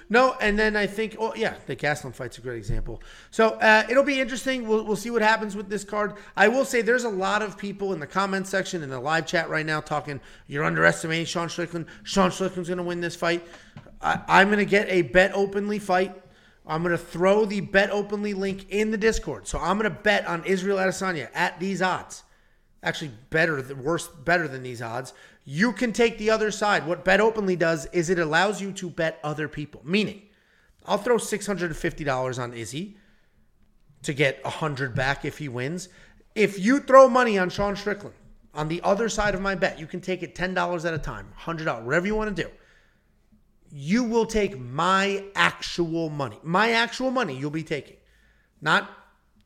[0.10, 3.02] No, and then I think, oh yeah, the Gastelum fight's a great example.
[3.32, 4.68] So uh, it'll be interesting.
[4.68, 6.16] We'll, we'll see what happens with this card.
[6.36, 9.26] I will say there's a lot of people in the comment section in the live
[9.26, 10.20] chat right now talking.
[10.48, 11.86] You're underestimating Sean Strickland.
[12.04, 13.46] Sean Strickland's going to win this fight.
[14.02, 16.16] I, I'm going to get a bet openly fight.
[16.66, 19.48] I'm going to throw the bet openly link in the Discord.
[19.48, 22.24] So I'm going to bet on Israel Adesanya at these odds
[22.84, 25.14] actually better worse better than these odds
[25.44, 26.86] you can take the other side.
[26.86, 29.82] What bet openly does is it allows you to bet other people.
[29.84, 30.24] Meaning
[30.86, 32.98] i'll throw $650 on izzy
[34.02, 35.90] to get 100 back if he wins.
[36.34, 38.16] If you throw money on sean strickland
[38.54, 41.28] on the other side of my bet you can take it $10 at a time
[41.40, 42.50] $100 whatever you want to do.
[43.74, 46.38] You will take my actual money.
[46.44, 47.98] My actual money you'll be taking.
[48.60, 48.90] Not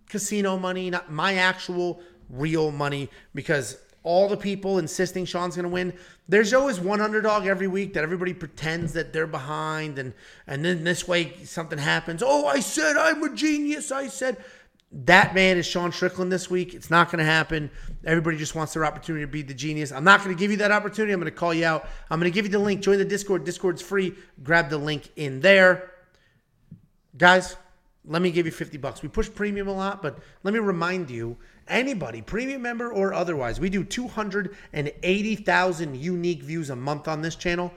[0.10, 5.70] casino money, not my actual real money, because all the people insisting Sean's going to
[5.70, 5.94] win,
[6.30, 10.14] there's always one underdog every week that everybody pretends that they're behind, and
[10.48, 12.24] and then this way something happens.
[12.26, 13.92] Oh, I said I'm a genius.
[13.92, 14.38] I said
[14.92, 16.74] that man is Sean Strickland this week.
[16.74, 17.70] It's not going to happen.
[18.06, 19.92] Everybody just wants their opportunity to be the genius.
[19.92, 21.12] I'm not going to give you that opportunity.
[21.12, 21.90] I'm going to call you out.
[22.10, 22.82] I'm going to give you the link.
[22.82, 23.44] Join the Discord.
[23.44, 24.16] Discord's free.
[24.42, 25.92] Grab the link in there
[27.18, 27.56] guys
[28.06, 31.10] let me give you 50 bucks we push premium a lot but let me remind
[31.10, 31.38] you
[31.68, 37.72] anybody premium member or otherwise we do 280000 unique views a month on this channel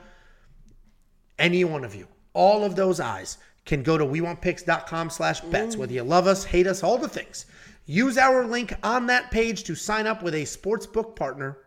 [1.39, 5.93] any one of you all of those eyes can go to wewantpicks.com slash bets whether
[5.93, 7.47] you love us hate us all the things
[7.87, 11.59] use our link on that page to sign up with a sportsbook partner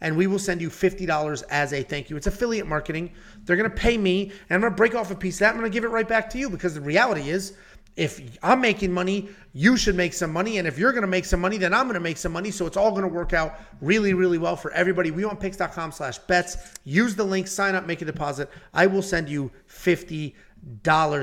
[0.00, 2.16] and we will send you $50 as a thank you.
[2.16, 3.12] It's affiliate marketing.
[3.44, 5.50] They're going to pay me, and I'm going to break off a piece of that.
[5.50, 7.54] I'm going to give it right back to you because the reality is,
[7.96, 10.58] if I'm making money, you should make some money.
[10.58, 12.50] And if you're going to make some money, then I'm going to make some money.
[12.50, 15.10] So it's all going to work out really, really well for everybody.
[15.10, 16.56] We want picks.com slash bets.
[16.84, 18.48] Use the link, sign up, make a deposit.
[18.72, 20.32] I will send you $50.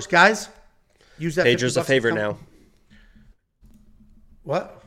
[0.10, 0.50] Guys,
[1.20, 1.46] Use that.
[1.46, 2.38] Pedro's a favorite now.
[4.44, 4.84] What?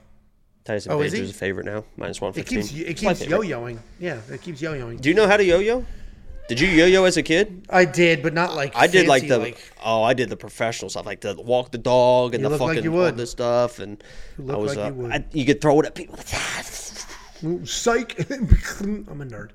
[0.65, 1.21] Tyson Oh, he?
[1.23, 1.85] a favorite now.
[1.97, 2.63] Minus one It fifteen.
[2.63, 3.79] keeps it keeps yo-yoing.
[3.99, 5.01] Yeah, it keeps yo-yoing.
[5.01, 5.85] Do you know how to yo-yo?
[6.51, 7.65] Did you yo-yo as a kid?
[7.71, 9.55] I did, but not like I did like the
[9.85, 12.71] oh, I did the professional stuff, like the walk the dog and the look like
[12.71, 14.03] fucking you all this stuff, and
[14.37, 15.13] I was like uh, you.
[15.13, 16.19] I, you could throw it at people.
[16.19, 18.19] Psych.
[18.29, 19.51] I'm a nerd.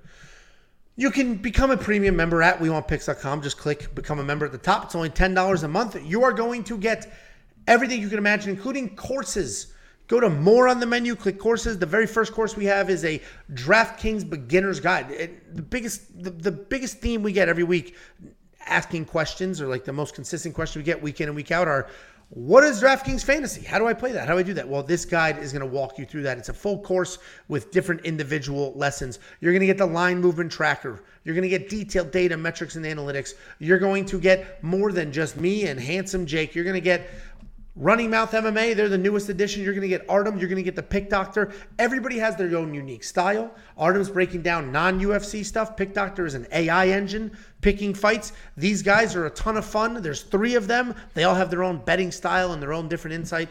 [0.96, 3.42] You can become a premium member at WeWantPicks.com.
[3.42, 4.86] Just click become a member at the top.
[4.86, 6.02] It's only $10 a month.
[6.02, 7.12] You are going to get
[7.68, 9.74] everything you can imagine, including courses.
[10.08, 11.80] Go to more on the menu, click courses.
[11.80, 13.22] The very first course we have is a
[13.54, 15.10] DraftKings beginner's guide.
[15.12, 17.96] It- the biggest the, the biggest theme we get every week
[18.66, 21.68] asking questions or like the most consistent question we get week in and week out
[21.68, 21.88] are
[22.30, 23.62] what is DraftKings fantasy?
[23.62, 24.28] How do I play that?
[24.28, 24.68] How do I do that?
[24.68, 26.40] Well, this guide is going to walk you through that.
[26.40, 29.20] It's a full course with different individual lessons.
[29.42, 31.04] You're going to get the line movement tracker.
[31.24, 33.36] You're going to get detailed data, metrics, and analytics.
[33.60, 36.56] You're going to get more than just me and handsome Jake.
[36.56, 37.10] You're going to get
[37.78, 39.62] Running Mouth MMA, they're the newest edition.
[39.62, 40.38] You're going to get Artem.
[40.38, 41.52] You're going to get the Pick Doctor.
[41.78, 43.54] Everybody has their own unique style.
[43.78, 45.76] Artem's breaking down non UFC stuff.
[45.76, 48.32] Pick Doctor is an AI engine picking fights.
[48.56, 50.02] These guys are a ton of fun.
[50.02, 50.96] There's three of them.
[51.16, 53.50] They all have their own betting style and their own different insight.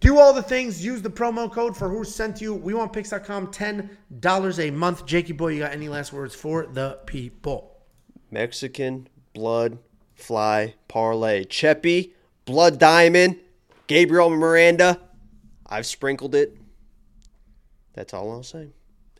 [0.00, 0.84] Do all the things.
[0.84, 2.54] Use the promo code for who sent you.
[2.54, 5.06] We want picks.com $10 a month.
[5.06, 7.76] Jakey boy, you got any last words for the people?
[8.32, 9.78] Mexican blood
[10.14, 11.44] fly parlay.
[11.44, 13.36] Chepe blood diamond.
[13.90, 15.00] Gabriel Miranda.
[15.66, 16.56] I've sprinkled it.
[17.92, 18.68] That's all I'll say.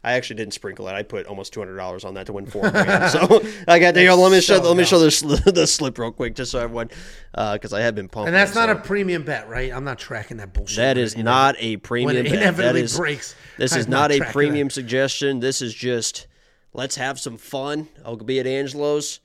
[0.04, 0.92] I actually didn't sprinkle it.
[0.92, 3.10] I put almost two hundred dollars on that to win four grand.
[3.12, 4.14] so I got there.
[4.14, 4.62] Let me show.
[4.62, 6.88] so let me show the, the slip real quick, just so everyone,
[7.32, 8.28] because uh, I have been pumping.
[8.28, 8.76] And that's not so.
[8.76, 9.72] a premium bet, right?
[9.72, 10.76] I'm not tracking that bullshit.
[10.76, 12.14] That is it not a premium.
[12.14, 12.32] When it bet.
[12.34, 15.40] That inevitably is, breaks, This I'm is not not a premium suggestion.
[15.40, 16.28] This is just
[16.72, 17.88] let's have some fun.
[18.04, 19.18] I'll be at Angelo's.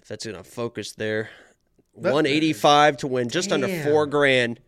[0.00, 1.28] If that's gonna focus there,
[1.94, 4.60] one eighty five to win just under four grand.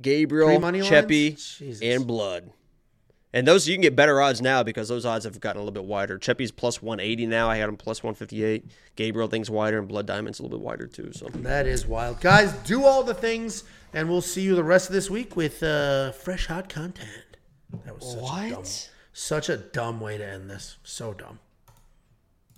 [0.00, 2.50] Gabriel, Chepe, and Blood.
[3.32, 5.72] And those you can get better odds now because those odds have gotten a little
[5.72, 6.18] bit wider.
[6.18, 7.50] Chepe's plus one eighty now.
[7.50, 8.64] I had him plus one fifty eight.
[8.94, 11.12] Gabriel things wider, and Blood Diamond's a little bit wider too.
[11.12, 12.20] So That is wild.
[12.20, 15.62] Guys, do all the things, and we'll see you the rest of this week with
[15.62, 17.08] uh, fresh, hot content.
[17.84, 18.64] That was such a dumb,
[19.12, 20.78] such a dumb way to end this.
[20.82, 21.40] So dumb.